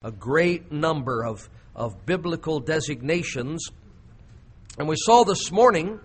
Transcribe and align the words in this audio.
a 0.00 0.12
great 0.12 0.70
number 0.70 1.24
of, 1.24 1.50
of 1.74 2.06
biblical 2.06 2.60
designations. 2.60 3.66
And 4.78 4.86
we 4.86 4.94
saw 4.96 5.24
this 5.24 5.50
morning 5.50 5.98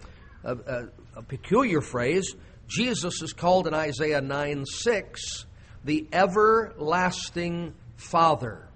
a, 0.43 0.55
a, 0.55 0.88
a, 1.17 1.21
peculiar 1.21 1.79
phrase. 1.79 2.35
Jesus 2.67 3.21
is 3.21 3.33
called 3.33 3.67
in 3.67 3.75
Isaiah 3.75 4.19
9 4.19 4.66
6 4.66 5.45
the 5.85 6.08
everlasting 6.11 7.75
Father. 7.95 8.68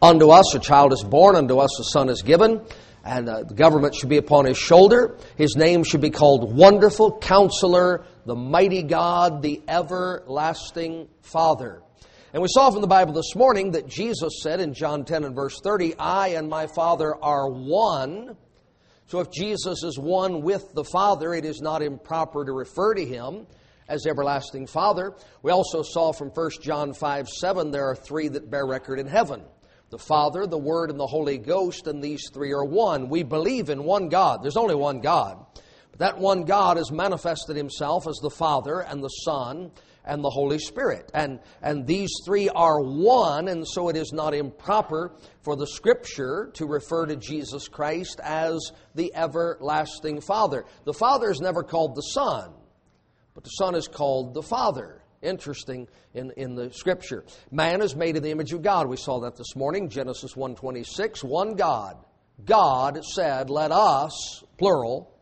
Unto 0.00 0.30
us 0.30 0.54
a 0.54 0.60
child 0.60 0.92
is 0.92 1.02
born, 1.02 1.34
unto 1.34 1.58
us 1.58 1.80
a 1.80 1.84
son 1.92 2.08
is 2.08 2.22
given, 2.22 2.64
and 3.04 3.28
uh, 3.28 3.42
the 3.42 3.54
government 3.54 3.96
should 3.96 4.10
be 4.10 4.18
upon 4.18 4.44
his 4.44 4.58
shoulder. 4.58 5.18
His 5.36 5.56
name 5.56 5.82
should 5.82 6.02
be 6.02 6.10
called 6.10 6.54
Wonderful 6.54 7.18
Counselor, 7.18 8.04
the 8.26 8.36
Mighty 8.36 8.84
God, 8.84 9.42
the 9.42 9.60
Everlasting 9.66 11.08
Father. 11.20 11.82
And 12.34 12.40
we 12.40 12.48
saw 12.48 12.70
from 12.70 12.80
the 12.80 12.86
Bible 12.86 13.12
this 13.12 13.36
morning 13.36 13.72
that 13.72 13.86
Jesus 13.86 14.40
said 14.42 14.58
in 14.58 14.72
John 14.72 15.04
10 15.04 15.24
and 15.24 15.34
verse 15.34 15.60
30, 15.62 15.96
I 15.98 16.28
and 16.28 16.48
my 16.48 16.66
Father 16.66 17.14
are 17.22 17.50
one. 17.50 18.38
So 19.04 19.20
if 19.20 19.30
Jesus 19.30 19.82
is 19.82 19.98
one 19.98 20.40
with 20.40 20.72
the 20.72 20.84
Father, 20.84 21.34
it 21.34 21.44
is 21.44 21.60
not 21.60 21.82
improper 21.82 22.42
to 22.46 22.52
refer 22.52 22.94
to 22.94 23.04
him 23.04 23.46
as 23.86 24.06
everlasting 24.06 24.66
Father. 24.66 25.14
We 25.42 25.52
also 25.52 25.82
saw 25.82 26.12
from 26.12 26.30
1 26.30 26.50
John 26.62 26.94
5 26.94 27.28
7, 27.28 27.70
there 27.70 27.90
are 27.90 27.96
three 27.96 28.28
that 28.28 28.50
bear 28.50 28.66
record 28.66 28.98
in 28.98 29.08
heaven 29.08 29.42
the 29.90 29.98
Father, 29.98 30.46
the 30.46 30.56
Word, 30.56 30.88
and 30.88 30.98
the 30.98 31.06
Holy 31.06 31.36
Ghost, 31.36 31.86
and 31.86 32.02
these 32.02 32.30
three 32.32 32.52
are 32.52 32.64
one. 32.64 33.10
We 33.10 33.24
believe 33.24 33.68
in 33.68 33.84
one 33.84 34.08
God. 34.08 34.42
There's 34.42 34.56
only 34.56 34.74
one 34.74 35.02
God. 35.02 35.44
But 35.90 35.98
that 35.98 36.18
one 36.18 36.44
God 36.44 36.78
has 36.78 36.90
manifested 36.90 37.56
himself 37.56 38.08
as 38.08 38.16
the 38.22 38.30
Father 38.30 38.80
and 38.80 39.04
the 39.04 39.08
Son 39.08 39.70
and 40.04 40.22
the 40.22 40.30
Holy 40.30 40.58
Spirit. 40.58 41.10
And, 41.14 41.40
and 41.62 41.86
these 41.86 42.10
three 42.24 42.48
are 42.48 42.80
one, 42.80 43.48
and 43.48 43.66
so 43.66 43.88
it 43.88 43.96
is 43.96 44.12
not 44.12 44.34
improper 44.34 45.14
for 45.42 45.56
the 45.56 45.66
Scripture 45.66 46.50
to 46.54 46.66
refer 46.66 47.06
to 47.06 47.16
Jesus 47.16 47.68
Christ 47.68 48.20
as 48.22 48.72
the 48.94 49.14
everlasting 49.14 50.20
Father. 50.20 50.64
The 50.84 50.94
Father 50.94 51.30
is 51.30 51.40
never 51.40 51.62
called 51.62 51.94
the 51.94 52.02
Son, 52.02 52.52
but 53.34 53.44
the 53.44 53.50
Son 53.50 53.74
is 53.74 53.88
called 53.88 54.34
the 54.34 54.42
Father. 54.42 54.98
Interesting 55.22 55.86
in, 56.14 56.32
in 56.36 56.56
the 56.56 56.72
Scripture. 56.72 57.24
Man 57.52 57.80
is 57.80 57.94
made 57.94 58.16
in 58.16 58.24
the 58.24 58.32
image 58.32 58.52
of 58.52 58.62
God. 58.62 58.88
We 58.88 58.96
saw 58.96 59.20
that 59.20 59.36
this 59.36 59.54
morning, 59.54 59.88
Genesis 59.88 60.34
1.26. 60.34 61.22
One 61.22 61.54
God. 61.54 61.96
God 62.44 63.04
said, 63.04 63.48
let 63.48 63.70
us, 63.70 64.42
plural, 64.58 65.14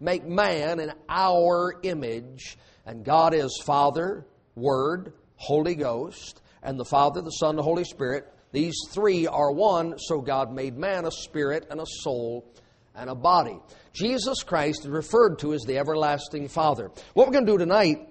make 0.00 0.26
man 0.26 0.80
in 0.80 0.92
our 1.08 1.74
image 1.82 2.58
and 2.86 3.04
God 3.04 3.34
is 3.34 3.60
Father, 3.64 4.24
Word, 4.54 5.12
Holy 5.34 5.74
Ghost, 5.74 6.40
and 6.62 6.78
the 6.78 6.84
Father, 6.84 7.20
the 7.20 7.30
Son, 7.30 7.56
the 7.56 7.62
Holy 7.62 7.84
Spirit. 7.84 8.32
These 8.52 8.76
three 8.90 9.26
are 9.26 9.52
one, 9.52 9.98
so 9.98 10.20
God 10.20 10.52
made 10.52 10.78
man 10.78 11.04
a 11.04 11.10
spirit 11.10 11.66
and 11.70 11.80
a 11.80 11.86
soul 11.86 12.50
and 12.94 13.10
a 13.10 13.14
body. 13.14 13.58
Jesus 13.92 14.42
Christ 14.42 14.80
is 14.84 14.88
referred 14.88 15.40
to 15.40 15.52
as 15.52 15.62
the 15.62 15.78
everlasting 15.78 16.48
Father. 16.48 16.90
What 17.12 17.26
we're 17.26 17.32
going 17.32 17.46
to 17.46 17.52
do 17.52 17.58
tonight 17.58 18.08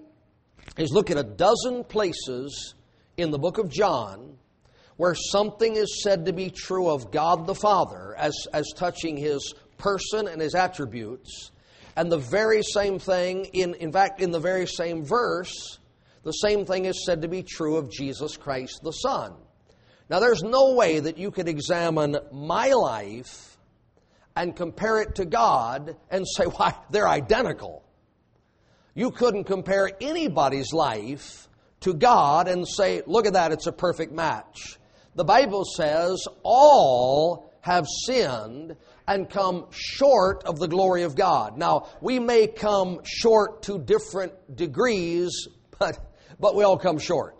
is 0.78 0.92
look 0.92 1.10
at 1.10 1.18
a 1.18 1.24
dozen 1.24 1.84
places 1.86 2.76
in 3.18 3.32
the 3.32 3.40
book 3.40 3.58
of 3.58 3.70
John 3.70 4.38
where 4.98 5.16
something 5.16 5.76
is 5.76 6.04
said 6.04 6.26
to 6.26 6.34
be 6.34 6.50
true 6.50 6.90
of 6.90 7.12
God 7.12 7.48
the 7.48 7.56
Father 7.56 8.16
as, 8.18 8.34
as 8.54 8.72
touching 8.76 9.18
his 9.18 9.54
person 9.78 10.28
and 10.28 10.42
his 10.42 10.56
attributes 10.56 11.52
and 11.96 12.12
the 12.12 12.18
very 12.18 12.62
same 12.62 13.00
thing, 13.00 13.46
in, 13.46 13.76
in 13.76 13.92
fact, 13.92 14.22
in 14.22 14.32
the 14.32 14.40
very 14.40 14.68
same 14.68 15.06
verse, 15.06 15.80
the 16.24 16.32
same 16.32 16.66
thing 16.66 16.86
is 16.86 17.06
said 17.06 17.22
to 17.22 17.28
be 17.28 17.44
true 17.44 17.78
of 17.78 17.92
Jesus 17.92 18.36
Christ 18.36 18.82
the 18.84 18.92
Son. 18.92 19.34
Now, 20.10 20.20
there's 20.20 20.44
no 20.44 20.74
way 20.74 21.00
that 21.00 21.18
you 21.18 21.32
could 21.32 21.48
examine 21.48 22.18
my 22.32 22.74
life 22.74 23.58
and 24.36 24.56
compare 24.56 25.02
it 25.02 25.16
to 25.16 25.26
God 25.26 25.96
and 26.12 26.26
say, 26.28 26.44
why, 26.58 26.76
they're 26.90 27.08
identical. 27.08 27.84
You 28.94 29.12
couldn't 29.12 29.46
compare 29.46 29.90
anybody's 30.00 30.74
life 30.74 31.50
to 31.82 31.94
God 31.94 32.48
and 32.48 32.68
say, 32.68 33.02
look 33.06 33.26
at 33.26 33.34
that, 33.34 33.52
it's 33.52 33.68
a 33.68 33.72
perfect 33.72 34.12
match. 34.12 34.78
The 35.16 35.24
Bible 35.24 35.64
says 35.66 36.28
all 36.44 37.54
have 37.62 37.86
sinned 38.06 38.76
and 39.08 39.30
come 39.30 39.68
short 39.72 40.44
of 40.46 40.60
the 40.60 40.68
glory 40.68 41.04
of 41.04 41.16
God. 41.16 41.58
Now, 41.58 41.88
we 42.02 42.20
may 42.20 42.48
come 42.48 43.02
short 43.04 43.64
to 43.64 43.78
different 43.78 44.56
degrees, 44.56 45.48
but, 45.78 46.00
but 46.40 46.56
we 46.56 46.64
all 46.64 46.78
come 46.78 46.98
short. 46.98 47.38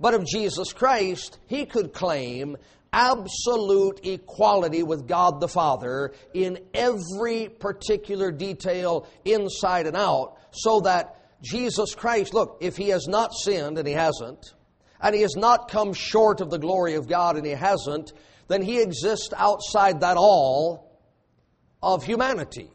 But 0.00 0.14
of 0.14 0.24
Jesus 0.24 0.72
Christ, 0.72 1.38
he 1.46 1.66
could 1.66 1.92
claim 1.92 2.56
absolute 2.92 4.00
equality 4.04 4.82
with 4.82 5.06
God 5.06 5.40
the 5.40 5.48
Father 5.48 6.12
in 6.32 6.58
every 6.72 7.48
particular 7.48 8.30
detail, 8.30 9.06
inside 9.24 9.86
and 9.86 9.96
out, 9.96 10.38
so 10.52 10.80
that 10.80 11.16
Jesus 11.42 11.94
Christ, 11.94 12.32
look, 12.32 12.58
if 12.60 12.76
he 12.76 12.88
has 12.88 13.06
not 13.06 13.32
sinned, 13.34 13.78
and 13.78 13.86
he 13.86 13.94
hasn't, 13.94 14.54
and 15.00 15.14
he 15.14 15.22
has 15.22 15.36
not 15.36 15.70
come 15.70 15.92
short 15.92 16.40
of 16.40 16.50
the 16.50 16.58
glory 16.58 16.94
of 16.94 17.08
God, 17.08 17.36
and 17.36 17.46
he 17.46 17.52
hasn't, 17.52 18.12
then 18.48 18.62
he 18.62 18.80
exists 18.80 19.30
outside 19.36 20.00
that 20.00 20.16
all 20.16 20.98
of 21.82 22.04
humanity. 22.04 22.70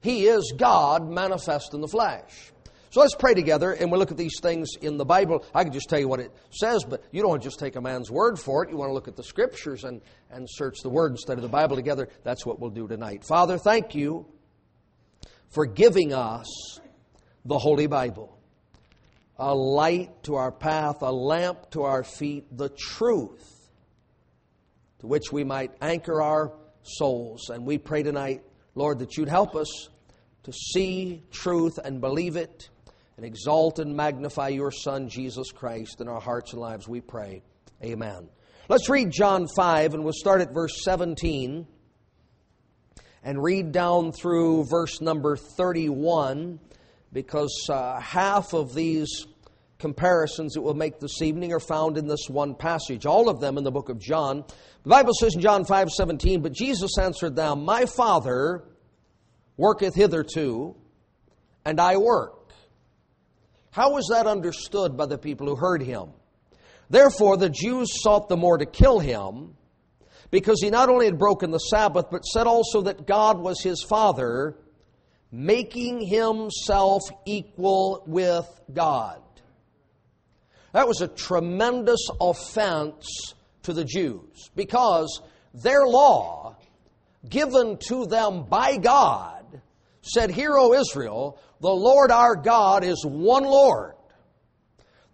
He 0.00 0.26
is 0.26 0.52
God 0.56 1.08
manifest 1.08 1.72
in 1.72 1.80
the 1.80 1.88
flesh. 1.88 2.52
So 2.90 3.00
let's 3.00 3.14
pray 3.14 3.34
together 3.34 3.72
and 3.72 3.90
we'll 3.90 4.00
look 4.00 4.10
at 4.10 4.16
these 4.16 4.38
things 4.40 4.70
in 4.80 4.96
the 4.96 5.04
Bible. 5.04 5.44
I 5.54 5.64
can 5.64 5.72
just 5.72 5.88
tell 5.88 5.98
you 5.98 6.08
what 6.08 6.20
it 6.20 6.32
says, 6.50 6.84
but 6.84 7.04
you 7.10 7.22
don't 7.22 7.42
just 7.42 7.58
take 7.58 7.76
a 7.76 7.80
man's 7.80 8.10
word 8.10 8.38
for 8.38 8.64
it. 8.64 8.70
You 8.70 8.76
want 8.76 8.90
to 8.90 8.94
look 8.94 9.08
at 9.08 9.16
the 9.16 9.24
scriptures 9.24 9.84
and, 9.84 10.00
and 10.30 10.46
search 10.48 10.78
the 10.82 10.88
word 10.88 11.12
instead 11.12 11.36
of 11.36 11.42
the 11.42 11.48
Bible 11.48 11.76
together. 11.76 12.08
That's 12.22 12.46
what 12.46 12.60
we'll 12.60 12.70
do 12.70 12.88
tonight. 12.88 13.24
Father, 13.24 13.58
thank 13.58 13.94
you 13.94 14.26
for 15.50 15.66
giving 15.66 16.12
us 16.12 16.80
the 17.44 17.58
Holy 17.58 17.86
Bible 17.86 18.32
a 19.38 19.54
light 19.54 20.22
to 20.22 20.36
our 20.36 20.50
path, 20.50 21.02
a 21.02 21.12
lamp 21.12 21.70
to 21.70 21.82
our 21.82 22.02
feet, 22.02 22.46
the 22.56 22.70
truth 22.70 23.55
to 25.00 25.06
which 25.06 25.32
we 25.32 25.44
might 25.44 25.72
anchor 25.80 26.22
our 26.22 26.52
souls. 26.82 27.50
And 27.50 27.66
we 27.66 27.78
pray 27.78 28.02
tonight, 28.02 28.42
Lord, 28.74 29.00
that 29.00 29.16
you'd 29.16 29.28
help 29.28 29.54
us 29.56 29.88
to 30.44 30.52
see 30.52 31.22
truth 31.30 31.78
and 31.84 32.00
believe 32.00 32.36
it 32.36 32.70
and 33.16 33.24
exalt 33.24 33.78
and 33.78 33.96
magnify 33.96 34.48
your 34.48 34.70
Son, 34.70 35.08
Jesus 35.08 35.50
Christ, 35.50 36.00
in 36.00 36.08
our 36.08 36.20
hearts 36.20 36.52
and 36.52 36.60
lives, 36.60 36.86
we 36.86 37.00
pray. 37.00 37.42
Amen. 37.82 38.28
Let's 38.68 38.88
read 38.88 39.10
John 39.10 39.46
5, 39.56 39.94
and 39.94 40.04
we'll 40.04 40.12
start 40.12 40.40
at 40.40 40.52
verse 40.52 40.82
17 40.82 41.66
and 43.22 43.42
read 43.42 43.72
down 43.72 44.12
through 44.12 44.64
verse 44.64 45.00
number 45.00 45.36
31 45.36 46.60
because 47.12 47.68
uh, 47.70 47.98
half 48.00 48.54
of 48.54 48.74
these 48.74 49.26
comparisons 49.78 50.54
that 50.54 50.62
we'll 50.62 50.74
make 50.74 51.00
this 51.00 51.20
evening 51.22 51.52
are 51.52 51.60
found 51.60 51.98
in 51.98 52.06
this 52.06 52.28
one 52.28 52.54
passage, 52.54 53.06
all 53.06 53.28
of 53.28 53.40
them 53.40 53.58
in 53.58 53.64
the 53.64 53.70
book 53.70 53.88
of 53.88 53.98
John. 53.98 54.44
The 54.82 54.90
Bible 54.90 55.12
says 55.18 55.34
in 55.34 55.40
John 55.40 55.64
5 55.64 55.90
17, 55.90 56.40
But 56.40 56.52
Jesus 56.52 56.98
answered 56.98 57.36
them, 57.36 57.64
My 57.64 57.86
Father 57.86 58.64
worketh 59.56 59.94
hitherto, 59.94 60.76
and 61.64 61.80
I 61.80 61.96
work. 61.96 62.52
How 63.70 63.92
was 63.92 64.08
that 64.10 64.26
understood 64.26 64.96
by 64.96 65.06
the 65.06 65.18
people 65.18 65.46
who 65.48 65.56
heard 65.56 65.82
him? 65.82 66.10
Therefore, 66.88 67.36
the 67.36 67.50
Jews 67.50 68.02
sought 68.02 68.28
the 68.28 68.36
more 68.36 68.56
to 68.56 68.66
kill 68.66 69.00
him, 69.00 69.56
because 70.30 70.60
he 70.62 70.70
not 70.70 70.88
only 70.88 71.06
had 71.06 71.18
broken 71.18 71.50
the 71.50 71.58
Sabbath, 71.58 72.06
but 72.10 72.24
said 72.24 72.46
also 72.46 72.82
that 72.82 73.06
God 73.06 73.38
was 73.38 73.60
his 73.60 73.82
Father, 73.82 74.56
making 75.30 76.00
himself 76.06 77.02
equal 77.26 78.04
with 78.06 78.48
God. 78.72 79.20
That 80.76 80.86
was 80.86 81.00
a 81.00 81.08
tremendous 81.08 82.06
offense 82.20 83.32
to 83.62 83.72
the 83.72 83.82
Jews 83.82 84.50
because 84.54 85.22
their 85.54 85.86
law, 85.86 86.58
given 87.26 87.78
to 87.88 88.04
them 88.04 88.42
by 88.42 88.76
God, 88.76 89.62
said, 90.02 90.30
Hear, 90.30 90.54
O 90.54 90.74
Israel, 90.74 91.40
the 91.62 91.70
Lord 91.70 92.10
our 92.10 92.36
God 92.36 92.84
is 92.84 93.06
one 93.06 93.44
Lord. 93.44 93.94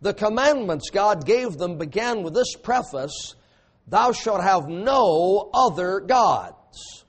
The 0.01 0.13
commandments 0.13 0.91
God 0.91 1.25
gave 1.25 1.53
them 1.53 1.79
began 1.79 2.25
with 2.25 2.35
this 2.35 2.57
preface 2.57 3.37
Thou 3.87 4.11
shalt 4.11 4.43
have 4.43 4.67
no 4.67 5.49
other 5.55 6.01
gods. 6.01 7.05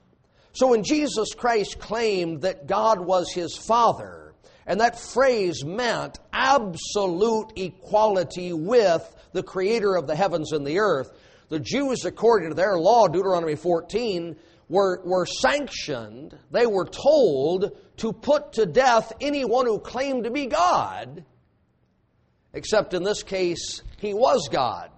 So 0.52 0.68
when 0.68 0.84
Jesus 0.84 1.34
Christ 1.34 1.80
claimed 1.80 2.42
that 2.44 2.68
God 2.68 3.00
was 3.00 3.34
his 3.34 3.58
Father, 3.58 4.23
and 4.66 4.80
that 4.80 5.00
phrase 5.00 5.64
meant 5.66 6.20
absolute 6.32 7.54
equality 7.56 8.54
with 8.54 9.16
the 9.34 9.44
creator 9.44 9.96
of 9.96 10.08
the 10.08 10.16
heavens 10.16 10.52
and 10.52 10.66
the 10.66 10.80
earth. 10.80 11.12
The 11.50 11.60
Jews, 11.60 12.06
according 12.06 12.50
to 12.50 12.56
their 12.56 12.78
law, 12.78 13.08
Deuteronomy 13.08 13.56
14, 13.56 14.36
were, 14.70 15.02
were 15.04 15.26
sanctioned, 15.26 16.38
they 16.52 16.66
were 16.66 16.86
told 16.86 17.78
to 17.98 18.14
put 18.14 18.54
to 18.54 18.66
death 18.66 19.12
anyone 19.22 19.66
who 19.66 19.80
claimed 19.80 20.24
to 20.24 20.32
be 20.32 20.48
God, 20.48 21.26
except 22.54 22.94
in 22.94 23.04
this 23.04 23.24
case, 23.24 23.82
he 24.00 24.14
was 24.14 24.48
God. 24.52 24.90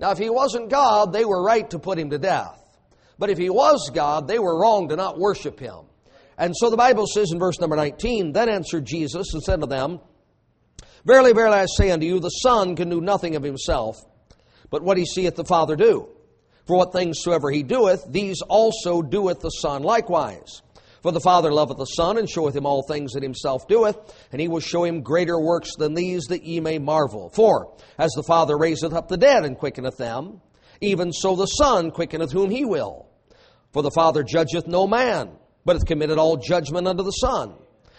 Now, 0.00 0.10
if 0.10 0.18
he 0.18 0.30
wasn't 0.30 0.70
God, 0.70 1.12
they 1.12 1.24
were 1.24 1.42
right 1.42 1.68
to 1.70 1.78
put 1.78 1.98
him 1.98 2.10
to 2.10 2.18
death. 2.18 2.62
But 3.18 3.30
if 3.30 3.38
he 3.38 3.50
was 3.50 3.90
God, 3.92 4.28
they 4.28 4.38
were 4.38 4.60
wrong 4.60 4.88
to 4.88 4.96
not 4.96 5.18
worship 5.18 5.58
him. 5.58 5.87
And 6.38 6.56
so 6.56 6.70
the 6.70 6.76
Bible 6.76 7.06
says 7.06 7.32
in 7.32 7.40
verse 7.40 7.58
number 7.58 7.76
19, 7.76 8.32
Then 8.32 8.48
answered 8.48 8.84
Jesus 8.84 9.34
and 9.34 9.42
said 9.42 9.60
to 9.60 9.66
them, 9.66 10.00
Verily, 11.04 11.32
verily, 11.32 11.58
I 11.58 11.66
say 11.66 11.90
unto 11.90 12.06
you, 12.06 12.20
the 12.20 12.28
Son 12.28 12.76
can 12.76 12.88
do 12.88 13.00
nothing 13.00 13.34
of 13.34 13.42
himself, 13.42 13.96
but 14.70 14.82
what 14.82 14.96
he 14.96 15.04
seeth 15.04 15.34
the 15.34 15.44
Father 15.44 15.74
do. 15.74 16.08
For 16.66 16.76
what 16.76 16.92
things 16.92 17.22
soever 17.22 17.50
he 17.50 17.62
doeth, 17.62 18.04
these 18.08 18.42
also 18.42 19.02
doeth 19.02 19.40
the 19.40 19.48
Son 19.48 19.82
likewise. 19.82 20.62
For 21.02 21.12
the 21.12 21.20
Father 21.20 21.50
loveth 21.52 21.78
the 21.78 21.86
Son, 21.86 22.18
and 22.18 22.28
showeth 22.28 22.54
him 22.54 22.66
all 22.66 22.82
things 22.82 23.12
that 23.12 23.22
himself 23.22 23.66
doeth, 23.66 23.96
and 24.30 24.40
he 24.40 24.48
will 24.48 24.60
show 24.60 24.84
him 24.84 25.02
greater 25.02 25.40
works 25.40 25.76
than 25.76 25.94
these, 25.94 26.24
that 26.26 26.44
ye 26.44 26.60
may 26.60 26.78
marvel. 26.78 27.30
For, 27.30 27.74
as 27.96 28.12
the 28.12 28.24
Father 28.24 28.58
raiseth 28.58 28.92
up 28.92 29.08
the 29.08 29.16
dead 29.16 29.44
and 29.44 29.56
quickeneth 29.56 29.96
them, 29.96 30.40
even 30.80 31.12
so 31.12 31.36
the 31.36 31.46
Son 31.46 31.90
quickeneth 31.90 32.32
whom 32.32 32.50
he 32.50 32.64
will. 32.64 33.08
For 33.72 33.82
the 33.82 33.90
Father 33.90 34.22
judgeth 34.22 34.66
no 34.66 34.86
man, 34.86 35.37
but 35.68 35.76
hath 35.76 35.84
committed 35.84 36.16
all 36.16 36.38
judgment 36.38 36.88
unto 36.88 37.02
the 37.02 37.10
Son, 37.10 37.52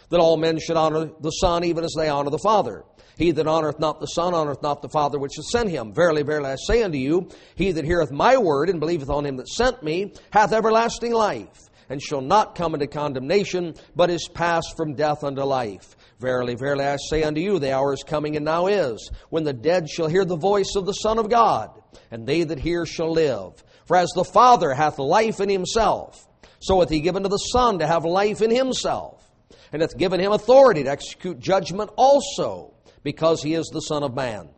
that 0.09 0.19
all 0.19 0.37
men 0.37 0.57
should 0.57 0.75
honor 0.75 1.11
the 1.21 1.29
Son 1.29 1.63
even 1.63 1.83
as 1.83 1.93
they 1.95 2.09
honor 2.09 2.31
the 2.31 2.39
Father. 2.39 2.83
He 3.15 3.29
that 3.29 3.45
honoreth 3.45 3.79
not 3.79 3.99
the 3.99 4.07
Son 4.07 4.33
honoreth 4.33 4.63
not 4.63 4.81
the 4.81 4.89
Father 4.89 5.19
which 5.19 5.35
hath 5.35 5.45
sent 5.45 5.69
him. 5.69 5.93
Verily, 5.93 6.23
verily, 6.23 6.49
I 6.49 6.55
say 6.55 6.81
unto 6.81 6.97
you, 6.97 7.29
he 7.53 7.71
that 7.73 7.85
heareth 7.85 8.09
my 8.09 8.37
word 8.37 8.71
and 8.71 8.79
believeth 8.79 9.11
on 9.11 9.23
him 9.23 9.37
that 9.37 9.47
sent 9.47 9.83
me 9.83 10.13
hath 10.33 10.51
everlasting 10.51 11.13
life, 11.13 11.69
and 11.89 12.01
shall 12.01 12.21
not 12.21 12.55
come 12.55 12.73
into 12.73 12.87
condemnation, 12.87 13.75
but 13.95 14.09
is 14.09 14.27
passed 14.27 14.75
from 14.75 14.95
death 14.95 15.23
unto 15.23 15.43
life. 15.43 15.95
Verily, 16.17 16.55
verily, 16.55 16.85
I 16.85 16.95
say 16.95 17.21
unto 17.21 17.39
you, 17.39 17.59
the 17.59 17.75
hour 17.75 17.93
is 17.93 18.01
coming 18.01 18.35
and 18.35 18.45
now 18.45 18.65
is, 18.65 19.11
when 19.29 19.43
the 19.43 19.53
dead 19.53 19.87
shall 19.87 20.07
hear 20.07 20.25
the 20.25 20.35
voice 20.35 20.73
of 20.75 20.87
the 20.87 20.93
Son 20.93 21.19
of 21.19 21.29
God, 21.29 21.69
and 22.09 22.25
they 22.25 22.45
that 22.45 22.57
hear 22.57 22.87
shall 22.87 23.11
live. 23.11 23.63
For 23.85 23.95
as 23.95 24.09
the 24.15 24.23
Father 24.23 24.73
hath 24.73 24.97
life 24.97 25.39
in 25.39 25.49
himself, 25.49 26.25
so 26.59 26.79
hath 26.79 26.89
he 26.89 26.99
given 26.99 27.23
to 27.23 27.29
the 27.29 27.37
Son 27.37 27.79
to 27.79 27.87
have 27.87 28.05
life 28.05 28.41
in 28.41 28.51
himself, 28.51 29.23
and 29.71 29.81
hath 29.81 29.97
given 29.97 30.19
him 30.19 30.31
authority 30.31 30.83
to 30.83 30.89
execute 30.89 31.39
judgment 31.39 31.91
also 31.95 32.73
because 33.03 33.41
he 33.41 33.53
is 33.53 33.67
the 33.67 33.81
Son 33.81 34.03
of 34.03 34.13
Man. 34.13 34.49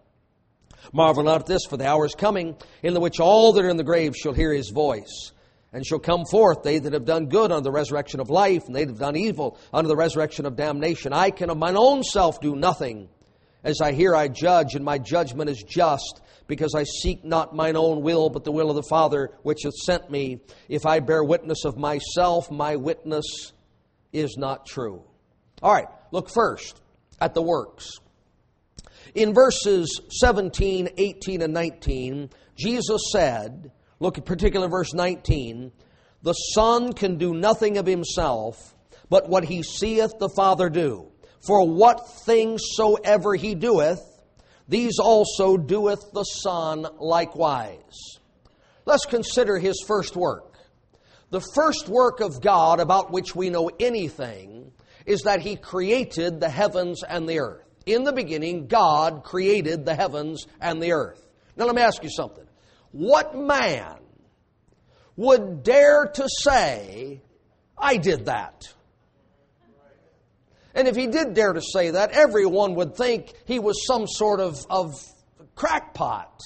Marvel 0.93 1.23
not 1.23 1.41
at 1.41 1.45
this, 1.45 1.65
for 1.69 1.77
the 1.77 1.87
hour 1.87 2.05
is 2.05 2.15
coming, 2.15 2.55
in 2.81 2.93
the 2.93 2.99
which 2.99 3.19
all 3.19 3.53
that 3.53 3.63
are 3.63 3.69
in 3.69 3.77
the 3.77 3.83
grave 3.83 4.15
shall 4.15 4.33
hear 4.33 4.51
his 4.51 4.71
voice, 4.71 5.31
and 5.71 5.85
shall 5.85 5.99
come 5.99 6.25
forth, 6.25 6.63
they 6.63 6.79
that 6.79 6.93
have 6.93 7.05
done 7.05 7.27
good 7.27 7.51
unto 7.51 7.63
the 7.63 7.71
resurrection 7.71 8.19
of 8.19 8.29
life, 8.29 8.63
and 8.65 8.75
they 8.75 8.83
that 8.83 8.91
have 8.91 8.99
done 8.99 9.15
evil 9.15 9.57
unto 9.71 9.87
the 9.87 9.95
resurrection 9.95 10.45
of 10.45 10.55
damnation. 10.55 11.13
I 11.13 11.29
can 11.29 11.49
of 11.49 11.57
mine 11.57 11.77
own 11.77 12.03
self 12.03 12.41
do 12.41 12.55
nothing. 12.55 13.09
As 13.63 13.79
I 13.79 13.91
hear, 13.91 14.15
I 14.15 14.27
judge, 14.27 14.73
and 14.73 14.83
my 14.83 14.97
judgment 14.97 15.49
is 15.49 15.63
just, 15.63 16.19
because 16.51 16.75
I 16.75 16.83
seek 16.83 17.23
not 17.23 17.55
mine 17.55 17.77
own 17.77 18.01
will, 18.01 18.29
but 18.29 18.43
the 18.43 18.51
will 18.51 18.69
of 18.69 18.75
the 18.75 18.83
Father 18.83 19.31
which 19.41 19.59
hath 19.63 19.73
sent 19.73 20.11
me. 20.11 20.41
If 20.67 20.85
I 20.85 20.99
bear 20.99 21.23
witness 21.23 21.63
of 21.63 21.77
myself, 21.77 22.51
my 22.51 22.75
witness 22.75 23.53
is 24.11 24.35
not 24.37 24.65
true. 24.65 25.01
All 25.63 25.71
right, 25.73 25.87
look 26.11 26.29
first 26.29 26.81
at 27.21 27.33
the 27.33 27.41
works. 27.41 27.99
In 29.15 29.33
verses 29.33 30.01
17, 30.19 30.89
18, 30.97 31.41
and 31.41 31.53
19, 31.53 32.29
Jesus 32.57 33.01
said, 33.13 33.71
look 34.01 34.17
at 34.17 34.25
particular 34.25 34.67
verse 34.67 34.93
19, 34.93 35.71
the 36.21 36.33
Son 36.33 36.91
can 36.91 37.17
do 37.17 37.33
nothing 37.33 37.77
of 37.77 37.85
himself, 37.85 38.75
but 39.09 39.29
what 39.29 39.45
he 39.45 39.63
seeth 39.63 40.19
the 40.19 40.27
Father 40.35 40.69
do. 40.69 41.13
For 41.47 41.65
what 41.65 42.09
things 42.25 42.61
soever 42.73 43.35
he 43.35 43.55
doeth, 43.55 44.01
these 44.71 44.99
also 44.99 45.57
doeth 45.57 46.13
the 46.13 46.23
Son 46.23 46.87
likewise. 46.97 48.19
Let's 48.85 49.05
consider 49.05 49.59
his 49.59 49.83
first 49.85 50.15
work. 50.15 50.57
The 51.29 51.41
first 51.41 51.89
work 51.89 52.21
of 52.21 52.39
God 52.39 52.79
about 52.79 53.11
which 53.11 53.35
we 53.35 53.49
know 53.49 53.69
anything 53.81 54.71
is 55.05 55.23
that 55.23 55.41
he 55.41 55.57
created 55.57 56.39
the 56.39 56.47
heavens 56.47 57.03
and 57.03 57.27
the 57.27 57.39
earth. 57.39 57.65
In 57.85 58.05
the 58.05 58.13
beginning, 58.13 58.67
God 58.67 59.25
created 59.25 59.83
the 59.83 59.93
heavens 59.93 60.47
and 60.61 60.81
the 60.81 60.93
earth. 60.93 61.21
Now, 61.57 61.65
let 61.65 61.75
me 61.75 61.81
ask 61.81 62.01
you 62.01 62.09
something. 62.09 62.45
What 62.93 63.35
man 63.35 63.97
would 65.17 65.63
dare 65.63 66.05
to 66.13 66.29
say, 66.29 67.21
I 67.77 67.97
did 67.97 68.27
that? 68.27 68.73
And 70.73 70.87
if 70.87 70.95
he 70.95 71.07
did 71.07 71.33
dare 71.33 71.53
to 71.53 71.61
say 71.61 71.91
that, 71.91 72.11
everyone 72.11 72.75
would 72.75 72.95
think 72.95 73.33
he 73.45 73.59
was 73.59 73.85
some 73.85 74.07
sort 74.07 74.39
of, 74.39 74.65
of 74.69 74.93
crackpot. 75.55 76.39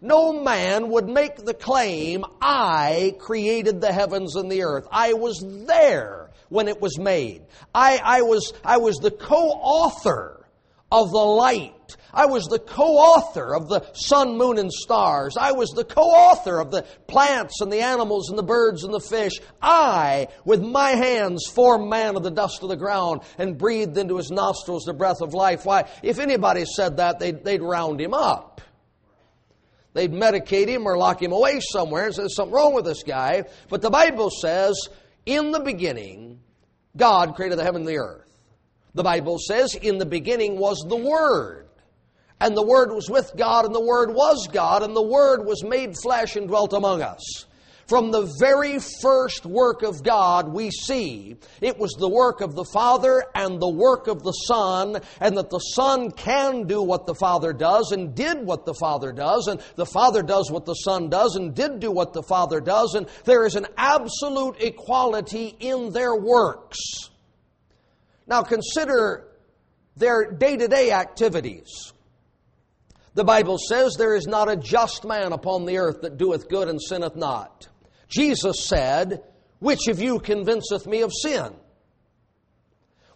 No 0.00 0.32
man 0.32 0.90
would 0.90 1.08
make 1.08 1.36
the 1.36 1.54
claim, 1.54 2.24
I 2.40 3.16
created 3.18 3.80
the 3.80 3.92
heavens 3.92 4.36
and 4.36 4.50
the 4.50 4.62
earth. 4.62 4.86
I 4.90 5.14
was 5.14 5.44
there 5.66 6.30
when 6.48 6.68
it 6.68 6.80
was 6.80 6.98
made. 6.98 7.42
I, 7.74 8.00
I, 8.02 8.22
was, 8.22 8.52
I 8.64 8.78
was 8.78 8.96
the 8.96 9.10
co 9.10 9.48
author 9.50 10.46
of 10.90 11.10
the 11.10 11.18
light. 11.18 11.96
I 12.12 12.26
was 12.26 12.44
the 12.44 12.58
co-author 12.58 13.54
of 13.54 13.68
the 13.68 13.84
sun, 13.92 14.36
moon, 14.36 14.58
and 14.58 14.72
stars. 14.72 15.36
I 15.38 15.52
was 15.52 15.70
the 15.70 15.84
co-author 15.84 16.58
of 16.58 16.70
the 16.70 16.82
plants 17.06 17.60
and 17.60 17.72
the 17.72 17.80
animals 17.80 18.30
and 18.30 18.38
the 18.38 18.42
birds 18.42 18.84
and 18.84 18.92
the 18.92 19.00
fish. 19.00 19.32
I, 19.60 20.28
with 20.44 20.62
my 20.62 20.90
hands, 20.90 21.46
formed 21.46 21.88
man 21.88 22.16
of 22.16 22.22
the 22.22 22.30
dust 22.30 22.62
of 22.62 22.68
the 22.68 22.76
ground 22.76 23.20
and 23.36 23.58
breathed 23.58 23.98
into 23.98 24.16
his 24.16 24.30
nostrils 24.30 24.84
the 24.84 24.94
breath 24.94 25.20
of 25.20 25.34
life. 25.34 25.64
Why, 25.64 25.88
if 26.02 26.18
anybody 26.18 26.64
said 26.64 26.96
that, 26.96 27.18
they'd, 27.18 27.44
they'd 27.44 27.62
round 27.62 28.00
him 28.00 28.14
up. 28.14 28.60
They'd 29.94 30.12
medicate 30.12 30.68
him 30.68 30.86
or 30.86 30.96
lock 30.96 31.22
him 31.22 31.32
away 31.32 31.60
somewhere 31.60 32.06
and 32.06 32.14
say, 32.14 32.22
there's 32.22 32.36
something 32.36 32.54
wrong 32.54 32.74
with 32.74 32.84
this 32.84 33.02
guy. 33.02 33.44
But 33.68 33.82
the 33.82 33.90
Bible 33.90 34.30
says, 34.30 34.88
in 35.26 35.50
the 35.50 35.60
beginning, 35.60 36.40
God 36.96 37.34
created 37.34 37.58
the 37.58 37.64
heaven 37.64 37.82
and 37.82 37.88
the 37.88 37.98
earth. 37.98 38.30
The 38.94 39.02
Bible 39.02 39.38
says, 39.38 39.74
in 39.74 39.98
the 39.98 40.06
beginning 40.06 40.58
was 40.58 40.84
the 40.88 40.96
Word. 40.96 41.67
And 42.40 42.56
the 42.56 42.66
Word 42.66 42.92
was 42.92 43.10
with 43.10 43.32
God, 43.36 43.64
and 43.64 43.74
the 43.74 43.84
Word 43.84 44.10
was 44.14 44.46
God, 44.52 44.82
and 44.82 44.94
the 44.94 45.02
Word 45.02 45.44
was 45.44 45.64
made 45.64 45.96
flesh 45.96 46.36
and 46.36 46.46
dwelt 46.46 46.72
among 46.72 47.02
us. 47.02 47.46
From 47.88 48.10
the 48.10 48.30
very 48.38 48.78
first 49.00 49.46
work 49.46 49.82
of 49.82 50.02
God, 50.02 50.52
we 50.52 50.70
see 50.70 51.38
it 51.62 51.78
was 51.78 51.92
the 51.92 52.08
work 52.08 52.42
of 52.42 52.54
the 52.54 52.66
Father 52.66 53.24
and 53.34 53.58
the 53.58 53.70
work 53.70 54.08
of 54.08 54.22
the 54.22 54.32
Son, 54.32 55.00
and 55.20 55.38
that 55.38 55.48
the 55.48 55.58
Son 55.58 56.10
can 56.10 56.66
do 56.66 56.82
what 56.82 57.06
the 57.06 57.14
Father 57.14 57.54
does 57.54 57.90
and 57.90 58.14
did 58.14 58.44
what 58.44 58.66
the 58.66 58.74
Father 58.74 59.10
does, 59.10 59.46
and 59.46 59.62
the 59.76 59.86
Father 59.86 60.22
does 60.22 60.50
what 60.50 60.66
the 60.66 60.74
Son 60.74 61.08
does 61.08 61.34
and 61.36 61.54
did 61.54 61.80
do 61.80 61.90
what 61.90 62.12
the 62.12 62.22
Father 62.22 62.60
does, 62.60 62.94
and 62.94 63.08
there 63.24 63.46
is 63.46 63.54
an 63.54 63.66
absolute 63.78 64.56
equality 64.60 65.56
in 65.58 65.90
their 65.90 66.14
works. 66.14 66.78
Now 68.26 68.42
consider 68.42 69.28
their 69.96 70.30
day 70.30 70.58
to 70.58 70.68
day 70.68 70.92
activities. 70.92 71.94
The 73.18 73.24
Bible 73.24 73.58
says, 73.58 73.96
There 73.98 74.14
is 74.14 74.28
not 74.28 74.48
a 74.48 74.54
just 74.54 75.04
man 75.04 75.32
upon 75.32 75.66
the 75.66 75.78
earth 75.78 76.02
that 76.02 76.18
doeth 76.18 76.48
good 76.48 76.68
and 76.68 76.80
sinneth 76.80 77.16
not. 77.16 77.66
Jesus 78.06 78.68
said, 78.68 79.24
Which 79.58 79.88
of 79.88 80.00
you 80.00 80.20
convinceth 80.20 80.86
me 80.86 81.00
of 81.00 81.10
sin? 81.12 81.52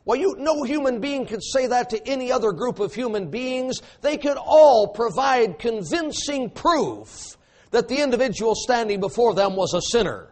Well, 0.04 0.18
you, 0.18 0.34
no 0.36 0.64
human 0.64 0.98
being 0.98 1.24
could 1.24 1.44
say 1.44 1.68
that 1.68 1.90
to 1.90 2.04
any 2.04 2.32
other 2.32 2.50
group 2.50 2.80
of 2.80 2.92
human 2.92 3.30
beings. 3.30 3.80
They 4.00 4.16
could 4.16 4.36
all 4.36 4.88
provide 4.88 5.60
convincing 5.60 6.50
proof 6.50 7.36
that 7.70 7.86
the 7.86 8.02
individual 8.02 8.56
standing 8.56 8.98
before 8.98 9.34
them 9.34 9.54
was 9.54 9.72
a 9.72 9.80
sinner. 9.80 10.31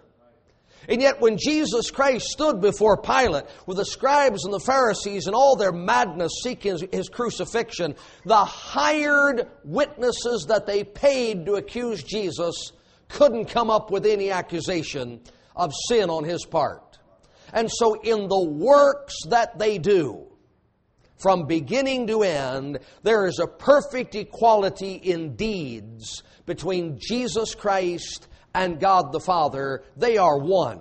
And 0.91 1.01
yet, 1.01 1.21
when 1.21 1.39
Jesus 1.39 1.89
Christ 1.93 2.27
stood 2.27 2.61
before 2.61 3.01
Pilate 3.01 3.45
with 3.65 3.77
the 3.77 3.85
scribes 3.85 4.45
and 4.45 4.53
the 4.53 4.59
Pharisees 4.59 5.29
and 5.29 5.37
all 5.37 5.55
their 5.55 5.71
madness 5.71 6.33
seeking 6.43 6.79
his, 6.91 7.09
crucifixion, 7.09 7.95
the 8.25 8.45
hired 8.45 9.49
witnesses 9.63 10.47
that 10.49 10.67
they 10.67 10.83
paid 10.83 11.47
to 11.47 11.55
accuse 11.55 12.03
Jesus 12.03 12.73
couldn't 13.09 13.45
come 13.45 13.71
up 13.71 13.93
with 13.93 14.05
any 14.05 14.33
accusation 14.33 15.21
of 15.55 15.73
sin 15.87 16.11
on 16.11 16.25
his 16.25 16.45
part. 16.45 16.99
And 17.53 17.71
so, 17.71 17.95
in 18.01 18.27
the 18.27 18.45
works 18.45 19.15
that 19.29 19.61
they 19.61 19.79
do, 19.79 20.27
from 21.19 21.47
beginning 21.47 22.09
to 22.09 22.23
end, 22.23 22.81
there 23.05 23.27
is 23.27 23.39
a 23.39 23.47
perfect 23.47 24.17
equality 24.17 24.95
in 24.95 25.37
deeds 25.37 26.25
between 26.47 26.99
Jesus 26.99 27.55
Christ 27.55 28.27
and 28.55 28.81
God 28.81 29.13
the 29.13 29.21
Father, 29.21 29.83
they 29.97 30.19
are 30.19 30.39
one. 30.39 30.81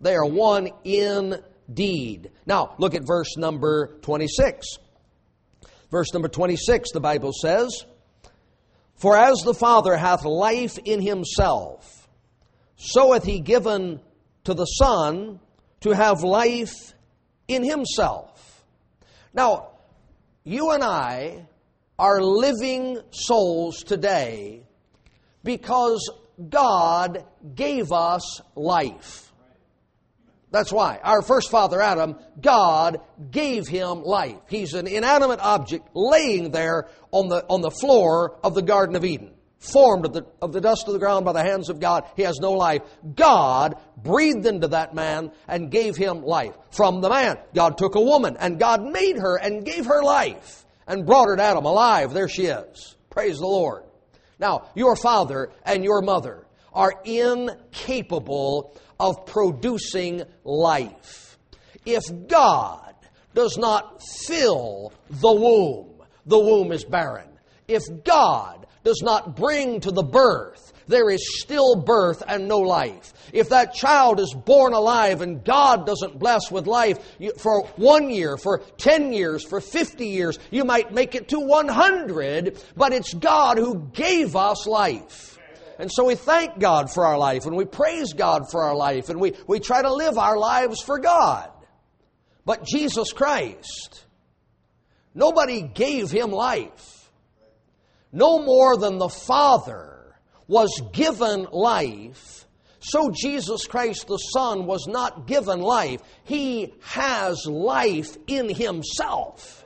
They 0.00 0.14
are 0.14 0.26
one 0.26 0.70
indeed. 0.84 2.30
Now, 2.46 2.74
look 2.78 2.94
at 2.94 3.06
verse 3.06 3.36
number 3.36 3.98
26. 4.02 4.66
Verse 5.90 6.12
number 6.12 6.28
26, 6.28 6.92
the 6.92 7.00
Bible 7.00 7.32
says, 7.32 7.84
For 8.96 9.16
as 9.16 9.40
the 9.40 9.54
Father 9.54 9.96
hath 9.96 10.24
life 10.24 10.78
in 10.84 11.02
himself, 11.02 12.08
so 12.76 13.12
hath 13.12 13.24
he 13.24 13.40
given 13.40 14.00
to 14.44 14.54
the 14.54 14.64
Son 14.64 15.40
to 15.80 15.90
have 15.90 16.22
life 16.22 16.94
in 17.48 17.64
himself. 17.64 18.64
Now, 19.34 19.70
you 20.44 20.70
and 20.70 20.82
I 20.82 21.46
are 21.98 22.22
living 22.22 22.98
souls 23.10 23.82
today 23.82 24.64
Because 25.44 26.10
God 26.48 27.24
gave 27.54 27.92
us 27.92 28.40
life. 28.54 29.30
That's 30.50 30.72
why. 30.72 30.98
Our 31.02 31.22
first 31.22 31.50
father, 31.50 31.80
Adam, 31.80 32.16
God 32.40 33.00
gave 33.30 33.68
him 33.68 34.02
life. 34.02 34.38
He's 34.48 34.74
an 34.74 34.86
inanimate 34.86 35.40
object 35.40 35.88
laying 35.94 36.50
there 36.50 36.88
on 37.12 37.28
the, 37.28 37.44
on 37.48 37.60
the 37.60 37.70
floor 37.70 38.38
of 38.42 38.54
the 38.54 38.62
Garden 38.62 38.96
of 38.96 39.04
Eden. 39.04 39.32
Formed 39.58 40.06
of 40.06 40.14
the, 40.14 40.26
of 40.40 40.52
the 40.52 40.60
dust 40.60 40.86
of 40.86 40.94
the 40.94 40.98
ground 40.98 41.26
by 41.26 41.32
the 41.32 41.42
hands 41.42 41.68
of 41.68 41.80
God. 41.80 42.04
He 42.16 42.22
has 42.22 42.38
no 42.40 42.52
life. 42.52 42.80
God 43.14 43.76
breathed 43.96 44.46
into 44.46 44.68
that 44.68 44.94
man 44.94 45.32
and 45.46 45.70
gave 45.70 45.96
him 45.96 46.22
life. 46.22 46.54
From 46.70 47.02
the 47.02 47.10
man, 47.10 47.36
God 47.54 47.76
took 47.76 47.94
a 47.94 48.00
woman 48.00 48.38
and 48.40 48.58
God 48.58 48.82
made 48.82 49.18
her 49.18 49.36
and 49.36 49.64
gave 49.64 49.84
her 49.84 50.02
life 50.02 50.64
and 50.86 51.06
brought 51.06 51.28
her 51.28 51.36
to 51.36 51.42
Adam 51.42 51.66
alive. 51.66 52.14
There 52.14 52.28
she 52.28 52.46
is. 52.46 52.96
Praise 53.10 53.38
the 53.38 53.46
Lord. 53.46 53.84
Now, 54.40 54.70
your 54.74 54.96
father 54.96 55.50
and 55.64 55.84
your 55.84 56.00
mother 56.00 56.46
are 56.72 56.94
incapable 57.04 58.76
of 58.98 59.26
producing 59.26 60.22
life. 60.44 61.38
If 61.84 62.04
God 62.26 62.94
does 63.34 63.58
not 63.58 64.02
fill 64.02 64.92
the 65.10 65.32
womb, 65.32 66.02
the 66.26 66.38
womb 66.38 66.72
is 66.72 66.84
barren. 66.84 67.28
If 67.68 67.82
God 68.02 68.66
does 68.82 69.02
not 69.02 69.36
bring 69.36 69.80
to 69.80 69.90
the 69.90 70.02
birth, 70.02 70.72
there 70.90 71.08
is 71.08 71.40
still 71.40 71.76
birth 71.76 72.22
and 72.26 72.48
no 72.48 72.58
life. 72.58 73.14
If 73.32 73.48
that 73.50 73.72
child 73.74 74.20
is 74.20 74.34
born 74.34 74.74
alive 74.74 75.22
and 75.22 75.44
God 75.44 75.86
doesn't 75.86 76.18
bless 76.18 76.50
with 76.50 76.66
life 76.66 76.98
for 77.38 77.66
one 77.76 78.10
year, 78.10 78.36
for 78.36 78.58
10 78.76 79.12
years, 79.12 79.44
for 79.44 79.60
50 79.60 80.06
years, 80.06 80.38
you 80.50 80.64
might 80.64 80.92
make 80.92 81.14
it 81.14 81.28
to 81.28 81.40
100, 81.40 82.62
but 82.76 82.92
it's 82.92 83.14
God 83.14 83.56
who 83.56 83.88
gave 83.92 84.36
us 84.36 84.66
life. 84.66 85.38
And 85.78 85.90
so 85.90 86.04
we 86.04 86.14
thank 86.14 86.58
God 86.58 86.92
for 86.92 87.06
our 87.06 87.16
life 87.16 87.46
and 87.46 87.56
we 87.56 87.64
praise 87.64 88.12
God 88.12 88.50
for 88.50 88.62
our 88.62 88.76
life 88.76 89.08
and 89.08 89.18
we, 89.18 89.34
we 89.46 89.60
try 89.60 89.80
to 89.80 89.92
live 89.92 90.18
our 90.18 90.36
lives 90.36 90.82
for 90.82 90.98
God. 90.98 91.50
But 92.44 92.64
Jesus 92.64 93.12
Christ, 93.12 94.04
nobody 95.14 95.62
gave 95.62 96.10
him 96.10 96.32
life. 96.32 97.10
No 98.12 98.42
more 98.42 98.76
than 98.76 98.98
the 98.98 99.08
Father 99.08 99.89
was 100.50 100.82
given 100.92 101.46
life, 101.52 102.44
so 102.80 103.12
Jesus 103.14 103.66
Christ 103.66 104.08
the 104.08 104.16
Son 104.16 104.66
was 104.66 104.88
not 104.88 105.28
given 105.28 105.60
life. 105.60 106.02
He 106.24 106.74
has 106.80 107.46
life 107.46 108.16
in 108.26 108.52
himself. 108.52 109.64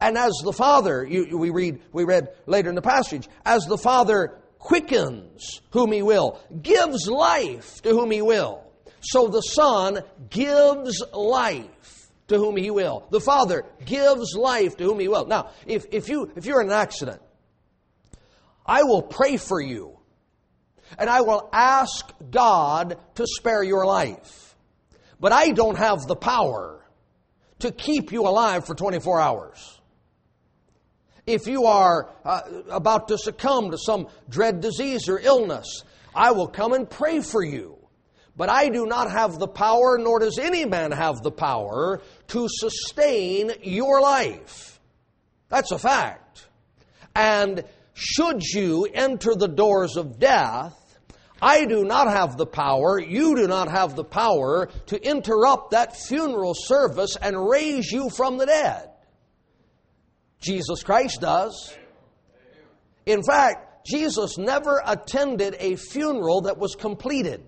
And 0.00 0.16
as 0.16 0.34
the 0.44 0.52
Father, 0.52 1.04
you, 1.04 1.36
we 1.36 1.50
read, 1.50 1.80
we 1.92 2.04
read 2.04 2.28
later 2.46 2.68
in 2.68 2.76
the 2.76 2.82
passage, 2.82 3.28
as 3.44 3.66
the 3.66 3.76
Father 3.76 4.38
quickens 4.60 5.62
whom 5.72 5.90
he 5.90 6.02
will, 6.02 6.38
gives 6.62 7.08
life 7.08 7.82
to 7.82 7.90
whom 7.90 8.12
he 8.12 8.22
will. 8.22 8.62
So 9.00 9.26
the 9.26 9.40
Son 9.40 10.04
gives 10.30 11.02
life 11.12 12.08
to 12.28 12.38
whom 12.38 12.56
he 12.56 12.70
will. 12.70 13.08
The 13.10 13.20
Father 13.20 13.64
gives 13.84 14.36
life 14.36 14.76
to 14.76 14.84
whom 14.84 15.00
he 15.00 15.08
will. 15.08 15.26
Now, 15.26 15.50
if, 15.66 15.86
if, 15.90 16.08
you, 16.08 16.30
if 16.36 16.46
you're 16.46 16.60
in 16.60 16.68
an 16.68 16.74
accident, 16.74 17.20
I 18.64 18.82
will 18.84 19.02
pray 19.02 19.36
for 19.36 19.60
you 19.60 19.98
and 20.98 21.10
I 21.10 21.22
will 21.22 21.48
ask 21.52 22.12
God 22.30 22.98
to 23.16 23.26
spare 23.26 23.62
your 23.62 23.86
life. 23.86 24.56
But 25.20 25.32
I 25.32 25.50
don't 25.50 25.78
have 25.78 26.06
the 26.06 26.16
power 26.16 26.84
to 27.60 27.70
keep 27.70 28.12
you 28.12 28.22
alive 28.26 28.66
for 28.66 28.74
24 28.74 29.20
hours 29.20 29.80
if 31.26 31.46
you 31.46 31.64
are 31.64 32.10
uh, 32.24 32.42
about 32.70 33.08
to 33.08 33.18
succumb 33.18 33.70
to 33.70 33.78
some 33.78 34.08
dread 34.28 34.60
disease 34.60 35.08
or 35.08 35.18
illness, 35.18 35.82
I 36.14 36.32
will 36.32 36.48
come 36.48 36.72
and 36.72 36.88
pray 36.88 37.20
for 37.20 37.42
you. 37.42 37.78
But 38.36 38.48
I 38.48 38.68
do 38.68 38.84
not 38.84 39.10
have 39.10 39.38
the 39.38 39.46
power, 39.46 39.96
nor 39.96 40.18
does 40.18 40.38
any 40.38 40.64
man 40.64 40.90
have 40.90 41.22
the 41.22 41.30
power, 41.30 42.02
to 42.28 42.48
sustain 42.48 43.52
your 43.62 44.00
life. 44.00 44.80
That's 45.48 45.70
a 45.70 45.78
fact. 45.78 46.48
And 47.14 47.64
should 47.94 48.42
you 48.42 48.86
enter 48.92 49.34
the 49.34 49.48
doors 49.48 49.96
of 49.96 50.18
death, 50.18 50.76
I 51.40 51.64
do 51.64 51.84
not 51.84 52.08
have 52.08 52.36
the 52.36 52.46
power, 52.46 52.98
you 52.98 53.36
do 53.36 53.46
not 53.46 53.70
have 53.70 53.96
the 53.96 54.04
power 54.04 54.68
to 54.86 55.00
interrupt 55.00 55.70
that 55.70 55.96
funeral 55.96 56.54
service 56.56 57.16
and 57.20 57.48
raise 57.48 57.90
you 57.90 58.10
from 58.10 58.36
the 58.36 58.46
dead. 58.46 58.90
Jesus 60.40 60.82
Christ 60.82 61.20
does. 61.20 61.74
In 63.06 63.22
fact, 63.22 63.86
Jesus 63.86 64.38
never 64.38 64.82
attended 64.84 65.56
a 65.58 65.76
funeral 65.76 66.42
that 66.42 66.58
was 66.58 66.74
completed. 66.74 67.42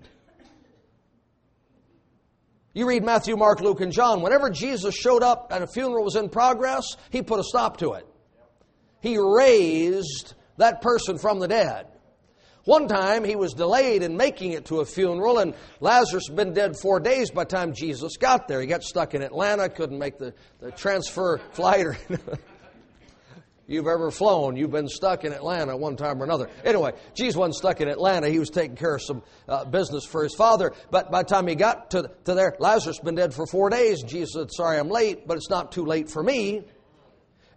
You 2.73 2.87
read 2.87 3.03
Matthew, 3.03 3.35
Mark, 3.35 3.59
Luke, 3.59 3.81
and 3.81 3.91
John. 3.91 4.21
Whenever 4.21 4.51
Jesus 4.51 4.95
showed 4.95 5.23
up 5.23 5.51
and 5.51 5.63
a 5.63 5.67
funeral 5.67 6.03
was 6.03 6.15
in 6.15 6.29
progress, 6.29 6.85
he 7.09 7.23
put 7.23 7.39
a 7.39 7.43
stop 7.43 7.77
to 7.77 7.93
it. 7.93 8.07
He 9.01 9.17
raised 9.17 10.35
that 10.57 10.81
person 10.81 11.17
from 11.17 11.39
the 11.39 11.47
dead. 11.47 11.87
One 12.67 12.89
time 12.89 13.23
he 13.23 13.37
was 13.37 13.53
delayed 13.53 14.03
in 14.03 14.17
making 14.17 14.51
it 14.51 14.65
to 14.65 14.81
a 14.81 14.85
funeral, 14.85 15.39
and 15.39 15.53
Lazarus 15.79 16.27
had 16.27 16.35
been 16.35 16.53
dead 16.53 16.77
four 16.77 16.99
days 16.99 17.31
by 17.31 17.45
the 17.45 17.55
time 17.55 17.73
Jesus 17.73 18.17
got 18.17 18.49
there. 18.49 18.59
He 18.59 18.67
got 18.67 18.83
stuck 18.83 19.13
in 19.13 19.21
Atlanta, 19.21 19.69
couldn't 19.69 19.97
make 19.97 20.17
the, 20.17 20.33
the 20.59 20.71
transfer 20.71 21.39
flight. 21.53 21.85
You've 23.67 23.87
ever 23.87 24.11
flown. 24.11 24.55
You've 24.55 24.71
been 24.71 24.87
stuck 24.87 25.25
in 25.25 25.33
Atlanta 25.33 25.75
one 25.75 25.97
time 25.97 26.21
or 26.21 26.25
another. 26.25 26.49
Anyway, 26.63 26.91
Jesus 27.13 27.35
wasn't 27.35 27.55
stuck 27.55 27.81
in 27.81 27.89
Atlanta. 27.89 28.29
He 28.29 28.39
was 28.39 28.49
taking 28.49 28.77
care 28.77 28.95
of 28.95 29.01
some 29.01 29.23
uh, 29.47 29.65
business 29.65 30.05
for 30.05 30.23
his 30.23 30.33
father. 30.35 30.73
But 30.89 31.11
by 31.11 31.23
the 31.23 31.29
time 31.29 31.47
he 31.47 31.55
got 31.55 31.91
to, 31.91 32.11
to 32.25 32.33
there, 32.33 32.55
Lazarus 32.59 32.97
had 32.97 33.05
been 33.05 33.15
dead 33.15 33.33
for 33.33 33.45
four 33.45 33.69
days. 33.69 34.03
Jesus 34.03 34.33
said, 34.33 34.51
Sorry, 34.51 34.77
I'm 34.79 34.89
late, 34.89 35.27
but 35.27 35.35
it's 35.35 35.49
not 35.49 35.73
too 35.73 35.85
late 35.85 36.09
for 36.09 36.23
me. 36.23 36.63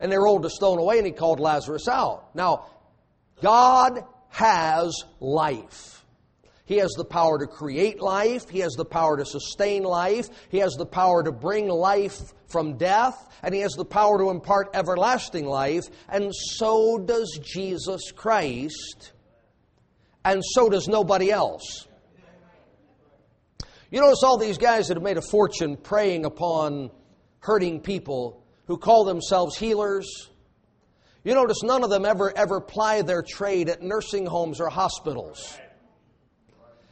And 0.00 0.10
they 0.10 0.18
rolled 0.18 0.44
a 0.46 0.50
stone 0.50 0.78
away 0.78 0.98
and 0.98 1.06
he 1.06 1.12
called 1.12 1.38
Lazarus 1.38 1.86
out. 1.86 2.34
Now, 2.34 2.66
God 3.40 4.04
has 4.28 5.04
life. 5.20 6.04
He 6.64 6.76
has 6.76 6.92
the 6.96 7.04
power 7.04 7.36
to 7.38 7.48
create 7.48 8.00
life. 8.00 8.48
He 8.48 8.60
has 8.60 8.74
the 8.74 8.84
power 8.84 9.16
to 9.16 9.24
sustain 9.24 9.82
life. 9.82 10.28
He 10.50 10.58
has 10.58 10.74
the 10.74 10.86
power 10.86 11.24
to 11.24 11.32
bring 11.32 11.68
life 11.68 12.32
from 12.46 12.76
death. 12.76 13.16
And 13.42 13.52
He 13.52 13.60
has 13.62 13.72
the 13.72 13.84
power 13.84 14.18
to 14.18 14.30
impart 14.30 14.70
everlasting 14.72 15.46
life. 15.46 15.88
And 16.08 16.32
so 16.32 16.98
does 16.98 17.40
Jesus 17.42 18.12
Christ. 18.12 19.12
And 20.24 20.44
so 20.44 20.68
does 20.68 20.86
nobody 20.86 21.32
else. 21.32 21.88
You 23.90 24.00
notice 24.00 24.22
all 24.22 24.38
these 24.38 24.58
guys 24.58 24.86
that 24.86 24.96
have 24.96 25.02
made 25.02 25.18
a 25.18 25.22
fortune 25.22 25.76
preying 25.76 26.24
upon 26.24 26.92
hurting 27.40 27.80
people 27.80 28.44
who 28.66 28.78
call 28.78 29.04
themselves 29.04 29.56
healers. 29.56 30.29
You 31.22 31.34
notice 31.34 31.62
none 31.62 31.84
of 31.84 31.90
them 31.90 32.04
ever 32.04 32.36
ever 32.36 32.60
ply 32.60 33.02
their 33.02 33.22
trade 33.22 33.68
at 33.68 33.82
nursing 33.82 34.26
homes 34.26 34.60
or 34.60 34.68
hospitals. 34.68 35.58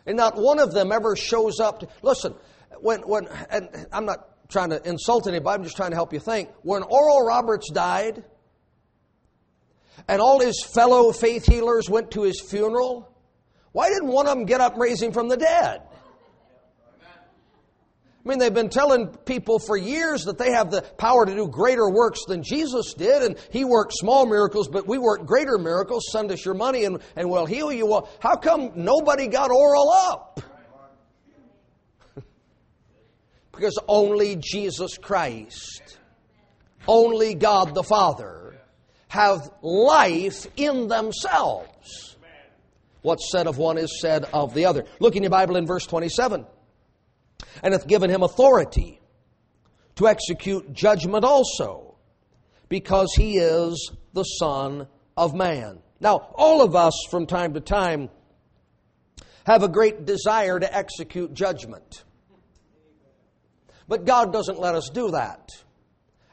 And 0.07 0.17
not 0.17 0.37
one 0.37 0.59
of 0.59 0.73
them 0.73 0.93
ever 0.93 1.17
shows 1.17 1.61
up. 1.61 1.81
To, 1.81 1.89
listen, 2.03 2.35
when, 2.81 3.01
when, 3.01 3.29
and 3.51 3.87
I'm 3.93 4.07
not 4.07 4.49
trying 4.49 4.71
to 4.71 4.87
insult 4.89 5.27
anybody, 5.27 5.55
I'm 5.55 5.65
just 5.65 5.77
trying 5.77 5.91
to 5.91 5.97
help 5.97 6.13
you 6.13 6.21
think. 6.21 6.51
When 6.63 6.83
Oral 6.83 7.25
Roberts 7.27 7.71
died, 7.71 8.25
and 10.07 10.21
all 10.21 10.41
his 10.41 10.65
fellow 10.65 11.13
faith 11.13 11.45
healers 11.45 11.91
went 11.91 12.13
to 12.13 12.23
his 12.23 12.41
funeral, 12.41 13.15
why 13.73 13.89
didn't 13.89 14.09
one 14.09 14.27
of 14.27 14.37
them 14.37 14.47
get 14.47 14.61
up 14.61 14.73
and 14.75 14.83
raise 14.83 15.03
him 15.03 15.13
from 15.13 15.29
the 15.29 15.37
dead? 15.37 15.83
I 18.25 18.29
mean, 18.29 18.39
they've 18.39 18.53
been 18.53 18.69
telling 18.69 19.07
people 19.09 19.59
for 19.59 19.77
years 19.77 20.25
that 20.25 20.39
they 20.39 20.51
have 20.51 20.71
the 20.71 20.83
power 20.83 21.25
to 21.25 21.35
do 21.35 21.47
greater 21.49 21.89
works 21.89 22.25
than 22.27 22.43
Jesus 22.43 22.95
did, 22.95 23.23
and 23.23 23.39
He 23.51 23.65
worked 23.65 23.93
small 23.95 24.27
miracles, 24.27 24.69
but 24.69 24.87
we 24.89 24.99
work 24.99 25.25
greater 25.25 25.57
miracles. 25.57 26.05
Send 26.11 26.33
us 26.33 26.45
your 26.45 26.55
money 26.55 26.85
and, 26.85 26.99
and 27.17 27.31
we'll 27.31 27.47
heal 27.47 27.73
you. 27.73 27.87
Well, 27.87 28.11
how 28.21 28.37
come 28.37 28.73
nobody 28.75 29.29
got 29.29 29.51
oral 29.51 29.91
up? 29.91 30.41
because 33.53 33.79
only 33.87 34.37
Jesus 34.37 34.99
Christ, 34.99 35.99
only 36.89 37.35
God 37.35 37.75
the 37.75 37.85
Father, 37.85 38.61
have 39.07 39.49
life 39.63 40.47
in 40.57 40.89
themselves. 40.89 42.17
What's 43.01 43.31
said 43.31 43.47
of 43.47 43.59
one 43.59 43.79
is 43.79 44.01
said 44.01 44.25
of 44.35 44.55
the 44.55 44.67
other. 44.67 44.85
Look 44.99 45.15
in 45.15 45.23
your 45.23 45.31
Bible 45.31 45.57
in 45.57 45.67
verse 45.67 45.87
27 45.87 46.45
and 47.63 47.73
hath 47.73 47.87
given 47.87 48.11
him 48.11 48.23
authority 48.23 49.01
to 49.97 50.09
execute 50.09 50.73
judgment 50.73 51.25
also, 51.25 51.97
because 52.69 53.13
he 53.17 53.39
is 53.39 53.93
the 54.13 54.25
Son 54.25 54.87
of 55.17 55.35
Man. 55.35 55.81
Now, 56.01 56.33
all 56.35 56.63
of 56.63 56.77
us 56.77 56.95
from 57.11 57.27
time 57.27 57.55
to 57.55 57.61
time 57.61 58.09
have 59.45 59.63
a 59.63 59.69
great 59.69 60.05
desire 60.05 60.61
to 60.61 60.77
execute 60.77 61.35
judgment. 61.35 62.05
But 63.89 64.05
God 64.05 64.33
doesn't 64.33 64.61
let 64.61 64.75
us 64.75 64.91
do 64.93 65.13
that. 65.13 65.51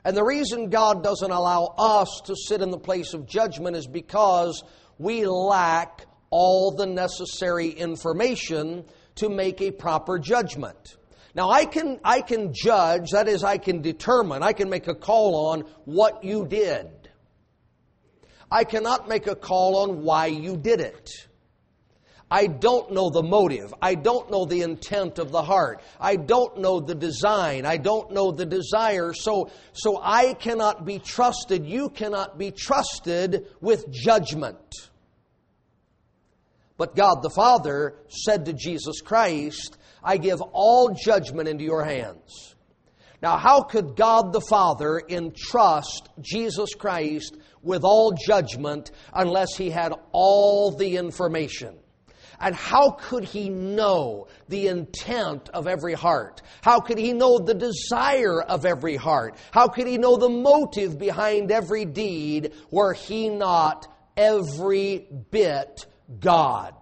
And 0.03 0.15
the 0.15 0.23
reason 0.23 0.69
God 0.69 1.03
doesn't 1.03 1.31
allow 1.31 1.73
us 1.77 2.21
to 2.25 2.35
sit 2.35 2.61
in 2.61 2.69
the 2.69 2.77
place 2.77 3.13
of 3.13 3.25
judgment 3.25 3.75
is 3.75 3.87
because 3.87 4.63
we 4.99 5.25
lack 5.25 6.05
all 6.29 6.71
the 6.71 6.85
necessary 6.85 7.69
information 7.69 8.83
to 9.15 9.29
make 9.29 9.61
a 9.61 9.71
proper 9.71 10.19
judgment. 10.19 10.97
Now 11.35 11.49
I 11.49 11.65
can, 11.65 11.99
I 12.03 12.21
can 12.21 12.53
judge, 12.53 13.11
that 13.11 13.27
is, 13.27 13.43
I 13.43 13.57
can 13.57 13.81
determine, 13.81 14.41
I 14.41 14.53
can 14.53 14.69
make 14.69 14.87
a 14.87 14.95
call 14.95 15.47
on 15.47 15.61
what 15.83 16.23
you 16.23 16.47
did. 16.47 16.89
I 18.49 18.63
cannot 18.63 19.09
make 19.09 19.27
a 19.27 19.35
call 19.35 19.77
on 19.83 20.03
why 20.03 20.27
you 20.27 20.55
did 20.55 20.79
it. 20.79 21.09
I 22.31 22.47
don't 22.47 22.91
know 22.91 23.09
the 23.09 23.21
motive. 23.21 23.73
I 23.81 23.95
don't 23.95 24.31
know 24.31 24.45
the 24.45 24.61
intent 24.61 25.19
of 25.19 25.31
the 25.31 25.43
heart. 25.43 25.81
I 25.99 26.15
don't 26.15 26.59
know 26.59 26.79
the 26.79 26.95
design. 26.95 27.65
I 27.65 27.77
don't 27.77 28.11
know 28.11 28.31
the 28.31 28.45
desire. 28.45 29.13
So, 29.13 29.51
so 29.73 29.99
I 30.01 30.33
cannot 30.33 30.85
be 30.85 30.99
trusted. 30.99 31.65
You 31.65 31.89
cannot 31.89 32.37
be 32.37 32.51
trusted 32.51 33.47
with 33.61 33.91
judgment. 33.91 34.57
But 36.77 36.95
God 36.95 37.21
the 37.21 37.29
Father 37.29 37.95
said 38.09 38.45
to 38.45 38.53
Jesus 38.53 39.01
Christ, 39.01 39.77
I 40.05 40.17
give 40.17 40.39
all 40.39 40.91
judgment 40.91 41.49
into 41.49 41.63
your 41.63 41.83
hands. 41.83 42.55
Now, 43.21 43.37
how 43.37 43.63
could 43.63 43.95
God 43.95 44.33
the 44.33 44.41
Father 44.41 45.01
entrust 45.09 46.09
Jesus 46.21 46.75
Christ 46.75 47.35
with 47.63 47.83
all 47.83 48.11
judgment 48.11 48.91
unless 49.11 49.55
he 49.55 49.71
had 49.71 49.93
all 50.11 50.71
the 50.71 50.97
information? 50.97 51.75
And 52.39 52.53
how 52.53 52.91
could 52.91 53.23
he 53.23 53.49
know 53.49 54.27
the 54.47 54.67
intent 54.67 55.49
of 55.49 55.65
every 55.65 55.93
heart? 55.93 56.43
How 56.61 56.81
could 56.81 56.99
he 56.99 57.13
know 57.13 57.39
the 57.39 57.55
desire 57.55 58.41
of 58.41 58.65
every 58.65 58.97
heart? 58.97 59.37
How 59.51 59.69
could 59.69 59.87
he 59.87 59.97
know 59.97 60.17
the 60.17 60.29
motive 60.29 60.99
behind 60.99 61.51
every 61.51 61.85
deed 61.85 62.53
were 62.69 62.93
he 62.93 63.29
not 63.29 63.87
every 64.15 65.07
bit 65.31 65.87
God? 66.19 66.75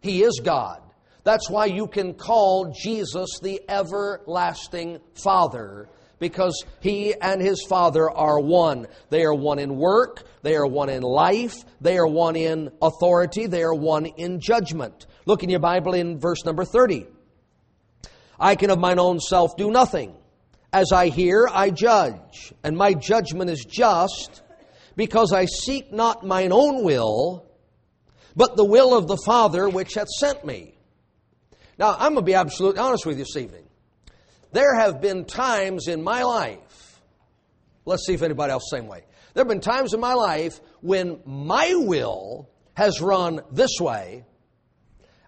He 0.00 0.22
is 0.22 0.40
God. 0.44 0.85
That's 1.26 1.50
why 1.50 1.66
you 1.66 1.88
can 1.88 2.14
call 2.14 2.72
Jesus 2.72 3.40
the 3.42 3.60
everlasting 3.68 5.00
Father, 5.24 5.88
because 6.20 6.64
He 6.78 7.14
and 7.20 7.42
His 7.42 7.64
Father 7.68 8.08
are 8.08 8.38
one. 8.38 8.86
They 9.10 9.24
are 9.24 9.34
one 9.34 9.58
in 9.58 9.76
work, 9.76 10.22
they 10.42 10.54
are 10.54 10.68
one 10.68 10.88
in 10.88 11.02
life, 11.02 11.56
they 11.80 11.98
are 11.98 12.06
one 12.06 12.36
in 12.36 12.70
authority, 12.80 13.48
they 13.48 13.64
are 13.64 13.74
one 13.74 14.06
in 14.06 14.38
judgment. 14.38 15.06
Look 15.24 15.42
in 15.42 15.50
your 15.50 15.58
Bible 15.58 15.94
in 15.94 16.20
verse 16.20 16.44
number 16.44 16.64
30. 16.64 17.08
I 18.38 18.54
can 18.54 18.70
of 18.70 18.78
mine 18.78 19.00
own 19.00 19.18
self 19.18 19.56
do 19.56 19.68
nothing. 19.68 20.14
As 20.72 20.92
I 20.92 21.08
hear, 21.08 21.48
I 21.52 21.70
judge, 21.70 22.54
and 22.62 22.76
my 22.76 22.94
judgment 22.94 23.50
is 23.50 23.64
just, 23.64 24.42
because 24.94 25.32
I 25.32 25.46
seek 25.46 25.92
not 25.92 26.24
mine 26.24 26.52
own 26.52 26.84
will, 26.84 27.50
but 28.36 28.56
the 28.56 28.64
will 28.64 28.96
of 28.96 29.08
the 29.08 29.18
Father 29.26 29.68
which 29.68 29.94
hath 29.94 30.06
sent 30.20 30.44
me. 30.44 30.74
Now, 31.78 31.92
I'm 31.92 32.14
going 32.14 32.16
to 32.16 32.22
be 32.22 32.34
absolutely 32.34 32.80
honest 32.80 33.04
with 33.06 33.18
you 33.18 33.24
this 33.24 33.36
evening. 33.36 33.64
There 34.52 34.74
have 34.74 35.00
been 35.00 35.24
times 35.24 35.88
in 35.88 36.02
my 36.02 36.22
life, 36.22 37.02
let's 37.84 38.06
see 38.06 38.14
if 38.14 38.22
anybody 38.22 38.52
else 38.52 38.68
same 38.70 38.86
way. 38.86 39.04
There 39.34 39.42
have 39.42 39.48
been 39.48 39.60
times 39.60 39.92
in 39.92 40.00
my 40.00 40.14
life 40.14 40.60
when 40.80 41.20
my 41.26 41.74
will 41.74 42.48
has 42.74 43.00
run 43.00 43.42
this 43.52 43.78
way 43.80 44.24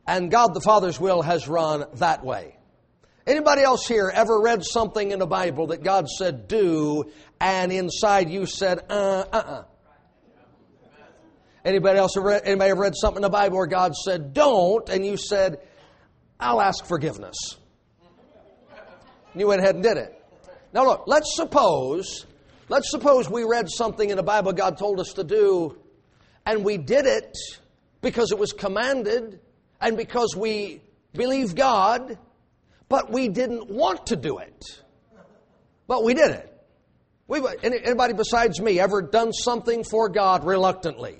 and 0.08 0.30
God 0.30 0.54
the 0.54 0.60
Father's 0.62 0.98
will 0.98 1.20
has 1.20 1.46
run 1.46 1.84
that 1.96 2.24
way. 2.24 2.56
Anybody 3.26 3.60
else 3.60 3.86
here 3.86 4.10
ever 4.12 4.40
read 4.40 4.64
something 4.64 5.10
in 5.10 5.18
the 5.18 5.26
Bible 5.26 5.66
that 5.68 5.84
God 5.84 6.08
said 6.08 6.48
do 6.48 7.12
and 7.38 7.70
inside 7.70 8.30
you 8.30 8.46
said 8.46 8.78
uh 8.88 9.24
uh 9.30 9.36
uh? 9.36 9.62
Anybody 11.62 11.98
else 11.98 12.16
ever 12.16 12.26
read, 12.26 12.42
anybody 12.46 12.70
ever 12.70 12.80
read 12.80 12.94
something 12.96 13.18
in 13.18 13.22
the 13.22 13.28
Bible 13.28 13.58
where 13.58 13.66
God 13.66 13.94
said 13.94 14.32
don't 14.32 14.88
and 14.88 15.04
you 15.04 15.18
said 15.18 15.58
I'll 16.40 16.60
ask 16.60 16.84
forgiveness. 16.84 17.36
And 19.32 19.40
you 19.40 19.48
went 19.48 19.60
ahead 19.60 19.74
and 19.74 19.84
did 19.84 19.96
it. 19.96 20.14
Now 20.72 20.84
look, 20.86 21.04
let's 21.06 21.34
suppose, 21.34 22.26
let's 22.68 22.90
suppose 22.90 23.28
we 23.28 23.44
read 23.44 23.68
something 23.68 24.08
in 24.08 24.16
the 24.16 24.22
Bible 24.22 24.52
God 24.52 24.78
told 24.78 25.00
us 25.00 25.14
to 25.14 25.24
do, 25.24 25.78
and 26.46 26.64
we 26.64 26.76
did 26.76 27.06
it 27.06 27.36
because 28.00 28.30
it 28.30 28.38
was 28.38 28.52
commanded 28.52 29.40
and 29.80 29.96
because 29.96 30.34
we 30.36 30.80
believe 31.12 31.54
God, 31.54 32.18
but 32.88 33.10
we 33.10 33.28
didn't 33.28 33.68
want 33.68 34.06
to 34.06 34.16
do 34.16 34.38
it. 34.38 34.82
But 35.86 36.04
we 36.04 36.14
did 36.14 36.30
it. 36.30 36.62
we 37.26 37.40
anybody 37.62 38.12
besides 38.12 38.60
me 38.60 38.78
ever 38.78 39.02
done 39.02 39.32
something 39.32 39.84
for 39.84 40.08
God 40.08 40.44
reluctantly? 40.44 41.18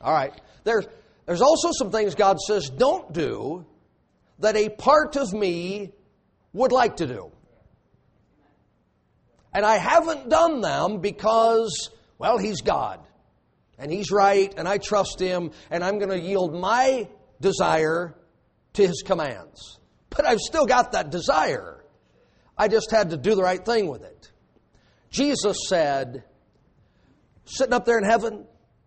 All 0.00 0.12
right. 0.12 0.32
There's, 0.64 0.86
there's 1.26 1.42
also 1.42 1.70
some 1.72 1.90
things 1.90 2.14
God 2.14 2.38
says 2.40 2.70
don't 2.70 3.12
do 3.12 3.66
that 4.38 4.56
a 4.56 4.68
part 4.68 5.16
of 5.16 5.32
me 5.32 5.92
would 6.52 6.72
like 6.72 6.96
to 6.96 7.06
do. 7.06 7.32
And 9.52 9.64
I 9.64 9.76
haven't 9.76 10.28
done 10.28 10.60
them 10.60 11.00
because, 11.00 11.90
well, 12.18 12.38
He's 12.38 12.60
God. 12.60 13.00
And 13.78 13.90
He's 13.90 14.10
right, 14.10 14.52
and 14.56 14.68
I 14.68 14.78
trust 14.78 15.18
Him, 15.18 15.50
and 15.70 15.82
I'm 15.82 15.98
going 15.98 16.10
to 16.10 16.20
yield 16.20 16.54
my 16.54 17.08
desire 17.40 18.14
to 18.74 18.86
His 18.86 19.02
commands. 19.06 19.78
But 20.10 20.26
I've 20.26 20.40
still 20.40 20.66
got 20.66 20.92
that 20.92 21.10
desire. 21.10 21.84
I 22.56 22.68
just 22.68 22.90
had 22.90 23.10
to 23.10 23.16
do 23.16 23.34
the 23.34 23.42
right 23.42 23.64
thing 23.64 23.88
with 23.88 24.02
it. 24.02 24.30
Jesus 25.10 25.56
said, 25.68 26.24
sitting 27.44 27.72
up 27.72 27.84
there 27.84 27.98
in 27.98 28.04
heaven, 28.04 28.46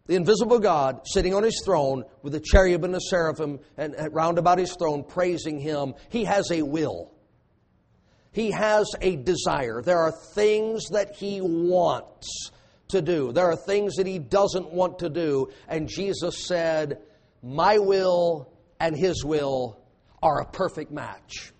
the 0.09 0.15
invisible 0.15 0.57
God 0.57 1.01
sitting 1.05 1.35
on 1.35 1.43
his 1.43 1.61
throne 1.63 2.03
with 2.23 2.33
the 2.33 2.39
cherub 2.39 2.83
and 2.83 2.91
the 2.91 2.99
seraphim 2.99 3.59
and, 3.77 3.93
and 3.93 4.11
round 4.11 4.39
about 4.39 4.57
his 4.57 4.75
throne 4.75 5.03
praising 5.03 5.59
him. 5.59 5.93
He 6.09 6.23
has 6.23 6.49
a 6.49 6.63
will. 6.63 7.11
He 8.31 8.49
has 8.49 8.89
a 9.01 9.17
desire. 9.17 9.83
There 9.83 9.99
are 9.99 10.11
things 10.33 10.87
that 10.93 11.15
he 11.15 11.41
wants 11.41 12.49
to 12.87 13.03
do. 13.03 13.31
There 13.31 13.51
are 13.51 13.55
things 13.55 13.97
that 13.97 14.07
he 14.07 14.17
doesn't 14.17 14.73
want 14.73 14.97
to 14.99 15.09
do. 15.09 15.49
And 15.67 15.87
Jesus 15.87 16.47
said, 16.47 17.03
My 17.43 17.77
will 17.77 18.51
and 18.79 18.97
his 18.97 19.23
will 19.23 19.79
are 20.23 20.41
a 20.41 20.45
perfect 20.45 20.91
match. 20.91 21.53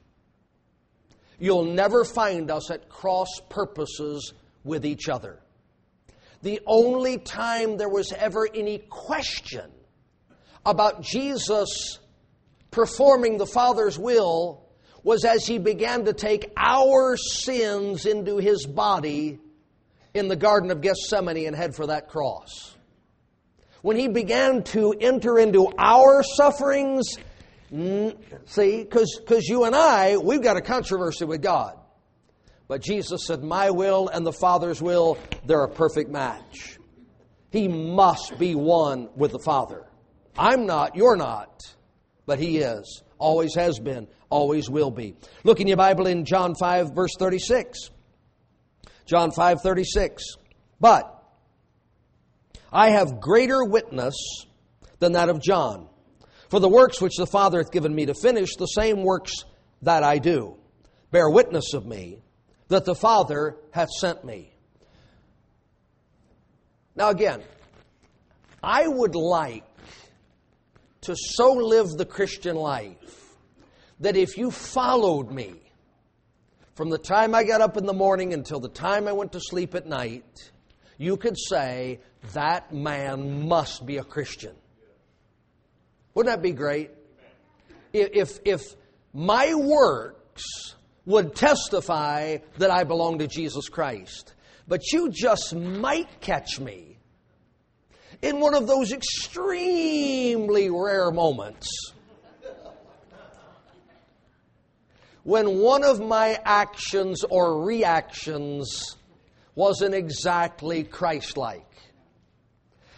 You'll 1.38 1.66
never 1.66 2.04
find 2.04 2.50
us 2.50 2.72
at 2.72 2.90
cross 2.90 3.30
purposes 3.48 4.34
with 4.64 4.88
each 4.88 5.08
other 5.08 5.40
the 6.42 6.62
only 6.66 7.18
time 7.18 7.78
there 7.78 7.90
was 7.90 8.14
ever 8.14 8.48
any 8.54 8.80
question 8.90 9.70
about 10.66 11.02
Jesus 11.02 12.00
performing 12.72 13.38
the 13.38 13.46
Father's 13.46 13.98
will 13.98 14.66
was 15.04 15.26
as 15.26 15.46
he 15.46 15.58
began 15.58 16.06
to 16.06 16.14
take 16.14 16.52
our 16.56 17.18
sins 17.18 18.06
into 18.06 18.38
his 18.38 18.66
body 18.66 19.40
in 20.14 20.28
the 20.28 20.36
Garden 20.36 20.72
of 20.72 20.82
Gethsemane 20.82 21.48
and 21.48 21.56
head 21.56 21.76
for 21.76 21.88
that 21.88 22.10
cross. 22.10 22.76
When 23.82 23.96
he 23.96 24.08
began 24.08 24.64
to 24.64 24.94
enter 25.00 25.40
into 25.40 25.72
our 25.78 26.22
sufferings, 26.24 27.18
see, 28.46 28.84
because 28.84 29.48
you 29.48 29.64
and 29.64 29.76
I, 29.76 30.18
we've 30.18 30.42
got 30.42 30.58
a 30.58 30.62
controversy 30.62 31.26
with 31.26 31.42
God. 31.42 31.79
But 32.70 32.84
Jesus 32.84 33.26
said, 33.26 33.44
My 33.44 33.72
will 33.72 34.08
and 34.10 34.26
the 34.26 34.32
Father's 34.32 34.80
will, 34.80 35.18
they're 35.44 35.64
a 35.64 35.70
perfect 35.70 36.12
match. 36.12 36.78
He 37.50 37.68
must 37.68 38.38
be 38.38 38.54
one 38.54 39.10
with 39.16 39.32
the 39.32 39.40
Father. 39.40 39.88
I'm 40.38 40.68
not, 40.68 40.96
you're 40.96 41.18
not, 41.18 41.64
but 42.28 42.38
He 42.38 42.60
is. 42.60 43.02
Always 43.18 43.56
has 43.56 43.80
been, 43.80 44.08
always 44.30 44.70
will 44.70 44.92
be. 44.92 45.16
Look 45.44 45.60
in 45.60 45.68
your 45.68 45.78
Bible 45.78 46.06
in 46.06 46.26
John 46.26 46.54
5, 46.54 46.94
verse 46.94 47.16
36. 47.18 47.90
John 49.08 49.32
5, 49.32 49.62
36. 49.64 50.24
But 50.80 51.24
I 52.72 52.92
have 52.92 53.20
greater 53.20 53.64
witness 53.64 54.16
than 55.00 55.14
that 55.14 55.30
of 55.30 55.42
John. 55.42 55.88
For 56.50 56.60
the 56.60 56.70
works 56.70 57.02
which 57.02 57.18
the 57.18 57.26
Father 57.26 57.58
hath 57.58 57.72
given 57.72 57.96
me 57.96 58.06
to 58.06 58.14
finish, 58.14 58.56
the 58.56 58.68
same 58.68 59.02
works 59.02 59.34
that 59.82 60.04
I 60.04 60.20
do, 60.20 60.56
bear 61.10 61.32
witness 61.32 61.74
of 61.74 61.88
me 61.88 62.22
that 62.70 62.86
the 62.86 62.96
Father 62.96 63.58
hath 63.72 63.90
sent 63.90 64.24
me. 64.24 64.54
Now, 66.96 67.10
again, 67.10 67.42
I 68.64 68.88
would 68.88 69.16
like 69.16 69.64
to 71.02 71.16
so 71.16 71.54
live 71.54 71.88
the 71.90 72.06
Christian 72.06 72.56
life 72.56 73.36
that 74.00 74.16
if 74.16 74.38
you 74.38 74.52
followed 74.52 75.32
me 75.32 75.56
from 76.76 76.90
the 76.90 76.98
time 76.98 77.36
I 77.36 77.44
got 77.44 77.62
up 77.62 77.78
in 77.78 77.86
the 77.86 77.94
morning 77.94 78.34
until 78.34 78.60
the 78.60 78.70
time 78.70 79.08
I 79.08 79.14
went 79.14 79.34
to 79.34 79.40
sleep 79.42 79.76
at 79.76 79.86
night, 79.86 80.52
you 80.98 81.18
could 81.18 81.38
say, 81.38 82.00
that 82.34 82.74
man 82.74 83.48
must 83.48 83.86
be 83.86 83.98
a 83.98 84.04
Christian. 84.04 84.56
Wouldn't 86.14 86.36
that 86.36 86.42
be 86.42 86.52
great? 86.52 86.92
If, 87.94 88.40
if 88.46 88.76
my 89.14 89.54
works 89.54 90.76
would 91.10 91.34
testify 91.34 92.38
that 92.60 92.70
I 92.70 92.84
belong 92.84 93.18
to 93.18 93.28
Jesus 93.28 93.68
Christ. 93.68 94.36
But 94.68 94.92
you 94.92 95.10
just 95.10 95.56
might 95.56 96.22
catch 96.22 96.60
me 96.60 97.00
in 98.22 98.40
one 98.40 98.54
of 98.54 98.68
those 98.68 98.92
extremely 98.92 100.70
rare 100.70 101.10
moments 101.10 101.68
when 105.24 105.58
one 105.58 105.84
of 105.84 106.00
my 106.00 106.40
actions 106.46 107.24
or 107.24 107.64
reactions 107.64 108.96
wasn't 109.56 109.96
exactly 109.96 110.84
Christ 110.84 111.38
like. 111.38 111.66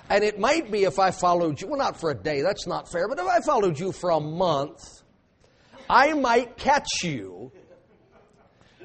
And 0.10 0.26
it 0.26 0.38
might 0.38 0.69
be 0.69 0.84
if 0.84 1.00
I 1.00 1.12
followed 1.12 1.62
you, 1.62 1.67
well, 1.67 1.78
not 1.78 1.97
for 1.97 2.12
a 2.12 2.15
day, 2.15 2.41
that's 2.41 2.67
not 2.67 2.91
fair, 2.91 3.08
but 3.08 3.19
if 3.19 3.26
I 3.26 3.39
followed 3.39 3.80
you 3.80 3.93
for 3.93 4.10
a 4.10 4.19
month, 4.19 4.84
I 5.89 6.12
might 6.12 6.58
catch 6.58 7.04
you 7.04 7.54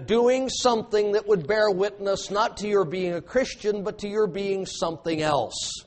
doing 0.04 0.48
something 0.48 1.12
that 1.12 1.26
would 1.26 1.46
bear 1.46 1.70
witness 1.70 2.30
not 2.30 2.58
to 2.58 2.68
your 2.68 2.84
being 2.84 3.14
a 3.14 3.20
Christian, 3.22 3.82
but 3.82 3.98
to 4.00 4.08
your 4.08 4.26
being 4.26 4.66
something 4.66 5.22
else. 5.22 5.84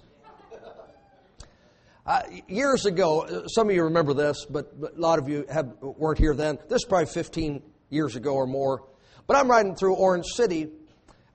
Uh, 2.06 2.24
years 2.48 2.88
ago, 2.88 3.44
some 3.48 3.70
of 3.70 3.76
you 3.76 3.84
remember 3.84 4.16
this, 4.16 4.46
but, 4.50 4.80
but 4.80 4.98
a 4.98 5.00
lot 5.00 5.20
of 5.20 5.30
you 5.30 5.46
have, 5.48 5.76
weren't 5.80 6.18
here 6.18 6.34
then. 6.34 6.58
This 6.68 6.82
is 6.82 6.86
probably 6.86 7.06
15 7.06 7.62
years 7.90 8.16
ago 8.16 8.34
or 8.34 8.48
more. 8.48 8.84
But 9.28 9.38
I'm 9.38 9.48
riding 9.48 9.76
through 9.76 9.94
Orange 9.94 10.26
City, 10.26 10.70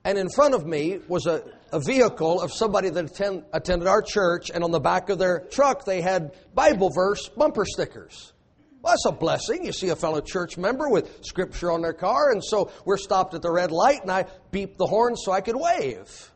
and 0.03 0.17
in 0.17 0.29
front 0.29 0.53
of 0.53 0.65
me 0.65 0.99
was 1.07 1.27
a, 1.27 1.43
a 1.71 1.79
vehicle 1.79 2.41
of 2.41 2.51
somebody 2.51 2.89
that 2.89 3.05
attend, 3.05 3.45
attended 3.53 3.87
our 3.87 4.01
church, 4.01 4.51
and 4.53 4.65
on 4.65 4.71
the 4.71 4.81
back 4.81 5.09
of 5.09 5.17
their 5.17 5.39
truck 5.49 5.85
they 5.85 6.01
had 6.01 6.35
Bible 6.53 6.89
verse 6.93 7.29
bumper 7.29 7.63
stickers. 7.65 8.33
Well, 8.85 8.93
that's 8.93 9.05
a 9.07 9.19
blessing. 9.19 9.65
You 9.65 9.71
see 9.71 9.89
a 9.89 9.95
fellow 9.95 10.21
church 10.21 10.59
member 10.59 10.87
with 10.87 11.25
scripture 11.25 11.71
on 11.71 11.81
their 11.81 11.91
car, 11.91 12.31
and 12.31 12.43
so 12.43 12.69
we're 12.85 12.97
stopped 12.97 13.33
at 13.33 13.41
the 13.41 13.49
red 13.49 13.71
light, 13.71 14.03
and 14.03 14.11
I 14.11 14.27
beeped 14.51 14.77
the 14.77 14.85
horn 14.85 15.15
so 15.15 15.31
I 15.31 15.41
could 15.41 15.55
wave. 15.55 16.31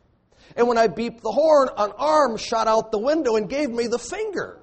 And 0.56 0.66
when 0.66 0.76
I 0.76 0.88
beeped 0.88 1.20
the 1.20 1.30
horn, 1.30 1.68
an 1.76 1.92
arm 1.96 2.36
shot 2.36 2.66
out 2.66 2.90
the 2.90 2.98
window 2.98 3.36
and 3.36 3.48
gave 3.48 3.70
me 3.70 3.86
the 3.86 4.00
finger. 4.00 4.58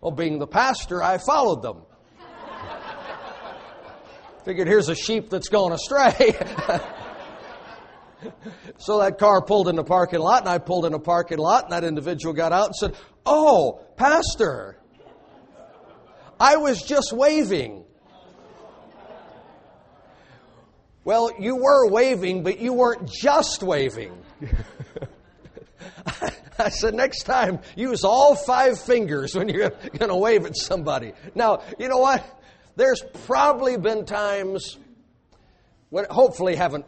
Well, 0.00 0.12
being 0.12 0.38
the 0.38 0.46
pastor, 0.46 1.02
I 1.02 1.18
followed 1.18 1.60
them. 1.60 1.82
Figured 4.46 4.68
here's 4.68 4.88
a 4.88 4.94
sheep 4.94 5.28
that's 5.28 5.48
gone 5.48 5.72
astray. 5.72 6.34
so 8.78 8.98
that 8.98 9.18
car 9.18 9.42
pulled 9.42 9.68
in 9.68 9.76
the 9.76 9.84
parking 9.84 10.20
lot, 10.20 10.40
and 10.40 10.48
I 10.48 10.58
pulled 10.58 10.84
in 10.86 10.92
the 10.92 10.98
parking 10.98 11.38
lot, 11.38 11.64
and 11.64 11.72
that 11.72 11.84
individual 11.84 12.34
got 12.34 12.52
out 12.52 12.66
and 12.66 12.74
said, 12.74 12.94
Oh, 13.24 13.80
Pastor, 13.96 14.78
I 16.40 16.56
was 16.56 16.82
just 16.82 17.12
waving. 17.12 17.84
Well, 21.04 21.30
you 21.38 21.56
were 21.56 21.88
waving, 21.88 22.42
but 22.42 22.60
you 22.60 22.74
weren't 22.74 23.08
just 23.08 23.62
waving. 23.62 24.12
I 26.58 26.68
said, 26.70 26.94
next 26.94 27.22
time, 27.22 27.60
use 27.76 28.04
all 28.04 28.34
five 28.34 28.78
fingers 28.80 29.34
when 29.34 29.48
you're 29.48 29.70
going 29.70 30.10
to 30.10 30.16
wave 30.16 30.44
at 30.44 30.56
somebody. 30.56 31.12
Now, 31.34 31.62
you 31.78 31.88
know 31.88 31.98
what? 31.98 32.24
There's 32.76 33.02
probably 33.26 33.76
been 33.78 34.04
times 34.04 34.76
when, 35.90 36.06
hopefully, 36.10 36.54
haven't, 36.54 36.86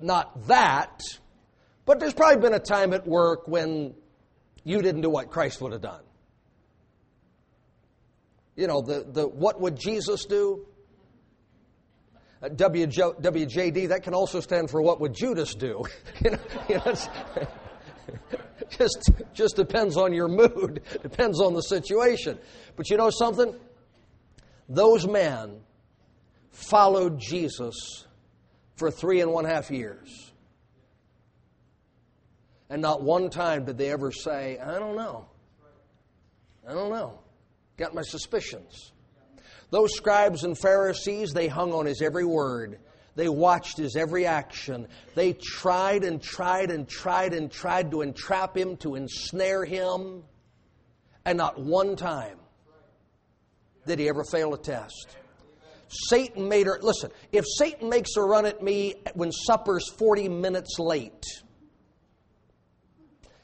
not 0.00 0.46
that, 0.48 1.00
but 1.84 2.00
there's 2.00 2.14
probably 2.14 2.40
been 2.40 2.54
a 2.54 2.60
time 2.60 2.92
at 2.92 3.06
work 3.06 3.46
when 3.46 3.94
you 4.64 4.82
didn't 4.82 5.02
do 5.02 5.10
what 5.10 5.30
Christ 5.30 5.60
would 5.60 5.72
have 5.72 5.82
done. 5.82 6.02
You 8.56 8.66
know, 8.66 8.82
the, 8.82 9.04
the 9.08 9.26
what 9.26 9.60
would 9.60 9.78
Jesus 9.78 10.24
do? 10.24 10.66
Uh, 12.42 12.48
WJD, 12.48 13.88
that 13.88 14.02
can 14.02 14.14
also 14.14 14.40
stand 14.40 14.70
for 14.70 14.82
what 14.82 15.00
would 15.00 15.14
Judas 15.14 15.54
do? 15.54 15.84
you 16.24 16.30
know, 16.30 16.38
you 16.68 16.74
know 16.76 16.94
just, 18.68 19.10
just 19.32 19.56
depends 19.56 19.96
on 19.96 20.12
your 20.12 20.28
mood, 20.28 20.82
depends 21.02 21.40
on 21.40 21.54
the 21.54 21.62
situation. 21.62 22.38
But 22.76 22.90
you 22.90 22.96
know 22.96 23.10
something? 23.10 23.54
Those 24.68 25.06
men 25.06 25.60
followed 26.50 27.18
Jesus 27.18 28.06
for 28.76 28.90
three 28.90 29.20
and 29.20 29.32
one 29.32 29.44
half 29.44 29.70
years. 29.70 30.32
And 32.70 32.80
not 32.80 33.02
one 33.02 33.28
time 33.28 33.64
did 33.66 33.76
they 33.76 33.90
ever 33.90 34.10
say, 34.10 34.58
I 34.58 34.78
don't 34.78 34.96
know. 34.96 35.26
I 36.66 36.72
don't 36.72 36.90
know. 36.90 37.20
Got 37.76 37.94
my 37.94 38.02
suspicions. 38.02 38.92
Those 39.70 39.94
scribes 39.94 40.44
and 40.44 40.56
Pharisees, 40.56 41.32
they 41.32 41.48
hung 41.48 41.72
on 41.72 41.86
his 41.86 42.02
every 42.02 42.24
word. 42.24 42.78
They 43.14 43.28
watched 43.28 43.76
his 43.76 43.96
every 43.96 44.26
action. 44.26 44.88
They 45.14 45.34
tried 45.34 46.04
and 46.04 46.22
tried 46.22 46.70
and 46.70 46.88
tried 46.88 47.34
and 47.34 47.50
tried 47.50 47.90
to 47.90 48.00
entrap 48.00 48.56
him, 48.56 48.76
to 48.78 48.94
ensnare 48.94 49.64
him. 49.64 50.22
And 51.24 51.38
not 51.38 51.60
one 51.60 51.96
time 51.96 52.38
did 53.86 53.98
he 53.98 54.08
ever 54.08 54.24
fail 54.24 54.54
a 54.54 54.58
test. 54.58 55.16
Satan 55.92 56.48
made 56.48 56.66
her, 56.66 56.78
listen, 56.80 57.10
if 57.32 57.44
Satan 57.58 57.88
makes 57.88 58.16
a 58.16 58.22
run 58.22 58.46
at 58.46 58.62
me 58.62 58.94
when 59.14 59.30
supper's 59.30 59.88
40 59.98 60.28
minutes 60.28 60.78
late, 60.78 61.24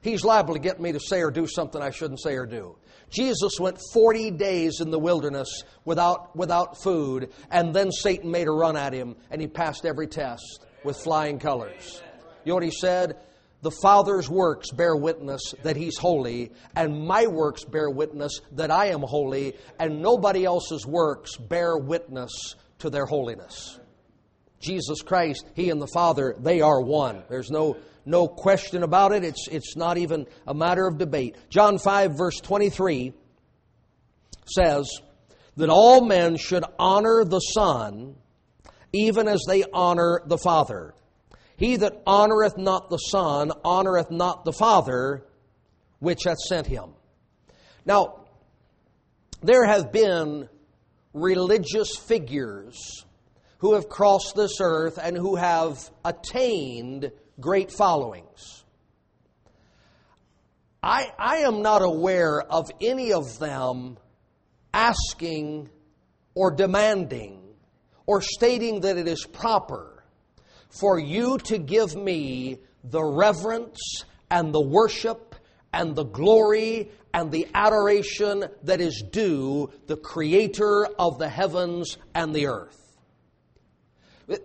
he's 0.00 0.24
liable 0.24 0.54
to 0.54 0.60
get 0.60 0.80
me 0.80 0.92
to 0.92 1.00
say 1.00 1.20
or 1.20 1.30
do 1.30 1.46
something 1.46 1.82
I 1.82 1.90
shouldn't 1.90 2.20
say 2.20 2.34
or 2.36 2.46
do. 2.46 2.76
Jesus 3.10 3.58
went 3.58 3.78
40 3.92 4.32
days 4.32 4.80
in 4.80 4.90
the 4.90 4.98
wilderness 4.98 5.62
without, 5.84 6.34
without 6.36 6.82
food, 6.82 7.32
and 7.50 7.74
then 7.74 7.90
Satan 7.90 8.30
made 8.30 8.48
a 8.48 8.52
run 8.52 8.76
at 8.76 8.92
him, 8.92 9.16
and 9.30 9.40
he 9.40 9.46
passed 9.46 9.84
every 9.84 10.06
test 10.06 10.66
with 10.84 10.96
flying 10.96 11.38
colors. 11.38 12.02
You 12.44 12.50
know 12.50 12.54
what 12.54 12.64
he 12.64 12.70
said? 12.70 13.16
The 13.60 13.70
Father's 13.70 14.30
works 14.30 14.70
bear 14.70 14.94
witness 14.94 15.54
that 15.62 15.76
He's 15.76 15.98
holy, 15.98 16.52
and 16.76 17.06
my 17.06 17.26
works 17.26 17.64
bear 17.64 17.90
witness 17.90 18.40
that 18.52 18.70
I 18.70 18.86
am 18.86 19.02
holy, 19.02 19.56
and 19.78 20.00
nobody 20.00 20.44
else's 20.44 20.86
works 20.86 21.36
bear 21.36 21.76
witness 21.76 22.54
to 22.78 22.90
their 22.90 23.06
holiness. 23.06 23.80
Jesus 24.60 25.02
Christ, 25.02 25.44
He 25.54 25.70
and 25.70 25.82
the 25.82 25.88
Father, 25.88 26.36
they 26.38 26.60
are 26.60 26.80
one. 26.80 27.24
There's 27.28 27.50
no 27.50 27.76
no 28.08 28.26
question 28.26 28.82
about 28.82 29.12
it. 29.12 29.22
It's, 29.22 29.48
it's 29.48 29.76
not 29.76 29.98
even 29.98 30.26
a 30.46 30.54
matter 30.54 30.86
of 30.86 30.96
debate. 30.96 31.36
John 31.50 31.78
5, 31.78 32.16
verse 32.16 32.40
23 32.40 33.12
says 34.46 34.88
that 35.56 35.68
all 35.68 36.00
men 36.00 36.36
should 36.36 36.64
honor 36.78 37.24
the 37.24 37.40
Son 37.40 38.16
even 38.92 39.28
as 39.28 39.42
they 39.46 39.64
honor 39.72 40.22
the 40.24 40.38
Father. 40.38 40.94
He 41.58 41.76
that 41.76 42.04
honoreth 42.06 42.56
not 42.56 42.88
the 42.88 42.98
Son 42.98 43.50
honoreth 43.64 44.12
not 44.12 44.44
the 44.44 44.52
Father 44.52 45.26
which 45.98 46.22
hath 46.24 46.38
sent 46.38 46.68
him. 46.68 46.90
Now, 47.84 48.26
there 49.42 49.66
have 49.66 49.90
been 49.90 50.48
religious 51.12 51.96
figures 51.96 53.04
who 53.58 53.74
have 53.74 53.88
crossed 53.88 54.34
this 54.36 54.58
earth 54.60 55.00
and 55.02 55.16
who 55.16 55.34
have 55.34 55.90
attained 56.04 57.10
great 57.40 57.72
followings. 57.72 58.64
I, 60.80 61.10
I 61.18 61.38
am 61.38 61.60
not 61.60 61.82
aware 61.82 62.40
of 62.40 62.70
any 62.80 63.12
of 63.12 63.40
them 63.40 63.98
asking 64.72 65.70
or 66.36 66.52
demanding 66.52 67.40
or 68.06 68.22
stating 68.22 68.82
that 68.82 68.96
it 68.96 69.08
is 69.08 69.26
proper 69.26 69.87
for 70.68 70.98
you 70.98 71.38
to 71.38 71.58
give 71.58 71.94
me 71.96 72.58
the 72.84 73.02
reverence 73.02 74.04
and 74.30 74.52
the 74.52 74.60
worship 74.60 75.34
and 75.72 75.94
the 75.94 76.04
glory 76.04 76.90
and 77.14 77.30
the 77.30 77.46
adoration 77.54 78.44
that 78.62 78.80
is 78.80 79.02
due 79.10 79.70
the 79.86 79.96
Creator 79.96 80.86
of 80.98 81.18
the 81.18 81.28
heavens 81.28 81.96
and 82.14 82.34
the 82.34 82.46
earth. 82.46 82.76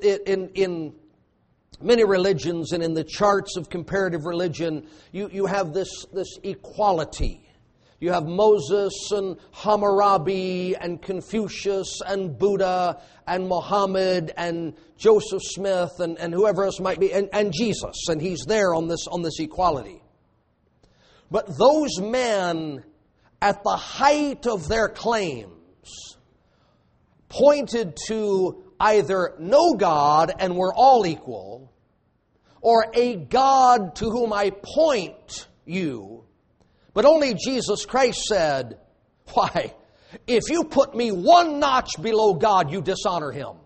In, 0.02 0.50
in 0.56 0.94
many 1.82 2.04
religions 2.04 2.72
and 2.72 2.82
in 2.82 2.94
the 2.94 3.04
charts 3.04 3.58
of 3.58 3.70
comparative 3.70 4.26
religion, 4.26 4.88
you, 5.12 5.30
you 5.32 5.46
have 5.46 5.74
this, 5.74 6.06
this 6.14 6.38
equality. 6.44 7.43
You 8.04 8.12
have 8.12 8.28
Moses 8.28 9.12
and 9.12 9.38
Hammurabi 9.54 10.76
and 10.76 11.02
Confucius 11.02 12.02
and 12.06 12.38
Buddha 12.38 13.02
and 13.26 13.48
Muhammad 13.48 14.34
and 14.36 14.74
Joseph 14.98 15.42
Smith 15.42 16.02
and, 16.02 16.20
and 16.20 16.34
whoever 16.34 16.66
else 16.66 16.82
might 16.82 17.00
be, 17.00 17.14
and, 17.14 17.30
and 17.32 17.54
Jesus, 17.54 18.10
and 18.10 18.22
he's 18.22 18.44
there 18.46 18.76
on 18.76 18.90
this, 18.90 19.08
on 19.08 19.22
this 19.22 19.40
equality. 19.40 20.04
But 21.32 21.58
those 21.58 22.02
men, 22.02 22.84
at 23.42 23.64
the 23.64 23.78
height 23.78 24.48
of 24.48 24.68
their 24.68 24.90
claims, 24.90 26.18
pointed 27.30 27.98
to 28.08 28.66
either 28.82 29.36
no 29.40 29.76
God 29.76 30.34
and 30.40 30.58
we're 30.58 30.74
all 30.74 31.08
equal, 31.08 31.72
or 32.60 32.86
a 32.94 33.16
God 33.16 33.96
to 33.96 34.10
whom 34.10 34.34
I 34.34 34.50
point 34.50 35.48
you. 35.64 36.23
But 36.94 37.06
only 37.06 37.34
Jesus 37.34 37.86
Christ 37.86 38.24
said, 38.24 38.78
Why, 39.34 39.74
if 40.28 40.50
you 40.50 40.64
put 40.64 40.96
me 40.96 41.12
one 41.12 41.60
notch 41.60 41.92
below 42.02 42.36
God, 42.36 42.72
you 42.72 42.82
dishonor 42.82 43.32
him. 43.32 43.58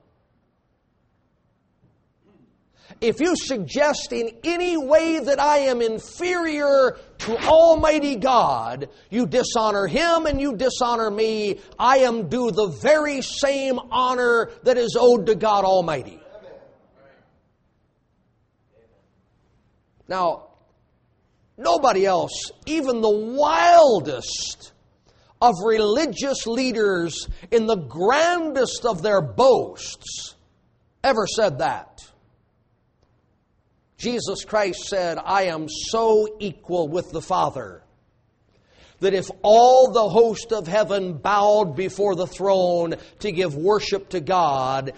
if 3.01 3.19
you 3.19 3.35
suggest 3.35 4.11
in 4.11 4.31
any 4.43 4.77
way 4.77 5.19
that 5.19 5.39
I 5.39 5.59
am 5.59 5.81
inferior 5.81 6.97
to 7.19 7.37
Almighty 7.45 8.15
God, 8.15 8.89
you 9.09 9.27
dishonor 9.27 9.87
Him 9.87 10.25
and 10.25 10.41
you 10.41 10.55
dishonor 10.55 11.11
me. 11.11 11.59
I 11.77 11.99
am 11.99 12.27
due 12.27 12.51
the 12.51 12.67
very 12.67 13.21
same 13.21 13.79
honor 13.91 14.49
that 14.63 14.77
is 14.77 14.97
owed 14.99 15.27
to 15.27 15.35
God 15.35 15.63
Almighty. 15.63 16.19
Now, 20.07 20.46
nobody 21.57 22.05
else, 22.05 22.51
even 22.65 23.01
the 23.01 23.09
wildest 23.09 24.71
of 25.41 25.55
religious 25.63 26.47
leaders 26.47 27.27
in 27.51 27.67
the 27.67 27.75
grandest 27.75 28.85
of 28.85 29.01
their 29.01 29.21
boasts, 29.21 30.35
ever 31.03 31.27
said 31.27 31.59
that. 31.59 32.01
Jesus 33.97 34.45
Christ 34.45 34.85
said, 34.85 35.17
I 35.23 35.43
am 35.43 35.67
so 35.67 36.27
equal 36.39 36.87
with 36.87 37.11
the 37.11 37.21
Father 37.21 37.83
that 38.99 39.13
if 39.13 39.29
all 39.43 39.91
the 39.91 40.09
host 40.09 40.51
of 40.51 40.67
heaven 40.67 41.13
bowed 41.13 41.75
before 41.75 42.15
the 42.15 42.27
throne 42.27 42.95
to 43.19 43.31
give 43.31 43.55
worship 43.55 44.09
to 44.09 44.19
God, 44.19 44.93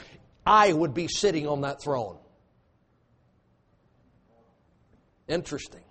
I 0.46 0.72
would 0.72 0.94
be 0.94 1.08
sitting 1.08 1.48
on 1.48 1.62
that 1.62 1.82
throne. 1.82 2.18
Interesting. 5.28 5.82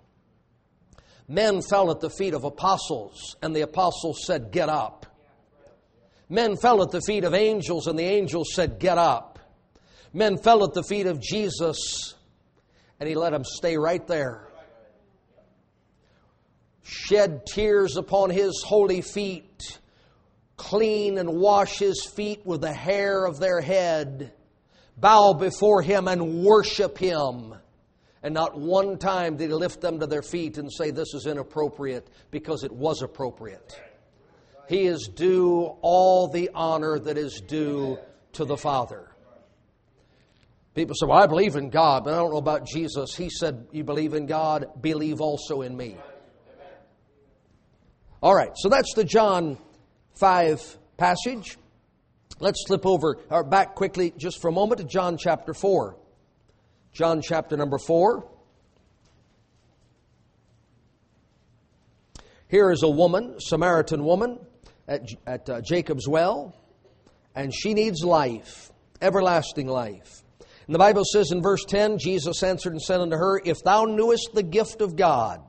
Men 1.31 1.61
fell 1.61 1.91
at 1.91 1.99
the 1.99 2.09
feet 2.09 2.33
of 2.33 2.43
apostles, 2.43 3.35
and 3.43 3.55
the 3.55 3.61
apostles 3.61 4.25
said, 4.25 4.51
Get 4.51 4.67
up. 4.67 5.05
Men 6.27 6.57
fell 6.57 6.81
at 6.81 6.89
the 6.89 7.01
feet 7.01 7.23
of 7.23 7.35
angels, 7.35 7.85
and 7.85 7.97
the 7.97 8.03
angels 8.03 8.51
said, 8.55 8.79
Get 8.79 8.97
up. 8.97 9.37
Men 10.11 10.39
fell 10.39 10.63
at 10.63 10.73
the 10.73 10.81
feet 10.81 11.05
of 11.05 11.21
Jesus, 11.21 12.15
and 12.99 13.07
he 13.07 13.13
let 13.13 13.31
them 13.31 13.43
stay 13.43 13.77
right 13.77 14.05
there. 14.07 14.47
Shed 16.81 17.45
tears 17.45 17.95
upon 17.95 18.31
his 18.31 18.63
holy 18.65 19.01
feet, 19.01 19.77
clean 20.57 21.19
and 21.19 21.39
wash 21.39 21.77
his 21.77 22.07
feet 22.15 22.43
with 22.43 22.61
the 22.61 22.73
hair 22.73 23.23
of 23.23 23.39
their 23.39 23.61
head, 23.61 24.33
bow 24.97 25.33
before 25.33 25.83
him 25.83 26.07
and 26.07 26.43
worship 26.43 26.97
him. 26.97 27.53
And 28.21 28.33
not 28.33 28.59
one 28.59 28.97
time 28.97 29.37
did 29.37 29.49
he 29.49 29.53
lift 29.53 29.79
them 29.79 29.99
to 29.99 30.07
their 30.07 30.21
feet 30.21 30.57
and 30.57 30.71
say, 30.71 30.91
This 30.91 31.13
is 31.13 31.25
inappropriate, 31.25 32.09
because 32.31 32.63
it 32.63 32.71
was 32.71 33.01
appropriate. 33.01 33.79
He 34.67 34.85
is 34.85 35.09
due 35.13 35.75
all 35.81 36.27
the 36.27 36.49
honor 36.53 36.99
that 36.99 37.17
is 37.17 37.41
due 37.41 37.97
to 38.33 38.45
the 38.45 38.57
Father. 38.57 39.09
People 40.75 40.95
say, 40.95 41.07
Well, 41.07 41.17
I 41.17 41.27
believe 41.27 41.55
in 41.55 41.69
God, 41.69 42.03
but 42.03 42.13
I 42.13 42.17
don't 42.17 42.31
know 42.31 42.37
about 42.37 42.67
Jesus. 42.67 43.15
He 43.15 43.29
said, 43.29 43.67
You 43.71 43.83
believe 43.83 44.13
in 44.13 44.25
God, 44.25 44.81
believe 44.81 45.21
also 45.21 45.61
in 45.61 45.75
me. 45.75 45.97
All 48.21 48.35
right, 48.35 48.51
so 48.55 48.67
that's 48.67 48.93
the 48.95 49.05
John 49.05 49.57
5 50.19 50.77
passage. 50.97 51.57
Let's 52.41 52.63
flip 52.67 52.85
over, 52.85 53.17
or 53.29 53.43
back 53.43 53.75
quickly 53.75 54.13
just 54.17 54.41
for 54.41 54.49
a 54.49 54.51
moment 54.51 54.79
to 54.81 54.85
John 54.85 55.17
chapter 55.17 55.53
4. 55.53 55.95
John 56.93 57.21
chapter 57.21 57.55
number 57.55 57.77
4. 57.77 58.27
Here 62.47 62.71
is 62.71 62.81
a 62.81 62.89
woman, 62.89 63.35
Samaritan 63.39 64.03
woman, 64.03 64.39
at, 64.87 65.03
at 65.27 65.49
uh, 65.49 65.61
Jacob's 65.61 66.07
well, 66.07 66.55
and 67.35 67.53
she 67.53 67.75
needs 67.75 68.03
life, 68.03 68.71
everlasting 69.01 69.67
life. 69.67 70.23
And 70.65 70.73
the 70.73 70.79
Bible 70.79 71.03
says 71.03 71.31
in 71.31 71.41
verse 71.41 71.63
10 71.65 71.99
Jesus 71.99 72.41
answered 72.41 72.73
and 72.73 72.81
said 72.81 73.01
unto 73.01 73.15
her, 73.15 73.39
If 73.43 73.63
thou 73.63 73.85
knewest 73.85 74.31
the 74.33 74.43
gift 74.43 74.81
of 74.81 74.95
God, 74.95 75.39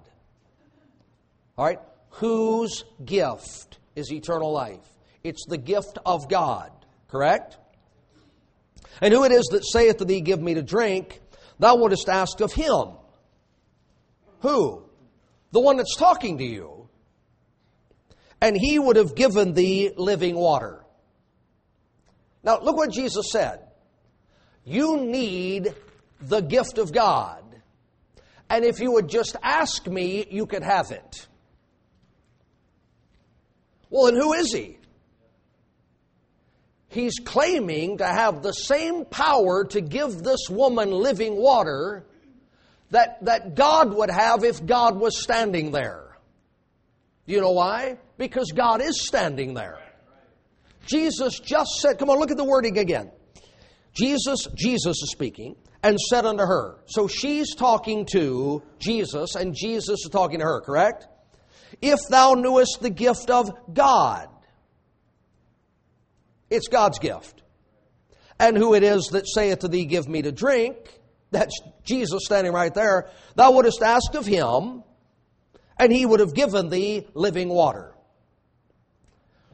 all 1.56 1.64
right, 1.64 1.78
whose 2.10 2.84
gift 3.04 3.78
is 3.96 4.12
eternal 4.12 4.52
life? 4.52 4.86
It's 5.24 5.44
the 5.46 5.58
gift 5.58 5.98
of 6.04 6.28
God, 6.28 6.70
correct? 7.08 7.56
And 9.00 9.12
who 9.12 9.24
it 9.24 9.32
is 9.32 9.46
that 9.52 9.64
saith 9.64 9.98
to 9.98 10.04
thee, 10.04 10.20
Give 10.20 10.40
me 10.40 10.54
to 10.54 10.62
drink, 10.62 11.20
thou 11.60 11.76
wouldst 11.76 12.08
ask 12.08 12.40
of 12.40 12.52
him. 12.52 12.96
Who? 14.40 14.82
The 15.52 15.60
one 15.60 15.76
that's 15.76 15.94
talking 15.96 16.38
to 16.38 16.44
you. 16.44 16.88
And 18.40 18.56
he 18.56 18.78
would 18.78 18.96
have 18.96 19.14
given 19.14 19.52
thee 19.52 19.92
living 19.96 20.34
water. 20.34 20.82
Now, 22.42 22.58
look 22.60 22.76
what 22.76 22.90
Jesus 22.90 23.26
said. 23.30 23.60
You 24.64 24.96
need 24.96 25.74
the 26.20 26.40
gift 26.40 26.78
of 26.78 26.92
God. 26.92 27.44
And 28.48 28.64
if 28.64 28.80
you 28.80 28.92
would 28.92 29.08
just 29.08 29.36
ask 29.42 29.86
me, 29.86 30.26
you 30.30 30.46
could 30.46 30.62
have 30.62 30.90
it. 30.90 31.28
Well, 33.90 34.06
then 34.06 34.16
who 34.16 34.32
is 34.32 34.52
he? 34.52 34.79
He's 36.90 37.18
claiming 37.24 37.98
to 37.98 38.06
have 38.06 38.42
the 38.42 38.52
same 38.52 39.04
power 39.04 39.64
to 39.64 39.80
give 39.80 40.18
this 40.22 40.48
woman 40.50 40.90
living 40.90 41.36
water 41.36 42.04
that, 42.90 43.24
that 43.24 43.54
God 43.54 43.94
would 43.94 44.10
have 44.10 44.44
if 44.44 44.64
God 44.64 44.98
was 44.98 45.22
standing 45.22 45.70
there. 45.70 46.18
Do 47.26 47.34
you 47.34 47.40
know 47.40 47.52
why? 47.52 47.98
Because 48.18 48.52
God 48.52 48.82
is 48.82 49.06
standing 49.06 49.54
there. 49.54 49.78
Jesus 50.86 51.38
just 51.38 51.70
said, 51.80 51.98
come 51.98 52.10
on, 52.10 52.18
look 52.18 52.30
at 52.30 52.36
the 52.36 52.44
wording 52.44 52.78
again. 52.78 53.10
Jesus, 53.92 54.46
Jesus 54.56 55.02
is 55.02 55.10
speaking, 55.12 55.56
and 55.82 55.98
said 55.98 56.26
unto 56.26 56.42
her. 56.44 56.78
So 56.86 57.06
she's 57.06 57.54
talking 57.54 58.06
to 58.12 58.62
Jesus, 58.78 59.34
and 59.34 59.54
Jesus 59.54 60.00
is 60.04 60.08
talking 60.10 60.40
to 60.40 60.44
her, 60.44 60.60
correct? 60.60 61.06
If 61.80 61.98
thou 62.08 62.34
knewest 62.34 62.78
the 62.80 62.90
gift 62.90 63.30
of 63.30 63.50
God, 63.72 64.28
it's 66.50 66.68
God's 66.68 66.98
gift. 66.98 67.42
And 68.38 68.56
who 68.56 68.74
it 68.74 68.82
is 68.82 69.08
that 69.12 69.28
saith 69.28 69.60
to 69.60 69.68
thee, 69.68 69.84
Give 69.84 70.08
me 70.08 70.22
to 70.22 70.32
drink, 70.32 70.76
that's 71.30 71.54
Jesus 71.84 72.22
standing 72.24 72.52
right 72.52 72.74
there, 72.74 73.10
thou 73.36 73.52
wouldst 73.52 73.82
ask 73.82 74.14
of 74.14 74.26
him, 74.26 74.82
and 75.78 75.92
he 75.92 76.04
would 76.04 76.20
have 76.20 76.34
given 76.34 76.68
thee 76.68 77.06
living 77.14 77.48
water. 77.48 77.94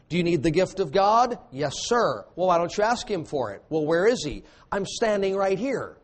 Do 0.08 0.16
you 0.16 0.22
need 0.22 0.42
the 0.42 0.52
gift 0.52 0.78
of 0.78 0.92
God? 0.92 1.38
Yes, 1.50 1.74
sir. 1.76 2.24
Well, 2.36 2.46
why 2.46 2.58
don't 2.58 2.76
you 2.76 2.84
ask 2.84 3.10
him 3.10 3.24
for 3.24 3.52
it? 3.52 3.64
Well, 3.68 3.84
where 3.84 4.06
is 4.06 4.24
he? 4.24 4.44
I'm 4.70 4.86
standing 4.86 5.34
right 5.34 5.58
here. 5.58 5.96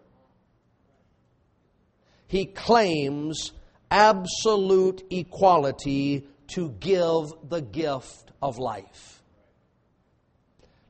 He 2.27 2.47
claims 2.47 3.53
absolute 3.91 5.05
equality 5.11 6.27
to 6.55 6.71
give 6.81 7.33
the 7.49 7.61
gift 7.61 8.33
of 8.41 8.59
life. 8.59 9.22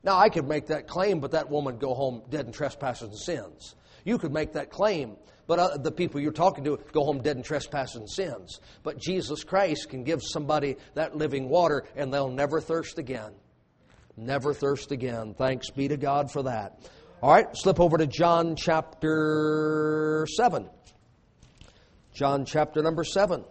Now, 0.03 0.17
I 0.17 0.29
could 0.29 0.47
make 0.47 0.67
that 0.67 0.87
claim, 0.87 1.19
but 1.19 1.31
that 1.31 1.49
woman 1.49 1.77
go 1.77 1.93
home 1.93 2.23
dead 2.29 2.45
in 2.45 2.51
trespasses 2.51 3.09
and 3.09 3.17
sins. 3.17 3.75
You 4.03 4.17
could 4.17 4.33
make 4.33 4.53
that 4.53 4.69
claim, 4.69 5.15
but 5.47 5.59
uh, 5.59 5.77
the 5.77 5.91
people 5.91 6.19
you're 6.19 6.33
talking 6.33 6.65
to 6.65 6.77
go 6.91 7.05
home 7.05 7.21
dead 7.21 7.37
in 7.37 7.43
trespasses 7.43 7.95
and 7.95 8.09
sins. 8.09 8.59
But 8.83 8.97
Jesus 8.97 9.45
Christ 9.45 9.89
can 9.89 10.03
give 10.03 10.21
somebody 10.21 10.75
that 10.95 11.15
living 11.15 11.47
water, 11.47 11.85
and 11.95 12.13
they'll 12.13 12.29
never 12.29 12.59
thirst 12.59 12.99
again. 12.99 13.31
Never 14.17 14.53
thirst 14.53 14.91
again. 14.91 15.35
Thanks 15.35 15.69
be 15.69 15.87
to 15.87 15.97
God 15.97 16.31
for 16.31 16.43
that. 16.43 16.79
All 17.21 17.31
right, 17.31 17.47
slip 17.53 17.79
over 17.79 17.97
to 17.97 18.05
John 18.05 18.57
chapter 18.57 20.27
7. 20.35 20.69
John 22.13 22.45
chapter 22.45 22.83
number 22.83 23.05
7. 23.05 23.45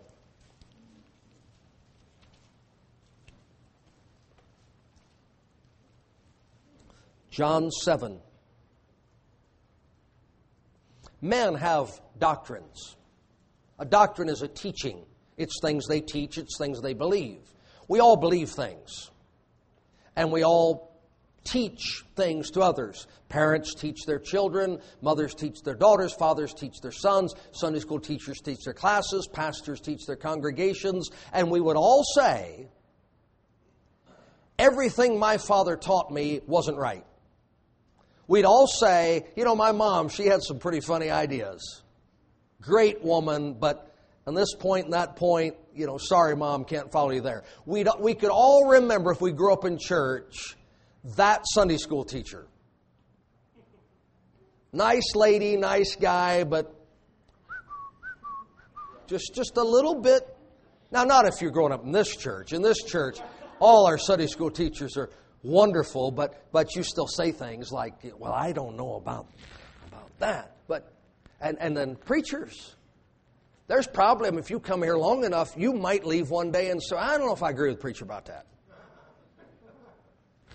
John 7.33 7.71
7. 7.71 8.21
Men 11.23 11.55
have 11.55 11.99
doctrines. 12.19 12.97
A 13.79 13.87
doctrine 13.87 14.29
is 14.29 14.43
a 14.43 14.49
teaching. 14.49 15.03
It's 15.39 15.59
things 15.63 15.87
they 15.89 16.03
teach, 16.03 16.37
it's 16.37 16.59
things 16.59 16.83
they 16.83 16.93
believe. 16.93 17.41
We 17.89 18.01
all 18.01 18.17
believe 18.17 18.51
things. 18.51 19.11
And 20.15 20.31
we 20.31 20.45
all 20.45 20.95
teach 21.43 22.05
things 22.17 22.51
to 22.51 22.61
others. 22.61 23.07
Parents 23.31 23.75
teach 23.75 24.05
their 24.05 24.19
children, 24.19 24.79
mothers 25.01 25.35
teach 25.35 25.63
their 25.63 25.75
daughters, 25.75 26.13
fathers 26.13 26.53
teach 26.53 26.81
their 26.83 26.93
sons, 26.93 27.35
Sunday 27.53 27.81
school 27.81 27.99
teachers 27.99 28.43
teach 28.43 28.63
their 28.65 28.75
classes, 28.75 29.27
pastors 29.27 29.81
teach 29.81 30.05
their 30.07 30.17
congregations, 30.17 31.09
and 31.33 31.51
we 31.51 31.61
would 31.61 31.77
all 31.77 32.05
say, 32.15 32.69
everything 34.59 35.19
my 35.19 35.39
father 35.39 35.77
taught 35.77 36.13
me 36.13 36.43
wasn't 36.47 36.77
right 36.77 37.07
we'd 38.27 38.45
all 38.45 38.67
say, 38.67 39.27
you 39.37 39.45
know, 39.45 39.55
my 39.55 39.73
mom, 39.73 40.09
she 40.09 40.27
had 40.27 40.43
some 40.43 40.59
pretty 40.59 40.81
funny 40.81 41.11
ideas. 41.11 41.83
Great 42.61 43.03
woman, 43.03 43.55
but 43.55 43.95
on 44.27 44.35
this 44.35 44.55
point 44.55 44.85
and 44.85 44.95
that 44.95 45.17
point, 45.17 45.57
you 45.75 45.87
know, 45.87 45.99
sorry, 45.99 46.37
mom, 46.37 46.65
can't 46.65 46.93
follow 46.93 47.11
you 47.11 47.21
there. 47.21 47.45
we 47.67 47.85
we 47.99 48.15
could 48.15 48.31
all 48.31 48.69
remember 48.71 49.11
if 49.11 49.21
we 49.21 49.33
grew 49.33 49.53
up 49.53 49.65
in 49.65 49.79
church 49.79 50.57
that 51.17 51.43
Sunday 51.53 51.77
school 51.77 52.05
teacher. 52.05 52.47
Nice 54.73 55.15
lady, 55.15 55.57
nice 55.57 55.97
guy, 55.97 56.45
but 56.45 56.75
just, 59.07 59.35
just 59.35 59.57
a 59.57 59.63
little 59.63 60.01
bit. 60.01 60.23
Now, 60.91 61.05
not 61.05 61.27
if 61.27 61.43
you're 61.43 61.51
growing 61.51 61.73
up 61.73 61.85
in 61.85 61.93
this 61.93 62.17
church. 62.17 62.53
In 62.53 62.63
this 62.63 62.79
church, 62.83 63.19
all 63.59 63.87
our 63.87 63.99
Sunday 63.99 64.27
school 64.27 64.51
teachers 64.51 64.97
are 64.97 65.11
wonderful, 65.43 66.11
but, 66.11 66.51
but 66.53 66.75
you 66.75 66.83
still 66.83 67.07
say 67.07 67.33
things 67.33 67.73
like, 67.73 67.95
well, 68.19 68.33
I 68.33 68.53
don't 68.53 68.77
know 68.77 68.95
about, 68.95 69.27
about 69.89 70.19
that. 70.19 70.57
But, 70.69 70.93
and, 71.41 71.57
and 71.61 71.77
then 71.77 71.97
preachers, 71.97 72.77
there's 73.67 73.87
problem 73.87 74.39
if 74.39 74.51
you 74.51 74.61
come 74.61 74.83
here 74.83 74.97
long 74.97 75.25
enough, 75.25 75.55
you 75.57 75.73
might 75.73 76.05
leave 76.05 76.31
one 76.31 76.51
day 76.51 76.71
and 76.71 76.83
say, 76.83 76.97
I 76.97 77.17
don't 77.17 77.27
know 77.27 77.35
if 77.35 77.43
I 77.43 77.51
agree 77.51 77.69
with 77.69 77.79
the 77.79 77.83
preacher 77.83 78.05
about 78.05 78.27
that. 78.27 78.47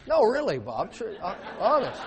No, 0.08 0.24
really, 0.24 0.58
Bob. 0.58 0.94
Uh, 1.22 1.36
honest. 1.60 2.02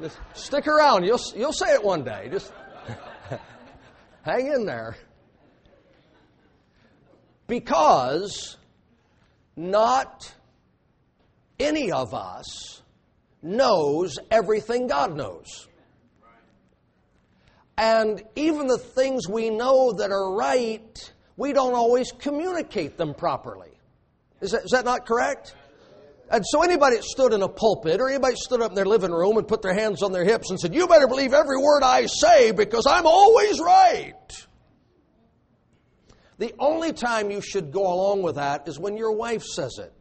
Just 0.00 0.18
stick 0.34 0.68
around. 0.68 1.04
You'll, 1.04 1.20
you'll 1.34 1.52
say 1.52 1.74
it 1.74 1.82
one 1.82 2.04
day. 2.04 2.28
Just 2.30 2.52
hang 4.22 4.46
in 4.46 4.64
there. 4.64 4.96
Because 7.48 8.56
not 9.56 10.32
any 11.58 11.92
of 11.92 12.14
us 12.14 12.82
knows 13.42 14.18
everything 14.30 14.86
God 14.86 15.16
knows. 15.16 15.68
And 17.76 18.22
even 18.34 18.66
the 18.66 18.78
things 18.78 19.28
we 19.28 19.50
know 19.50 19.92
that 19.92 20.10
are 20.10 20.34
right, 20.34 21.12
we 21.36 21.52
don't 21.52 21.74
always 21.74 22.10
communicate 22.10 22.96
them 22.96 23.14
properly. 23.14 23.70
Is 24.40 24.50
that, 24.50 24.64
is 24.64 24.70
that 24.72 24.84
not 24.84 25.06
correct? 25.06 25.54
And 26.30 26.44
so 26.46 26.62
anybody 26.62 26.96
that 26.96 27.04
stood 27.04 27.32
in 27.32 27.42
a 27.42 27.48
pulpit 27.48 28.00
or 28.00 28.08
anybody 28.08 28.34
stood 28.36 28.60
up 28.60 28.72
in 28.72 28.74
their 28.74 28.84
living 28.84 29.12
room 29.12 29.38
and 29.38 29.46
put 29.46 29.62
their 29.62 29.74
hands 29.74 30.02
on 30.02 30.12
their 30.12 30.24
hips 30.24 30.50
and 30.50 30.60
said, 30.60 30.74
You 30.74 30.86
better 30.86 31.06
believe 31.06 31.32
every 31.32 31.56
word 31.56 31.82
I 31.82 32.06
say 32.06 32.50
because 32.50 32.86
I'm 32.86 33.06
always 33.06 33.60
right. 33.60 34.14
The 36.38 36.54
only 36.58 36.92
time 36.92 37.30
you 37.30 37.40
should 37.40 37.72
go 37.72 37.82
along 37.82 38.22
with 38.22 38.36
that 38.36 38.68
is 38.68 38.78
when 38.78 38.96
your 38.96 39.12
wife 39.12 39.42
says 39.42 39.78
it. 39.78 39.92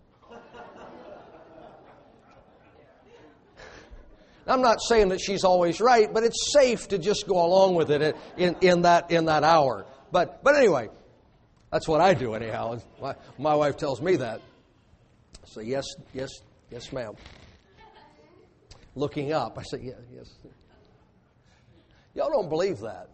I'm 4.48 4.62
not 4.62 4.82
saying 4.82 5.10
that 5.10 5.20
she's 5.20 5.44
always 5.44 5.82
right, 5.82 6.12
but 6.12 6.24
it's 6.24 6.54
safe 6.54 6.88
to 6.90 6.98
just 6.98 7.28
go 7.28 7.46
along 7.46 7.76
with 7.76 7.92
it 7.92 8.16
in, 8.38 8.56
in, 8.62 8.82
that, 8.84 9.12
in 9.12 9.26
that 9.26 9.44
hour. 9.44 9.86
But, 10.12 10.44
but 10.44 10.56
anyway, 10.56 10.90
that's 11.72 11.88
what 11.88 12.00
I 12.00 12.14
do 12.14 12.34
anyhow. 12.34 12.80
My, 13.02 13.16
my 13.38 13.56
wife 13.56 13.78
tells 13.78 14.02
me 14.02 14.16
that. 14.18 14.42
So 15.46 15.60
yes, 15.60 15.86
yes, 16.14 16.30
yes, 16.72 16.92
ma'am. 16.94 17.16
Looking 18.96 19.34
up, 19.34 19.58
I 19.58 19.64
say, 19.64 19.80
yeah, 19.84 19.94
yes. 20.16 20.30
Y'all 22.16 22.32
don't 22.32 22.50
believe 22.50 22.80
that. 22.80 23.10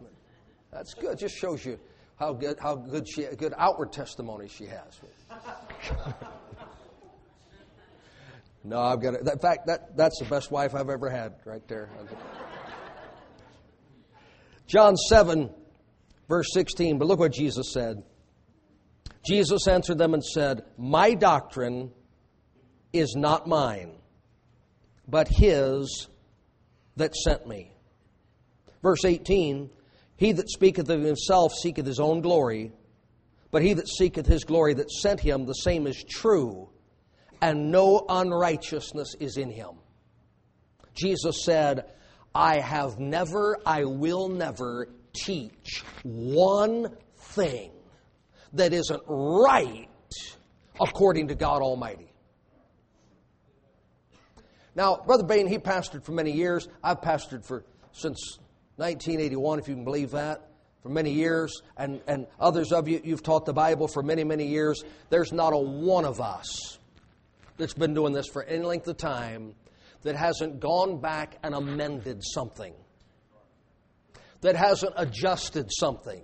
That's 0.72 0.94
good. 0.94 1.12
It 1.12 1.18
just 1.18 1.36
shows 1.36 1.64
you 1.64 1.78
how 2.16 2.32
good, 2.32 2.58
how 2.60 2.76
good 2.76 3.08
she, 3.08 3.24
good 3.36 3.54
outward 3.58 3.92
testimony 3.92 4.48
she 4.48 4.66
has. 4.66 5.00
no, 8.64 8.80
I've 8.80 9.02
got 9.02 9.14
it. 9.14 9.28
In 9.28 9.38
fact, 9.38 9.66
that, 9.66 9.94
that's 9.94 10.18
the 10.18 10.24
best 10.24 10.50
wife 10.50 10.74
I've 10.74 10.88
ever 10.88 11.10
had, 11.10 11.34
right 11.44 11.66
there. 11.68 11.90
John 14.66 14.96
7, 14.96 15.50
verse 16.28 16.48
16. 16.52 16.98
But 16.98 17.06
look 17.06 17.18
what 17.18 17.32
Jesus 17.32 17.72
said. 17.74 18.02
Jesus 19.26 19.68
answered 19.68 19.98
them 19.98 20.14
and 20.14 20.24
said, 20.24 20.62
My 20.78 21.12
doctrine 21.12 21.90
is 22.94 23.14
not 23.14 23.46
mine, 23.46 23.92
but 25.06 25.28
his 25.28 26.08
that 26.96 27.14
sent 27.14 27.46
me. 27.46 27.70
Verse 28.82 29.04
18 29.04 29.68
He 30.16 30.32
that 30.32 30.48
speaketh 30.48 30.88
of 30.88 31.02
himself 31.02 31.52
seeketh 31.52 31.86
his 31.86 32.00
own 32.00 32.22
glory, 32.22 32.72
but 33.50 33.62
he 33.62 33.74
that 33.74 33.88
seeketh 33.88 34.26
his 34.26 34.44
glory 34.44 34.72
that 34.74 34.90
sent 34.90 35.20
him, 35.20 35.44
the 35.44 35.52
same 35.52 35.86
is 35.86 36.02
true, 36.02 36.70
and 37.44 37.70
no 37.70 38.06
unrighteousness 38.08 39.16
is 39.20 39.36
in 39.36 39.50
him. 39.50 39.72
Jesus 40.94 41.44
said, 41.44 41.92
I 42.34 42.58
have 42.58 42.98
never, 42.98 43.58
I 43.66 43.84
will 43.84 44.30
never 44.30 44.88
teach 45.12 45.84
one 46.04 46.96
thing 47.18 47.70
that 48.54 48.72
isn't 48.72 49.02
right 49.06 49.90
according 50.80 51.28
to 51.28 51.34
God 51.34 51.60
Almighty. 51.60 52.10
Now, 54.74 55.02
Brother 55.04 55.24
Bain, 55.24 55.46
he 55.46 55.58
pastored 55.58 56.02
for 56.02 56.12
many 56.12 56.32
years. 56.32 56.66
I've 56.82 57.02
pastored 57.02 57.44
for 57.44 57.66
since 57.92 58.38
1981, 58.76 59.58
if 59.58 59.68
you 59.68 59.74
can 59.74 59.84
believe 59.84 60.12
that, 60.12 60.48
for 60.82 60.88
many 60.88 61.10
years. 61.10 61.60
And, 61.76 62.00
and 62.06 62.26
others 62.40 62.72
of 62.72 62.88
you, 62.88 63.02
you've 63.04 63.22
taught 63.22 63.44
the 63.44 63.52
Bible 63.52 63.86
for 63.86 64.02
many, 64.02 64.24
many 64.24 64.46
years. 64.46 64.82
There's 65.10 65.30
not 65.30 65.52
a 65.52 65.58
one 65.58 66.06
of 66.06 66.22
us 66.22 66.78
that's 67.56 67.74
been 67.74 67.94
doing 67.94 68.12
this 68.12 68.26
for 68.26 68.42
any 68.42 68.64
length 68.64 68.88
of 68.88 68.96
time 68.96 69.54
that 70.02 70.16
hasn't 70.16 70.60
gone 70.60 71.00
back 71.00 71.38
and 71.42 71.54
amended 71.54 72.22
something, 72.22 72.74
that 74.40 74.56
hasn't 74.56 74.92
adjusted 74.96 75.70
something 75.72 76.22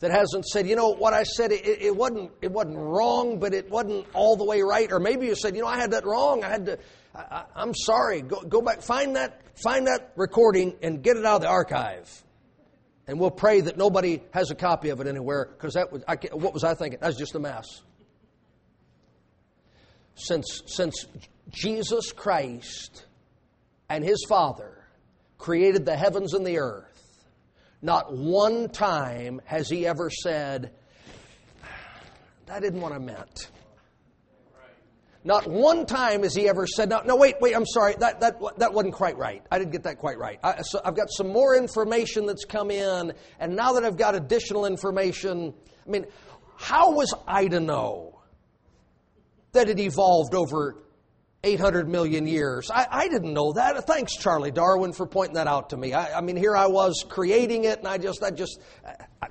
that 0.00 0.10
hasn't 0.10 0.46
said, 0.46 0.66
you 0.66 0.76
know, 0.76 0.90
what 0.90 1.14
I 1.14 1.22
said, 1.22 1.52
it, 1.52 1.64
it, 1.64 1.96
wasn't, 1.96 2.30
it 2.42 2.50
wasn't 2.50 2.76
wrong, 2.76 3.38
but 3.38 3.54
it 3.54 3.70
wasn't 3.70 4.06
all 4.12 4.36
the 4.36 4.44
way 4.44 4.60
right. 4.60 4.90
Or 4.92 5.00
maybe 5.00 5.26
you 5.26 5.34
said, 5.34 5.56
you 5.56 5.62
know, 5.62 5.68
I 5.68 5.78
had 5.78 5.92
that 5.92 6.04
wrong. 6.04 6.44
I 6.44 6.48
had 6.48 6.66
to, 6.66 6.78
I, 7.14 7.44
am 7.56 7.74
sorry. 7.74 8.20
Go, 8.20 8.42
go 8.42 8.60
back, 8.60 8.82
find 8.82 9.16
that, 9.16 9.40
find 9.62 9.86
that 9.86 10.12
recording 10.16 10.74
and 10.82 11.02
get 11.02 11.16
it 11.16 11.24
out 11.24 11.36
of 11.36 11.42
the 11.42 11.48
archive. 11.48 12.10
And 13.06 13.18
we'll 13.18 13.30
pray 13.30 13.62
that 13.62 13.78
nobody 13.78 14.22
has 14.32 14.50
a 14.50 14.54
copy 14.54 14.90
of 14.90 15.00
it 15.00 15.06
anywhere 15.06 15.48
because 15.56 15.74
that 15.74 15.92
was, 15.92 16.02
I, 16.06 16.16
what 16.32 16.52
was 16.52 16.64
I 16.64 16.74
thinking? 16.74 16.98
That 17.00 17.06
was 17.06 17.16
just 17.16 17.34
a 17.34 17.38
mess. 17.38 17.82
Since, 20.16 20.62
since 20.66 21.06
Jesus 21.50 22.10
Christ 22.12 23.04
and 23.88 24.02
his 24.02 24.24
Father 24.28 24.84
created 25.38 25.84
the 25.84 25.96
heavens 25.96 26.34
and 26.34 26.44
the 26.44 26.58
earth, 26.58 27.26
not 27.82 28.12
one 28.12 28.68
time 28.70 29.40
has 29.44 29.68
he 29.68 29.86
ever 29.86 30.10
said, 30.10 30.72
That 32.46 32.64
isn't 32.64 32.80
what 32.80 32.92
I 32.92 32.98
meant. 32.98 33.50
Not 35.22 35.48
one 35.48 35.86
time 35.86 36.22
has 36.22 36.36
he 36.36 36.48
ever 36.48 36.68
said, 36.68 36.88
no, 36.88 37.02
no, 37.02 37.16
wait, 37.16 37.34
wait, 37.40 37.56
I'm 37.56 37.66
sorry, 37.66 37.96
that, 37.98 38.20
that, 38.20 38.40
that 38.58 38.72
wasn't 38.72 38.94
quite 38.94 39.18
right. 39.18 39.42
I 39.50 39.58
didn't 39.58 39.72
get 39.72 39.82
that 39.82 39.98
quite 39.98 40.18
right. 40.18 40.38
I, 40.44 40.62
so 40.62 40.80
I've 40.84 40.94
got 40.94 41.10
some 41.10 41.32
more 41.32 41.56
information 41.56 42.26
that's 42.26 42.44
come 42.44 42.70
in, 42.70 43.12
and 43.40 43.56
now 43.56 43.72
that 43.72 43.84
I've 43.84 43.96
got 43.96 44.14
additional 44.14 44.66
information, 44.66 45.52
I 45.84 45.90
mean, 45.90 46.06
how 46.56 46.92
was 46.92 47.12
I 47.26 47.48
to 47.48 47.58
know 47.58 48.05
that 49.56 49.68
it 49.68 49.78
evolved 49.78 50.34
over 50.34 50.76
800 51.44 51.88
million 51.88 52.26
years? 52.26 52.70
I, 52.70 52.86
I 52.90 53.08
didn't 53.08 53.34
know 53.34 53.52
that. 53.52 53.86
Thanks, 53.86 54.16
Charlie 54.16 54.50
Darwin, 54.50 54.92
for 54.92 55.06
pointing 55.06 55.34
that 55.34 55.46
out 55.46 55.70
to 55.70 55.76
me. 55.76 55.92
I, 55.92 56.18
I 56.18 56.20
mean, 56.20 56.36
here 56.36 56.56
I 56.56 56.66
was 56.66 57.04
creating 57.08 57.64
it, 57.64 57.80
and 57.80 57.88
I 57.88 57.98
just, 57.98 58.22
I 58.22 58.30
just, 58.30 58.60
I, 59.20 59.28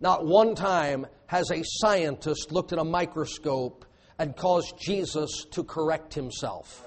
not 0.00 0.24
one 0.24 0.54
time 0.54 1.06
has 1.26 1.50
a 1.50 1.62
scientist 1.62 2.52
looked 2.52 2.72
at 2.72 2.78
a 2.78 2.84
microscope 2.84 3.84
and 4.18 4.34
caused 4.36 4.74
Jesus 4.80 5.44
to 5.52 5.62
correct 5.62 6.14
himself. 6.14 6.84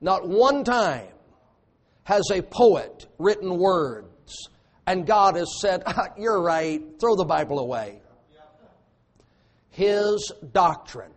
Not 0.00 0.28
one 0.28 0.64
time 0.64 1.08
has 2.04 2.30
a 2.30 2.42
poet 2.42 3.06
written 3.18 3.58
words 3.58 4.10
and 4.86 5.06
God 5.06 5.36
has 5.36 5.60
said, 5.60 5.82
ah, 5.86 6.08
You're 6.18 6.42
right, 6.42 6.82
throw 7.00 7.16
the 7.16 7.24
Bible 7.24 7.58
away. 7.58 8.00
His 9.74 10.32
doctrine 10.52 11.10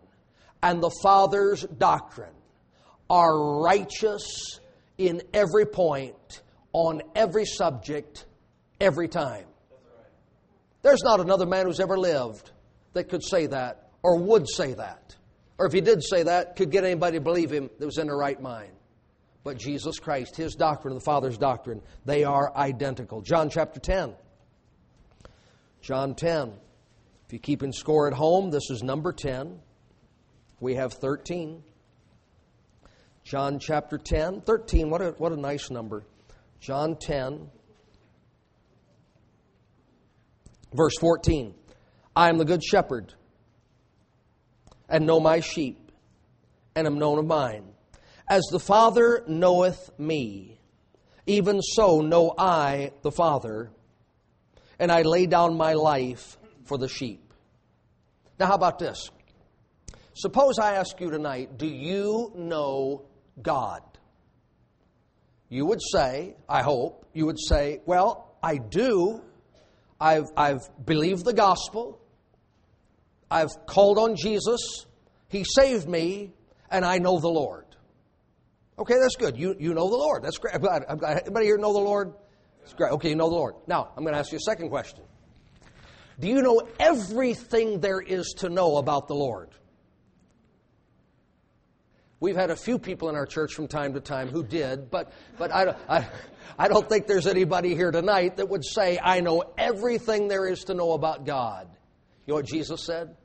and 0.64 0.82
the 0.82 0.90
Father's 1.04 1.62
doctrine 1.62 2.34
are 3.08 3.62
righteous 3.62 4.60
in 4.98 5.22
every 5.32 5.68
point, 5.68 6.42
on 6.74 7.04
every 7.16 7.46
subject, 7.46 8.26
every 8.82 9.08
time. 9.08 9.46
There's 10.82 11.04
not 11.04 11.20
another 11.20 11.46
man 11.46 11.68
who's 11.68 11.80
ever 11.80 12.00
lived 12.00 12.50
that 12.94 13.10
could 13.10 13.24
say 13.24 13.46
that 13.46 13.92
or 14.02 14.18
would 14.18 14.50
say 14.50 14.74
that. 14.74 15.16
Or 15.60 15.68
if 15.68 15.74
he 15.74 15.82
did 15.82 16.04
say 16.04 16.24
that, 16.24 16.56
could 16.56 16.72
get 16.72 16.84
anybody 16.84 17.18
to 17.18 17.24
believe 17.24 17.52
him 17.52 17.70
that 17.78 17.86
was 17.86 18.00
in 18.00 18.08
the 18.08 18.16
right 18.16 18.42
mind. 18.42 18.72
But 19.44 19.60
Jesus 19.60 20.00
Christ, 20.00 20.36
his 20.36 20.56
doctrine 20.56 20.94
and 20.94 21.02
the 21.02 21.06
Father's 21.06 21.38
doctrine, 21.38 21.84
they 22.06 22.24
are 22.24 22.52
identical. 22.56 23.22
John 23.22 23.52
chapter 23.52 23.80
10. 23.80 24.16
John 25.82 26.16
10. 26.16 26.54
If 27.28 27.34
you 27.34 27.40
keep 27.40 27.62
in 27.62 27.74
score 27.74 28.08
at 28.08 28.14
home, 28.14 28.52
this 28.52 28.70
is 28.70 28.82
number 28.82 29.12
10. 29.12 29.60
We 30.62 30.76
have 30.76 30.94
13. 30.94 31.62
John 33.26 33.60
chapter 33.60 33.98
10. 33.98 34.44
13, 34.44 34.90
what 34.90 35.02
a, 35.02 35.10
what 35.18 35.34
a 35.34 35.36
nice 35.36 35.70
number. 35.70 36.06
John 36.62 36.96
10, 36.96 37.50
verse 40.74 40.98
14. 41.02 41.54
I 42.16 42.30
am 42.30 42.38
the 42.38 42.46
good 42.46 42.64
shepherd 42.64 43.14
and 44.88 45.06
know 45.06 45.20
my 45.20 45.42
sheep, 45.42 45.92
and 46.76 46.88
am 46.88 46.98
known 46.98 47.20
of 47.20 47.26
mine. 47.26 47.66
As 48.30 48.44
the 48.52 48.60
Father 48.60 49.26
knoweth 49.28 49.90
me, 50.00 50.62
even 51.26 51.62
so 51.62 52.00
know 52.00 52.34
I 52.38 52.94
the 53.02 53.12
Father, 53.12 53.70
and 54.80 54.94
I 54.94 55.02
lay 55.02 55.26
down 55.26 55.58
my 55.58 55.74
life 55.74 56.38
for 56.68 56.78
the 56.78 56.88
sheep. 56.88 57.34
Now, 58.40 58.48
how 58.48 58.56
about 58.56 58.80
this? 58.80 59.10
Suppose 60.14 60.60
I 60.60 60.76
ask 60.76 61.00
you 61.00 61.10
tonight, 61.10 61.58
do 61.58 61.68
you 61.68 62.32
know 62.36 63.06
God? 63.42 63.82
You 65.50 65.66
would 65.68 65.82
say, 65.82 66.36
I 66.50 66.62
hope, 66.62 67.06
you 67.14 67.26
would 67.26 67.40
say, 67.40 67.82
well, 67.86 68.36
I 68.44 68.58
do. 68.58 69.22
I've, 70.00 70.26
I've 70.36 70.62
believed 70.86 71.24
the 71.26 71.34
gospel. 71.34 72.00
I've 73.30 73.52
called 73.66 73.98
on 73.98 74.16
Jesus. 74.16 74.86
He 75.30 75.44
saved 75.44 75.88
me, 75.88 76.34
and 76.70 76.86
I 76.86 76.98
know 76.98 77.20
the 77.20 77.30
Lord. 77.30 77.66
Okay, 78.80 78.96
that's 79.00 79.16
good. 79.16 79.38
You, 79.38 79.56
you 79.60 79.74
know 79.74 79.90
the 79.90 79.98
Lord. 79.98 80.24
That's 80.24 80.38
great. 80.38 80.54
I'm 80.54 80.62
glad, 80.62 80.84
I'm 80.88 80.98
glad. 80.98 81.22
Anybody 81.24 81.46
here 81.48 81.58
know 81.58 81.74
the 81.74 81.80
Lord? 81.80 82.14
That's 82.60 82.74
great. 82.74 82.92
Okay, 82.94 83.10
you 83.10 83.16
know 83.16 83.30
the 83.30 83.36
Lord. 83.36 83.56
Now, 83.66 83.92
I'm 83.96 84.04
going 84.04 84.14
to 84.14 84.20
ask 84.20 84.32
you 84.32 84.38
a 84.38 84.42
second 84.42 84.70
question. 84.70 85.04
Do 86.20 86.28
you 86.28 86.42
know 86.42 86.62
everything 86.80 87.80
there 87.80 88.02
is 88.02 88.34
to 88.38 88.50
know 88.50 88.78
about 88.78 89.08
the 89.08 89.16
Lord? 89.16 89.50
We've 92.20 92.36
had 92.36 92.50
a 92.50 92.56
few 92.56 92.80
people 92.80 93.10
in 93.10 93.16
our 93.16 93.28
church 93.28 93.54
from 93.54 93.68
time 93.68 93.94
to 93.94 94.00
time 94.00 94.30
who 94.30 94.44
did, 94.44 94.90
but, 94.90 95.12
but 95.38 95.52
I, 95.52 95.76
I, 95.88 96.08
I 96.58 96.68
don't 96.68 96.90
think 96.90 97.06
there's 97.06 97.28
anybody 97.28 97.76
here 97.76 97.92
tonight 97.92 98.38
that 98.38 98.50
would 98.50 98.66
say, 98.66 98.98
I 99.02 99.20
know 99.20 99.44
everything 99.56 100.28
there 100.28 100.48
is 100.48 100.64
to 100.66 100.74
know 100.74 100.94
about 100.94 101.26
God. 101.26 101.68
You 102.26 102.32
know 102.32 102.36
what 102.36 102.48
Jesus 102.48 102.84
said? 102.84 103.16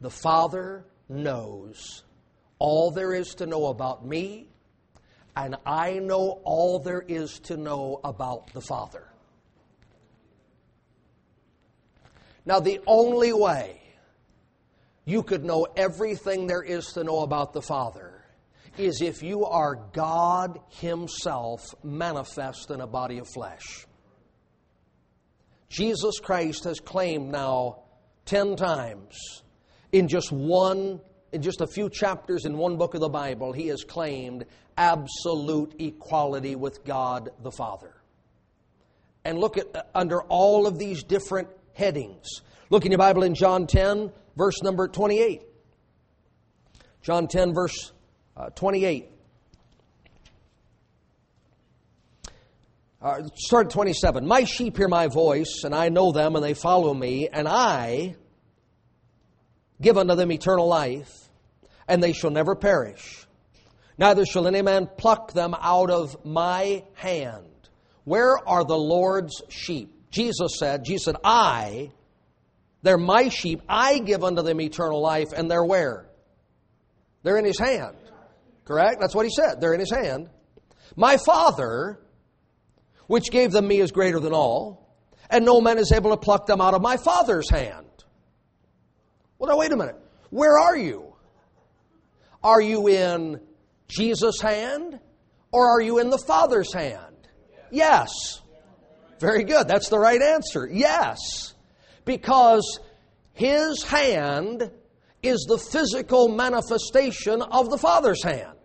The 0.00 0.10
Father 0.10 0.86
knows 1.10 2.02
all 2.58 2.90
there 2.90 3.12
is 3.12 3.34
to 3.36 3.46
know 3.46 3.66
about 3.66 4.06
me, 4.06 4.48
and 5.36 5.56
I 5.66 5.98
know 5.98 6.40
all 6.44 6.78
there 6.78 7.04
is 7.06 7.40
to 7.40 7.58
know 7.58 8.00
about 8.02 8.54
the 8.54 8.62
Father. 8.62 9.11
Now, 12.44 12.60
the 12.60 12.80
only 12.86 13.32
way 13.32 13.80
you 15.04 15.22
could 15.22 15.44
know 15.44 15.66
everything 15.76 16.46
there 16.46 16.62
is 16.62 16.86
to 16.94 17.04
know 17.04 17.20
about 17.20 17.52
the 17.52 17.62
Father 17.62 18.24
is 18.78 19.02
if 19.02 19.22
you 19.22 19.44
are 19.44 19.76
God 19.92 20.58
Himself 20.68 21.74
manifest 21.82 22.70
in 22.70 22.80
a 22.80 22.86
body 22.86 23.18
of 23.18 23.28
flesh. 23.28 23.86
Jesus 25.68 26.18
Christ 26.20 26.64
has 26.64 26.80
claimed 26.80 27.30
now 27.30 27.80
ten 28.24 28.56
times 28.56 29.42
in 29.92 30.08
just 30.08 30.32
one, 30.32 31.00
in 31.32 31.42
just 31.42 31.60
a 31.60 31.66
few 31.66 31.90
chapters 31.90 32.44
in 32.44 32.56
one 32.56 32.76
book 32.76 32.94
of 32.94 33.00
the 33.00 33.08
Bible, 33.08 33.52
He 33.52 33.68
has 33.68 33.84
claimed 33.84 34.46
absolute 34.76 35.74
equality 35.78 36.56
with 36.56 36.84
God 36.84 37.30
the 37.42 37.52
Father. 37.52 37.94
And 39.24 39.38
look 39.38 39.58
at 39.58 39.74
uh, 39.76 39.82
under 39.94 40.22
all 40.22 40.66
of 40.66 40.78
these 40.78 41.04
different 41.04 41.48
headings. 41.74 42.42
Look 42.70 42.84
in 42.84 42.92
your 42.92 42.98
Bible 42.98 43.22
in 43.22 43.34
John 43.34 43.66
10, 43.66 44.12
verse 44.36 44.62
number 44.62 44.88
28. 44.88 45.42
John 47.02 47.28
10, 47.28 47.54
verse 47.54 47.92
uh, 48.36 48.50
28. 48.50 49.08
Uh, 53.02 53.22
start 53.34 53.66
at 53.66 53.72
27. 53.72 54.26
My 54.26 54.44
sheep 54.44 54.76
hear 54.76 54.86
my 54.86 55.08
voice, 55.08 55.62
and 55.64 55.74
I 55.74 55.88
know 55.88 56.12
them, 56.12 56.36
and 56.36 56.44
they 56.44 56.54
follow 56.54 56.94
me, 56.94 57.28
and 57.28 57.48
I 57.48 58.14
give 59.80 59.98
unto 59.98 60.14
them 60.14 60.30
eternal 60.30 60.68
life, 60.68 61.12
and 61.88 62.00
they 62.00 62.12
shall 62.12 62.30
never 62.30 62.54
perish. 62.54 63.26
Neither 63.98 64.24
shall 64.24 64.46
any 64.46 64.62
man 64.62 64.88
pluck 64.96 65.32
them 65.32 65.54
out 65.60 65.90
of 65.90 66.24
my 66.24 66.84
hand. 66.94 67.46
Where 68.04 68.36
are 68.48 68.64
the 68.64 68.78
Lord's 68.78 69.42
sheep? 69.48 70.01
Jesus 70.12 70.52
said, 70.58 70.84
Jesus 70.84 71.06
said, 71.06 71.16
I 71.24 71.90
they're 72.82 72.98
my 72.98 73.28
sheep. 73.28 73.62
I 73.68 74.00
give 74.00 74.24
unto 74.24 74.42
them 74.42 74.60
eternal 74.60 75.00
life, 75.00 75.32
and 75.32 75.50
they're 75.50 75.64
where? 75.64 76.06
They're 77.22 77.38
in 77.38 77.44
his 77.44 77.58
hand. 77.58 77.96
Correct? 78.64 79.00
That's 79.00 79.14
what 79.14 79.24
he 79.24 79.30
said. 79.30 79.60
They're 79.60 79.74
in 79.74 79.80
his 79.80 79.92
hand. 79.92 80.28
My 80.96 81.16
Father, 81.16 82.00
which 83.06 83.30
gave 83.30 83.52
them 83.52 83.68
me, 83.68 83.80
is 83.80 83.92
greater 83.92 84.18
than 84.18 84.32
all, 84.32 84.96
and 85.30 85.44
no 85.44 85.60
man 85.60 85.78
is 85.78 85.92
able 85.92 86.10
to 86.10 86.16
pluck 86.16 86.46
them 86.46 86.60
out 86.60 86.74
of 86.74 86.82
my 86.82 86.96
Father's 86.96 87.48
hand. 87.48 87.86
Well, 89.38 89.50
now, 89.50 89.58
wait 89.58 89.72
a 89.72 89.76
minute. 89.76 89.96
Where 90.30 90.58
are 90.58 90.76
you? 90.76 91.14
Are 92.42 92.60
you 92.60 92.88
in 92.88 93.40
Jesus' 93.86 94.40
hand, 94.40 94.98
or 95.52 95.68
are 95.68 95.80
you 95.80 96.00
in 96.00 96.10
the 96.10 96.18
Father's 96.18 96.72
hand? 96.74 97.28
Yes. 97.70 98.41
Very 99.22 99.44
good. 99.44 99.66
That's 99.68 99.88
the 99.88 99.98
right 99.98 100.20
answer. 100.20 100.68
Yes 100.70 101.54
because 102.04 102.80
his 103.32 103.82
hand 103.82 104.70
is 105.22 105.46
the 105.48 105.58
physical 105.58 106.28
manifestation 106.28 107.42
of 107.42 107.70
the 107.70 107.78
Father's 107.78 108.22
hand. 108.22 108.58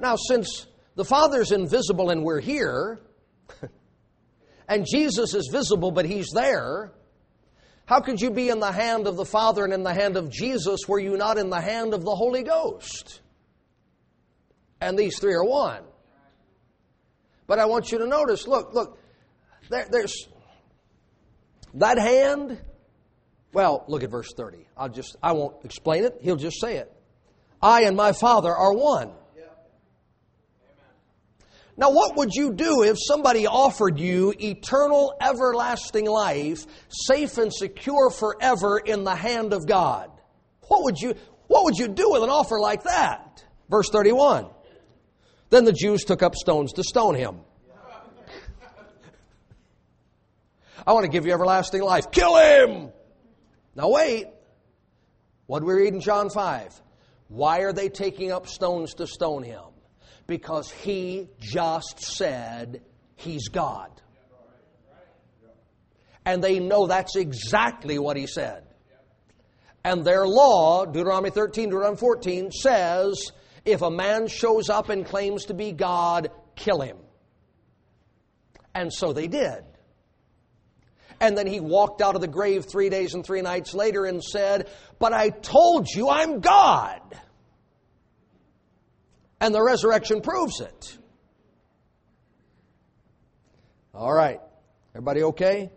Now, 0.00 0.16
since 0.16 0.66
the 0.94 1.04
Father's 1.04 1.52
invisible 1.52 2.10
and 2.10 2.24
we're 2.24 2.40
here, 2.40 3.00
and 4.68 4.86
Jesus 4.88 5.34
is 5.34 5.48
visible 5.50 5.90
but 5.90 6.04
he's 6.04 6.30
there, 6.30 6.92
how 7.86 8.00
could 8.00 8.20
you 8.20 8.30
be 8.30 8.48
in 8.48 8.60
the 8.60 8.72
hand 8.72 9.06
of 9.06 9.16
the 9.16 9.24
Father 9.24 9.64
and 9.64 9.72
in 9.72 9.82
the 9.82 9.94
hand 9.94 10.16
of 10.16 10.30
Jesus 10.30 10.80
were 10.86 11.00
you 11.00 11.16
not 11.16 11.38
in 11.38 11.48
the 11.48 11.60
hand 11.60 11.94
of 11.94 12.04
the 12.04 12.14
Holy 12.14 12.42
Ghost? 12.42 13.20
And 14.80 14.98
these 14.98 15.18
three 15.18 15.34
are 15.34 15.44
one. 15.44 15.82
But 17.48 17.58
I 17.58 17.64
want 17.64 17.90
you 17.90 17.98
to 17.98 18.06
notice 18.06 18.46
look, 18.46 18.72
look, 18.72 18.98
there, 19.70 19.88
there's 19.90 20.28
that 21.74 21.98
hand, 21.98 22.60
well, 23.52 23.84
look 23.88 24.04
at 24.04 24.10
verse 24.10 24.32
30. 24.36 24.68
I'll 24.76 24.88
just, 24.88 25.16
I 25.20 25.32
won't 25.32 25.64
explain 25.64 26.04
it. 26.04 26.18
He'll 26.20 26.36
just 26.36 26.60
say 26.60 26.76
it. 26.76 26.94
I 27.60 27.82
and 27.82 27.96
my 27.96 28.12
Father 28.12 28.54
are 28.54 28.72
one. 28.72 29.10
Now, 31.76 31.92
what 31.92 32.16
would 32.16 32.34
you 32.34 32.52
do 32.52 32.82
if 32.82 32.96
somebody 33.00 33.46
offered 33.46 34.00
you 34.00 34.34
eternal, 34.40 35.14
everlasting 35.20 36.06
life, 36.06 36.66
safe 36.88 37.38
and 37.38 37.54
secure 37.54 38.10
forever 38.10 38.78
in 38.78 39.04
the 39.04 39.14
hand 39.14 39.52
of 39.52 39.64
God? 39.64 40.10
What 40.66 40.82
would 40.82 40.98
you, 40.98 41.14
what 41.46 41.64
would 41.64 41.78
you 41.78 41.86
do 41.86 42.10
with 42.10 42.24
an 42.24 42.30
offer 42.30 42.58
like 42.58 42.82
that? 42.82 43.44
Verse 43.70 43.88
31. 43.90 44.48
Then 45.50 45.64
the 45.64 45.72
Jews 45.72 46.04
took 46.04 46.22
up 46.22 46.34
stones 46.34 46.72
to 46.74 46.82
stone 46.82 47.14
him. 47.14 47.40
I 50.86 50.92
want 50.92 51.04
to 51.04 51.10
give 51.10 51.26
you 51.26 51.32
everlasting 51.32 51.82
life. 51.82 52.10
Kill 52.10 52.36
him! 52.36 52.92
Now 53.74 53.90
wait. 53.90 54.26
What 55.46 55.60
do 55.60 55.66
we 55.66 55.74
read 55.74 55.94
in 55.94 56.00
John 56.00 56.30
5? 56.30 56.82
Why 57.28 57.60
are 57.60 57.72
they 57.72 57.88
taking 57.88 58.32
up 58.32 58.46
stones 58.46 58.94
to 58.94 59.06
stone 59.06 59.42
him? 59.42 59.62
Because 60.26 60.70
he 60.70 61.28
just 61.38 62.00
said 62.00 62.82
he's 63.16 63.48
God. 63.48 63.90
And 66.24 66.44
they 66.44 66.58
know 66.58 66.86
that's 66.86 67.16
exactly 67.16 67.98
what 67.98 68.16
he 68.16 68.26
said. 68.26 68.64
And 69.84 70.04
their 70.04 70.26
law, 70.26 70.84
Deuteronomy 70.84 71.30
13, 71.30 71.70
Deuteronomy 71.70 71.96
14, 71.96 72.50
says 72.50 73.32
if 73.70 73.82
a 73.82 73.90
man 73.90 74.28
shows 74.28 74.68
up 74.68 74.88
and 74.88 75.04
claims 75.04 75.46
to 75.46 75.54
be 75.54 75.72
God, 75.72 76.30
kill 76.56 76.80
him. 76.80 76.96
And 78.74 78.92
so 78.92 79.12
they 79.12 79.26
did. 79.28 79.64
And 81.20 81.36
then 81.36 81.46
he 81.46 81.60
walked 81.60 82.00
out 82.00 82.14
of 82.14 82.20
the 82.20 82.28
grave 82.28 82.66
three 82.66 82.90
days 82.90 83.14
and 83.14 83.24
three 83.24 83.42
nights 83.42 83.74
later 83.74 84.04
and 84.04 84.22
said, 84.22 84.68
But 84.98 85.12
I 85.12 85.30
told 85.30 85.88
you 85.88 86.08
I'm 86.08 86.40
God. 86.40 87.00
And 89.40 89.54
the 89.54 89.62
resurrection 89.62 90.20
proves 90.20 90.60
it. 90.60 90.98
All 93.94 94.12
right. 94.12 94.40
Everybody 94.94 95.22
okay? 95.24 95.70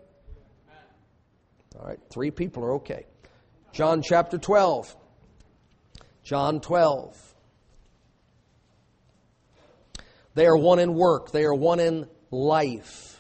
All 1.80 1.88
right. 1.88 2.00
Three 2.12 2.30
people 2.30 2.64
are 2.64 2.74
okay. 2.76 3.06
John 3.72 4.02
chapter 4.04 4.38
12. 4.38 4.96
John 6.24 6.60
12. 6.60 7.31
They 10.34 10.46
are 10.46 10.58
one 10.58 10.80
in 10.80 10.94
work, 10.94 11.32
they 11.32 11.44
are 11.44 11.54
one 11.54 11.80
in 11.80 12.08
life. 12.30 13.12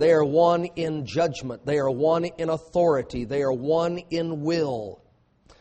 They 0.00 0.12
are 0.12 0.24
one 0.24 0.64
in 0.76 1.04
judgment. 1.04 1.66
They 1.66 1.76
are 1.76 1.90
one 1.90 2.24
in 2.24 2.48
authority. 2.48 3.26
They 3.26 3.42
are 3.42 3.52
one 3.52 3.98
in 4.10 4.40
will. 4.40 5.02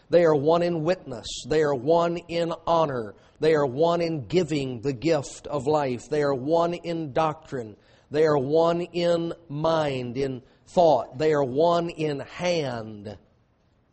They 0.09 0.23
are 0.23 0.33
one 0.33 0.63
in 0.63 0.85
witness. 0.85 1.27
They 1.45 1.61
are 1.61 1.75
one 1.75 2.15
in 2.29 2.53
honor. 2.65 3.15
They 3.41 3.53
are 3.53 3.65
one 3.65 3.99
in 3.99 4.27
giving 4.27 4.79
the 4.79 4.93
gift 4.93 5.45
of 5.47 5.67
life. 5.67 6.07
They 6.09 6.23
are 6.23 6.33
one 6.33 6.73
in 6.73 7.11
doctrine. 7.11 7.75
They 8.11 8.23
are 8.23 8.37
one 8.37 8.79
in 8.81 9.33
mind, 9.49 10.17
in 10.17 10.41
thought. 10.67 11.17
They 11.17 11.33
are 11.33 11.43
one 11.43 11.89
in 11.89 12.21
hand. 12.21 13.17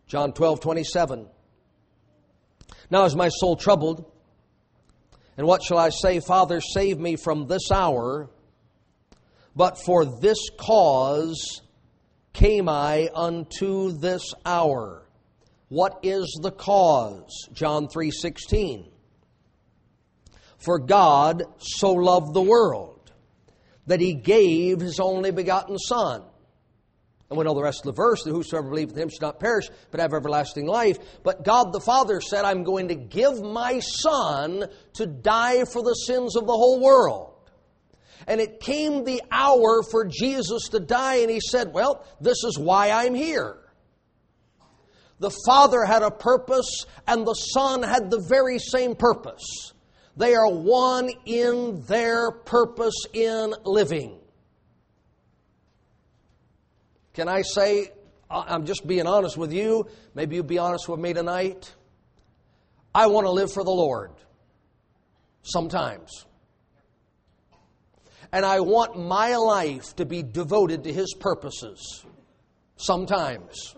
John 0.07 0.33
12, 0.33 0.61
27. 0.61 1.27
Now 2.89 3.05
is 3.05 3.17
my 3.17 3.31
soul 3.31 3.57
troubled? 3.57 4.11
And 5.37 5.47
what 5.47 5.63
shall 5.63 5.79
I 5.79 5.91
say? 5.91 6.21
Father, 6.21 6.61
save 6.61 6.99
me 6.99 7.17
from 7.17 7.47
this 7.47 7.71
hour. 7.71 8.31
But 9.55 9.79
for 9.85 10.05
this 10.05 10.39
cause 10.59 11.63
came 12.33 12.69
I 12.69 13.09
unto 13.15 13.93
this 13.93 14.35
hour. 14.45 15.03
What 15.69 16.01
is 16.03 16.39
the 16.43 16.51
cause? 16.51 17.49
John 17.53 17.89
3:16. 17.89 18.91
For 20.59 20.79
God 20.79 21.45
so 21.59 21.93
loved 21.93 22.35
the 22.35 22.43
world 22.43 23.13
that 23.87 24.01
he 24.01 24.15
gave 24.15 24.81
his 24.81 25.01
only 25.01 25.31
begotten 25.31 25.79
son 25.79 26.23
and 27.29 27.39
we 27.39 27.45
know 27.45 27.55
the 27.55 27.63
rest 27.63 27.81
of 27.81 27.95
the 27.95 28.03
verse 28.03 28.23
that 28.23 28.31
whosoever 28.31 28.69
believeth 28.69 28.97
in 28.97 29.03
him 29.03 29.09
should 29.09 29.23
not 29.23 29.41
perish, 29.41 29.69
but 29.91 30.01
have 30.01 30.15
everlasting 30.15 30.67
life. 30.67 30.99
But 31.25 31.45
God 31.45 31.73
the 31.73 31.81
Father 31.81 32.21
said, 32.21 32.45
I'm 32.45 32.63
going 32.63 32.89
to 32.89 32.95
give 32.95 33.43
my 33.43 33.81
Son 33.81 34.67
to 34.95 35.07
die 35.07 35.65
for 35.65 35.83
the 35.83 35.95
sins 35.95 36.37
of 36.37 36.47
the 36.47 36.53
whole 36.53 36.81
world. 36.81 37.33
And 38.29 38.41
it 38.41 38.61
came 38.61 39.05
the 39.05 39.23
hour 39.31 39.83
for 39.83 40.05
Jesus 40.05 40.69
to 40.71 40.81
die, 40.81 41.17
and 41.17 41.31
he 41.31 41.41
said, 41.41 41.73
Well, 41.73 42.05
this 42.21 42.45
is 42.45 42.59
why 42.59 42.91
I'm 42.91 43.15
here. 43.15 43.57
The 45.19 45.37
Father 45.47 45.85
had 45.85 46.03
a 46.03 46.11
purpose, 46.11 46.85
and 47.09 47.27
the 47.27 47.35
Son 47.35 47.83
had 47.83 48.11
the 48.11 48.25
very 48.29 48.59
same 48.59 48.95
purpose. 48.95 49.73
They 50.17 50.35
are 50.35 50.51
one 50.51 51.11
in 51.25 51.83
their 51.83 52.31
purpose 52.31 52.95
in 53.13 53.55
living. 53.65 54.19
Can 57.17 57.29
I 57.31 57.41
say, 57.41 57.93
I'm 58.31 58.67
just 58.67 58.87
being 58.87 59.07
honest 59.07 59.39
with 59.39 59.51
you, 59.51 59.87
maybe 60.15 60.37
you'll 60.37 60.45
be 60.45 60.59
honest 60.59 60.87
with 60.87 61.01
me 61.01 61.15
tonight? 61.15 61.75
I 62.95 63.07
want 63.07 63.27
to 63.27 63.31
live 63.31 63.51
for 63.51 63.65
the 63.65 63.71
Lord. 63.71 64.11
Sometimes. 65.41 66.27
And 68.31 68.45
I 68.45 68.61
want 68.61 68.99
my 68.99 69.35
life 69.37 69.97
to 69.97 70.05
be 70.05 70.23
devoted 70.23 70.85
to 70.85 70.93
His 70.93 71.15
purposes. 71.19 72.05
Sometimes. 72.77 73.75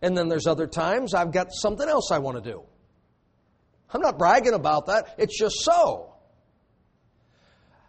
And 0.00 0.16
then 0.16 0.28
there's 0.28 0.46
other 0.46 0.68
times 0.68 1.14
I've 1.14 1.32
got 1.32 1.48
something 1.50 1.88
else 1.88 2.12
I 2.12 2.18
want 2.18 2.42
to 2.42 2.50
do. 2.52 2.62
I'm 3.92 4.00
not 4.00 4.16
bragging 4.16 4.54
about 4.54 4.86
that, 4.86 5.12
it's 5.18 5.36
just 5.36 5.56
so. 5.62 6.14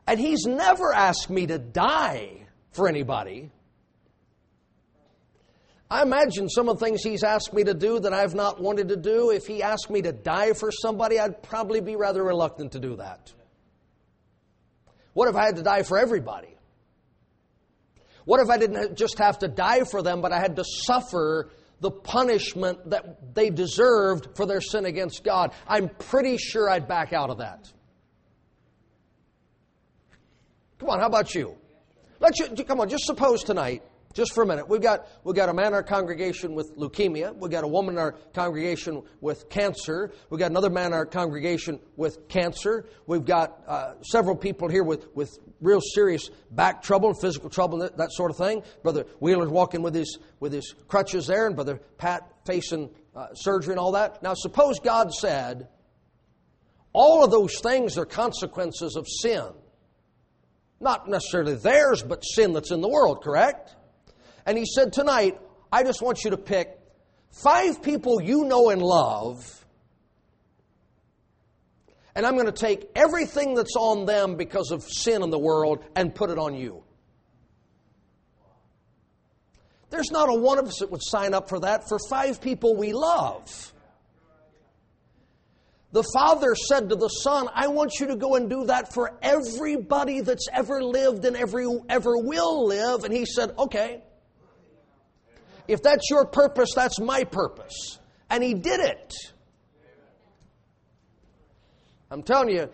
And 0.08 0.20
He's 0.20 0.48
never 0.48 0.92
asked 0.92 1.30
me 1.30 1.46
to 1.46 1.60
die 1.60 2.48
for 2.72 2.88
anybody. 2.90 3.52
I 5.92 6.04
imagine 6.04 6.50
some 6.50 6.70
of 6.70 6.78
the 6.78 6.86
things 6.86 7.02
he's 7.02 7.24
asked 7.24 7.52
me 7.52 7.64
to 7.64 7.74
do 7.74 8.00
that 8.00 8.14
I've 8.14 8.36
not 8.36 8.62
wanted 8.62 8.90
to 8.90 8.96
do. 8.96 9.32
If 9.32 9.48
he 9.48 9.64
asked 9.64 9.90
me 9.90 10.04
to 10.04 10.12
die 10.12 10.54
for 10.54 10.72
somebody, 10.72 11.20
I'd 11.20 11.42
probably 11.42 11.82
be 11.82 11.96
rather 11.96 12.24
reluctant 12.24 12.74
to 12.74 12.80
do 12.80 12.98
that. 12.98 13.34
What 15.14 15.28
if 15.30 15.36
I 15.36 15.46
had 15.46 15.56
to 15.56 15.64
die 15.64 15.82
for 15.82 15.98
everybody? 15.98 16.56
What 18.26 18.40
if 18.40 18.50
I 18.50 18.58
didn't 18.58 18.96
just 18.96 19.18
have 19.18 19.40
to 19.40 19.48
die 19.48 19.84
for 19.84 20.04
them, 20.04 20.22
but 20.22 20.32
I 20.32 20.40
had 20.40 20.58
to 20.58 20.64
suffer 20.64 21.50
the 21.80 21.90
punishment 21.90 22.92
that 22.92 23.34
they 23.34 23.50
deserved 23.50 24.36
for 24.36 24.46
their 24.46 24.62
sin 24.62 24.86
against 24.86 25.24
God? 25.24 25.54
I'm 25.68 25.90
pretty 25.90 26.38
sure 26.38 26.70
I'd 26.70 26.88
back 26.88 27.14
out 27.14 27.32
of 27.32 27.40
that. 27.40 27.72
Come 30.78 30.90
on, 30.90 31.00
how 31.00 31.08
about 31.08 31.34
you? 31.34 31.58
Let's 32.20 32.38
you, 32.40 32.64
come 32.64 32.80
on, 32.80 32.90
just 32.90 33.06
suppose 33.06 33.44
tonight 33.44 33.82
just 34.14 34.34
for 34.34 34.44
a 34.44 34.46
minute. 34.46 34.68
We've 34.68 34.82
got, 34.82 35.08
we've 35.24 35.36
got 35.36 35.50
a 35.50 35.54
man 35.54 35.68
in 35.68 35.74
our 35.74 35.84
congregation 35.84 36.56
with 36.56 36.76
leukemia. 36.76 37.36
We've 37.36 37.52
got 37.52 37.64
a 37.64 37.68
woman 37.68 37.96
in 37.96 38.00
our 38.00 38.14
congregation 38.34 39.04
with 39.22 39.50
cancer. 39.50 40.12
We've 40.30 40.40
got 40.40 40.50
another 40.50 40.70
man 40.70 40.88
in 40.88 40.94
our 40.94 41.06
congregation 41.06 41.80
with 41.96 42.28
cancer. 42.28 42.88
We've 43.06 43.26
got 43.26 43.62
uh, 43.68 44.02
several 44.02 44.36
people 44.36 44.68
here 44.68 44.84
with, 44.84 45.08
with 45.16 45.38
real 45.62 45.82
serious 45.82 46.30
back 46.52 46.82
trouble 46.82 47.14
physical 47.14 47.50
trouble, 47.50 47.80
that, 47.80 47.98
that 47.98 48.12
sort 48.12 48.32
of 48.32 48.38
thing. 48.38 48.64
Brother 48.82 49.06
Wheeler's 49.20 49.50
walking 49.50 49.82
with 49.84 49.94
his, 49.94 50.18
with 50.40 50.54
his 50.54 50.74
crutches 50.88 51.28
there, 51.28 51.46
and 51.46 51.56
Brother 51.56 51.80
Pat 51.98 52.28
facing 52.46 52.90
uh, 53.16 53.34
surgery 53.34 53.74
and 53.74 53.80
all 53.80 53.92
that. 53.92 54.24
Now, 54.24 54.34
suppose 54.34 54.80
God 54.80 55.14
said, 55.14 55.68
all 56.94 57.24
of 57.24 57.30
those 57.30 57.60
things 57.60 57.98
are 57.98 58.06
consequences 58.06 58.96
of 58.96 59.08
sin. 59.08 59.46
Not 60.80 61.08
necessarily 61.08 61.56
theirs, 61.56 62.02
but 62.02 62.22
sin 62.22 62.54
that's 62.54 62.72
in 62.72 62.82
the 62.82 62.90
world, 62.90 63.22
correct? 63.22 63.76
And 64.50 64.58
he 64.58 64.66
said, 64.66 64.94
Tonight, 64.94 65.40
I 65.72 65.84
just 65.84 66.02
want 66.02 66.24
you 66.24 66.32
to 66.32 66.38
pick 66.38 66.76
five 67.30 67.84
people 67.84 68.20
you 68.20 68.46
know 68.46 68.72
and 68.72 68.82
love, 68.82 69.64
and 72.16 72.26
I'm 72.26 72.34
going 72.34 72.48
to 72.48 72.52
take 72.52 72.90
everything 72.96 73.54
that's 73.54 73.76
on 73.76 74.08
them 74.08 74.38
because 74.38 74.72
of 74.72 74.82
sin 74.82 75.22
in 75.22 75.30
the 75.30 75.38
world 75.38 75.86
and 75.96 76.16
put 76.16 76.32
it 76.32 76.40
on 76.40 76.56
you. 76.56 76.84
There's 79.92 80.10
not 80.10 80.30
a 80.30 80.34
one 80.34 80.58
of 80.58 80.66
us 80.66 80.80
that 80.80 80.90
would 80.90 81.04
sign 81.04 81.36
up 81.36 81.48
for 81.48 81.60
that 81.60 81.88
for 81.88 82.00
five 82.10 82.42
people 82.42 82.76
we 82.76 82.92
love. 82.92 83.72
The 85.92 86.04
Father 86.12 86.56
said 86.56 86.90
to 86.90 86.96
the 86.96 87.10
Son, 87.10 87.50
I 87.54 87.68
want 87.68 88.00
you 88.00 88.08
to 88.08 88.16
go 88.16 88.34
and 88.34 88.50
do 88.50 88.66
that 88.66 88.96
for 88.96 89.16
everybody 89.22 90.22
that's 90.22 90.48
ever 90.52 90.84
lived 90.84 91.24
and 91.26 91.38
every, 91.38 91.68
ever 91.88 92.18
will 92.18 92.66
live. 92.66 93.04
And 93.04 93.14
He 93.14 93.28
said, 93.28 93.52
Okay. 93.56 94.02
If 95.70 95.84
that's 95.84 96.10
your 96.10 96.26
purpose, 96.26 96.72
that's 96.74 97.00
my 97.00 97.24
purpose. 97.24 98.00
And 98.28 98.44
he 98.44 98.56
did 98.56 98.80
it. 98.80 99.14
I'm 102.10 102.24
telling 102.24 102.50
you, 102.50 102.70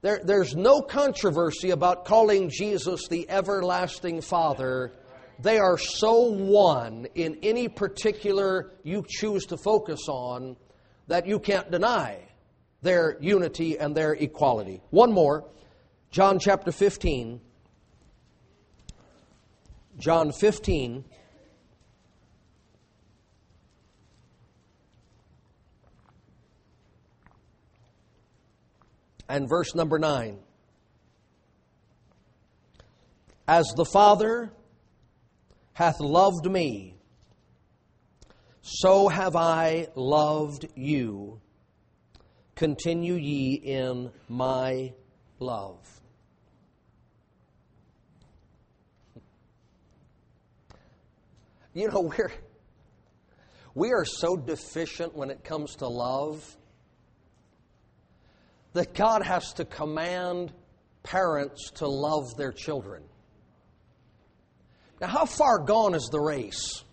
there, 0.00 0.20
there's 0.22 0.54
no 0.54 0.80
controversy 0.80 1.70
about 1.70 2.04
calling 2.04 2.48
Jesus 2.48 3.08
the 3.08 3.28
everlasting 3.28 4.20
Father. 4.20 4.92
They 5.40 5.58
are 5.58 5.76
so 5.76 6.30
one 6.30 7.08
in 7.16 7.40
any 7.42 7.66
particular 7.66 8.70
you 8.84 9.04
choose 9.08 9.46
to 9.46 9.56
focus 9.56 10.02
on 10.08 10.56
that 11.08 11.26
you 11.26 11.40
can't 11.40 11.68
deny 11.68 12.28
their 12.80 13.16
unity 13.20 13.76
and 13.76 13.92
their 13.92 14.12
equality. 14.12 14.82
One 14.90 15.10
more, 15.10 15.48
John 16.12 16.38
chapter 16.38 16.70
15. 16.70 17.40
John 19.98 20.30
15. 20.30 21.04
And 29.28 29.48
verse 29.48 29.74
number 29.74 29.98
9. 29.98 30.38
As 33.48 33.66
the 33.76 33.84
Father 33.84 34.50
hath 35.72 36.00
loved 36.00 36.50
me, 36.50 36.96
so 38.62 39.08
have 39.08 39.36
I 39.36 39.88
loved 39.94 40.66
you. 40.74 41.40
Continue 42.56 43.14
ye 43.14 43.54
in 43.54 44.10
my 44.28 44.92
love. 45.38 45.78
You 51.74 51.88
know, 51.90 52.00
we're, 52.00 52.32
we 53.74 53.92
are 53.92 54.06
so 54.06 54.34
deficient 54.34 55.14
when 55.14 55.30
it 55.30 55.44
comes 55.44 55.76
to 55.76 55.86
love 55.86 56.56
that 58.76 58.92
God 58.92 59.22
has 59.22 59.54
to 59.54 59.64
command 59.64 60.52
parents 61.02 61.70
to 61.76 61.88
love 61.88 62.36
their 62.36 62.52
children. 62.52 63.02
Now, 65.00 65.06
how 65.06 65.24
far 65.24 65.60
gone 65.60 65.94
is 65.94 66.08
the 66.12 66.20
race? 66.20 66.84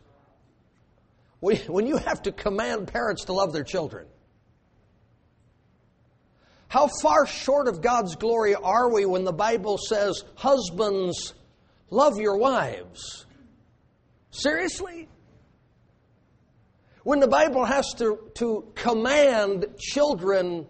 When 1.41 1.85
you 1.85 1.97
have 1.97 2.21
to 2.21 2.31
command 2.31 2.87
parents 2.87 3.25
to 3.25 3.33
love 3.33 3.51
their 3.51 3.65
children. 3.65 4.07
How 6.69 6.87
far 7.01 7.27
short 7.27 7.67
of 7.67 7.81
God's 7.81 8.15
glory 8.15 8.55
are 8.55 8.89
we 8.89 9.05
when 9.05 9.25
the 9.25 9.33
Bible 9.33 9.77
says, 9.77 10.23
Husbands, 10.35 11.33
love 11.89 12.17
your 12.17 12.37
wives? 12.37 13.25
Seriously? 14.31 15.09
When 17.03 17.19
the 17.19 17.27
Bible 17.27 17.65
has 17.65 17.93
to, 17.97 18.31
to 18.35 18.71
command 18.73 19.65
children 19.77 20.65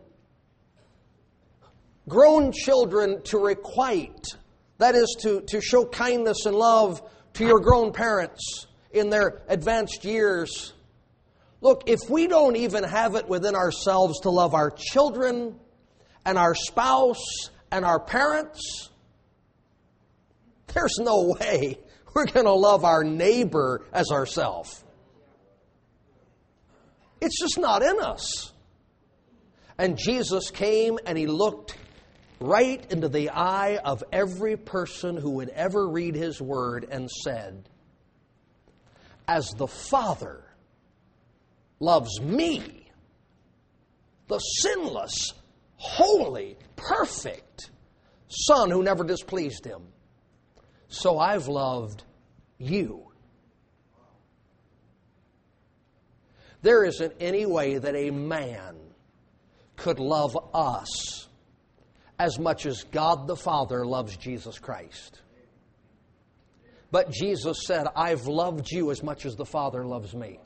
grown 2.08 2.51
children 2.51 3.22
to 3.24 3.38
requite, 3.38 4.26
that 4.78 4.95
is, 4.95 5.16
to, 5.22 5.41
to 5.41 5.62
show 5.62 5.86
kindness 5.86 6.45
and 6.45 6.56
love 6.56 7.01
to 7.34 7.45
your 7.45 7.60
grown 7.60 7.91
parents 7.91 8.68
in 8.91 9.10
their 9.10 9.41
advanced 9.47 10.06
years. 10.06 10.74
Look, 11.62 11.84
if 11.88 12.10
we 12.10 12.28
don't 12.28 12.56
even 12.56 12.84
have 12.84 13.16
it 13.16 13.28
within 13.28 13.56
ourselves 13.56 14.22
to 14.22 14.30
love 14.30 14.54
our 14.54 14.70
children 14.70 15.60
and 16.26 16.38
our 16.38 16.56
spouse 16.56 17.49
and 17.72 17.86
our 17.86 17.99
parents, 17.99 18.89
there's 20.74 20.97
no 20.99 21.36
way 21.39 21.80
we're 22.14 22.26
going 22.26 22.45
to 22.45 22.54
love 22.54 22.84
our 22.84 23.04
neighbor 23.04 23.86
as 23.91 24.12
ourselves. 24.12 24.84
It's 27.22 27.39
just 27.39 27.58
not 27.58 27.82
in 27.82 27.99
us. 27.99 28.51
And 29.78 29.97
Jesus 29.97 30.51
came 30.51 30.99
and 31.06 31.18
he 31.18 31.26
looked 31.26 31.78
right 32.44 32.91
into 32.91 33.08
the 33.08 33.30
eye 33.30 33.78
of 33.86 34.04
every 34.12 34.58
person 34.58 35.16
who 35.16 35.30
would 35.30 35.48
ever 35.50 35.88
read 35.88 36.14
his 36.14 36.41
word 36.41 36.86
and 36.91 37.10
said, 37.10 37.70
As 39.26 39.48
the 39.58 39.68
Father 39.68 40.44
loves 41.80 42.20
me, 42.20 42.91
the 44.28 44.39
sinless, 44.39 45.34
holy, 45.78 46.58
perfect 46.76 47.72
Son 48.28 48.70
who 48.70 48.84
never 48.84 49.06
displeased 49.06 49.64
him, 49.64 49.84
so 50.89 51.20
I've 51.20 51.48
loved 51.48 52.04
you. 52.58 53.08
There 56.62 56.84
isn't 56.84 57.14
any 57.22 57.46
way 57.46 57.78
that 57.78 57.96
a 57.96 58.12
man 58.12 58.76
could 59.78 60.00
love 60.00 60.38
us 60.54 61.22
as 62.24 62.39
much 62.39 62.65
as 62.65 62.86
God 62.86 63.28
the 63.28 63.36
Father 63.36 63.86
loves 63.86 64.15
Jesus 64.15 64.57
Christ. 64.57 65.19
But 66.89 67.11
Jesus 67.11 67.65
said, 67.65 67.86
I've 67.97 68.28
loved 68.28 68.71
you 68.71 68.91
as 68.91 69.03
much 69.03 69.26
as 69.26 69.36
the 69.36 69.45
Father 69.45 69.86
loves 69.86 70.15
me. 70.15 70.39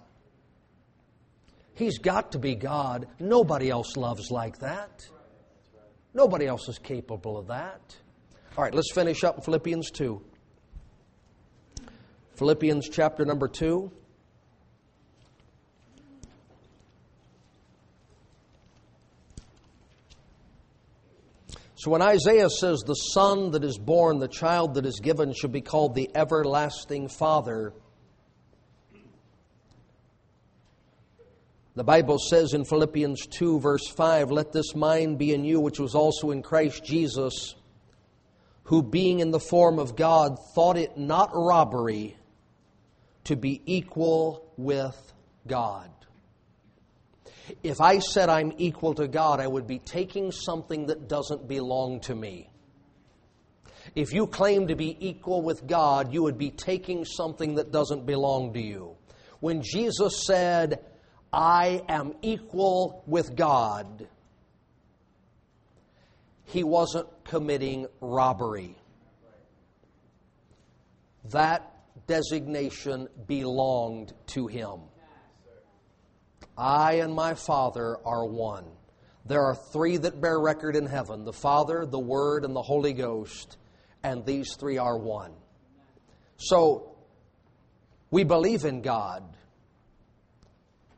He's 1.76 2.00
got 2.00 2.32
to 2.32 2.40
be 2.40 2.56
God. 2.56 3.08
Nobody 3.20 3.70
else 3.70 3.96
loves 3.96 4.32
like 4.32 4.58
that. 4.60 5.08
Nobody 6.16 6.48
else 6.48 6.68
is 6.68 6.80
capable 6.80 7.38
of 7.38 7.46
that. 7.48 7.96
All 8.58 8.64
right, 8.64 8.74
let's 8.74 8.92
finish 8.92 9.24
up 9.24 9.46
Philippians 9.46 9.92
2. 9.92 10.20
Philippians 12.38 12.90
chapter 12.90 13.24
number 13.24 13.48
2. 13.48 13.92
So 21.78 21.92
when 21.92 22.02
Isaiah 22.02 22.50
says, 22.50 22.80
The 22.80 22.96
son 22.96 23.52
that 23.52 23.64
is 23.64 23.78
born, 23.78 24.18
the 24.18 24.28
child 24.28 24.74
that 24.76 24.86
is 24.86 25.00
given, 25.00 25.34
shall 25.34 25.52
be 25.52 25.62
called 25.62 25.94
the 25.94 26.10
everlasting 26.16 27.08
Father, 27.08 27.72
the 31.76 31.84
Bible 31.84 32.18
says 32.18 32.54
in 32.54 32.66
Philippians 32.66 33.28
2, 33.28 33.60
verse 33.60 33.88
5, 33.88 34.32
Let 34.32 34.52
this 34.52 34.74
mind 34.74 35.20
be 35.20 35.36
in 35.36 35.46
you, 35.46 35.60
which 35.60 35.80
was 35.80 35.94
also 35.94 36.32
in 36.32 36.42
Christ 36.42 36.84
Jesus, 36.84 37.54
who 38.64 38.82
being 38.82 39.20
in 39.20 39.30
the 39.30 39.40
form 39.40 39.78
of 39.78 39.96
God, 39.96 40.40
thought 40.56 40.78
it 40.78 40.98
not 40.98 41.30
robbery 41.34 42.18
to 43.26 43.36
be 43.36 43.62
equal 43.68 44.52
with 44.58 45.14
God. 45.46 45.92
If 47.64 47.80
I 47.82 48.00
said 48.00 48.30
I'm 48.30 48.54
equal 48.58 48.94
to 48.96 49.08
God, 49.08 49.40
I 49.40 49.48
would 49.48 49.68
be 49.68 49.80
taking 49.80 50.32
something 50.32 50.88
that 50.88 51.08
doesn't 51.08 51.48
belong 51.48 52.02
to 52.02 52.16
me. 52.16 52.50
If 53.96 54.14
you 54.14 54.28
claim 54.28 54.68
to 54.68 54.76
be 54.76 54.98
equal 55.00 55.42
with 55.42 55.66
God, 55.66 56.14
you 56.14 56.24
would 56.24 56.38
be 56.38 56.52
taking 56.52 57.06
something 57.06 57.56
that 57.56 57.72
doesn't 57.72 58.06
belong 58.06 58.54
to 58.54 58.62
you. 58.62 58.98
When 59.40 59.62
Jesus 59.62 60.26
said, 60.26 60.84
I 61.32 61.84
am 61.88 62.14
equal 62.22 63.04
with 63.08 63.36
God, 63.36 64.08
he 66.46 66.64
wasn't 66.64 67.08
committing 67.24 67.88
robbery. 68.02 68.76
That 71.32 71.74
designation 72.08 73.08
belonged 73.28 74.14
to 74.28 74.48
him. 74.48 74.80
I 76.58 76.94
and 76.94 77.14
my 77.14 77.36
Father 77.36 77.98
are 78.04 78.26
one. 78.26 78.66
There 79.26 79.44
are 79.44 79.56
three 79.56 79.98
that 79.98 80.20
bear 80.20 80.40
record 80.40 80.76
in 80.76 80.86
heaven 80.86 81.24
the 81.24 81.34
Father, 81.34 81.86
the 81.86 82.00
Word, 82.00 82.46
and 82.46 82.56
the 82.56 82.62
Holy 82.62 82.94
Ghost, 82.94 83.58
and 84.04 84.26
these 84.26 84.56
three 84.60 84.78
are 84.78 84.98
one. 84.98 85.34
So, 86.38 86.96
we 88.10 88.24
believe 88.24 88.64
in 88.64 88.82
God. 88.82 89.24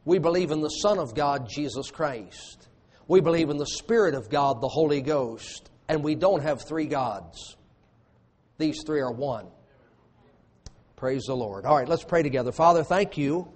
We 0.05 0.19
believe 0.19 0.51
in 0.51 0.61
the 0.61 0.69
Son 0.69 0.97
of 0.97 1.15
God, 1.15 1.49
Jesus 1.49 1.91
Christ. 1.91 2.67
We 3.07 3.19
believe 3.19 3.49
in 3.49 3.57
the 3.57 3.65
Spirit 3.65 4.13
of 4.13 4.29
God, 4.29 4.61
the 4.61 4.67
Holy 4.67 5.01
Ghost. 5.01 5.69
And 5.87 6.03
we 6.03 6.13
don't 6.15 6.43
have 6.43 6.61
three 6.61 6.85
gods. 6.85 7.57
These 8.59 8.83
three 8.85 9.01
are 9.01 9.11
one. 9.11 9.47
Praise 10.95 11.23
the 11.25 11.35
Lord. 11.35 11.65
All 11.65 11.75
right, 11.75 11.87
let's 11.87 12.03
pray 12.03 12.21
together. 12.21 12.51
Father, 12.51 12.83
thank 12.83 13.17
you 13.17 13.51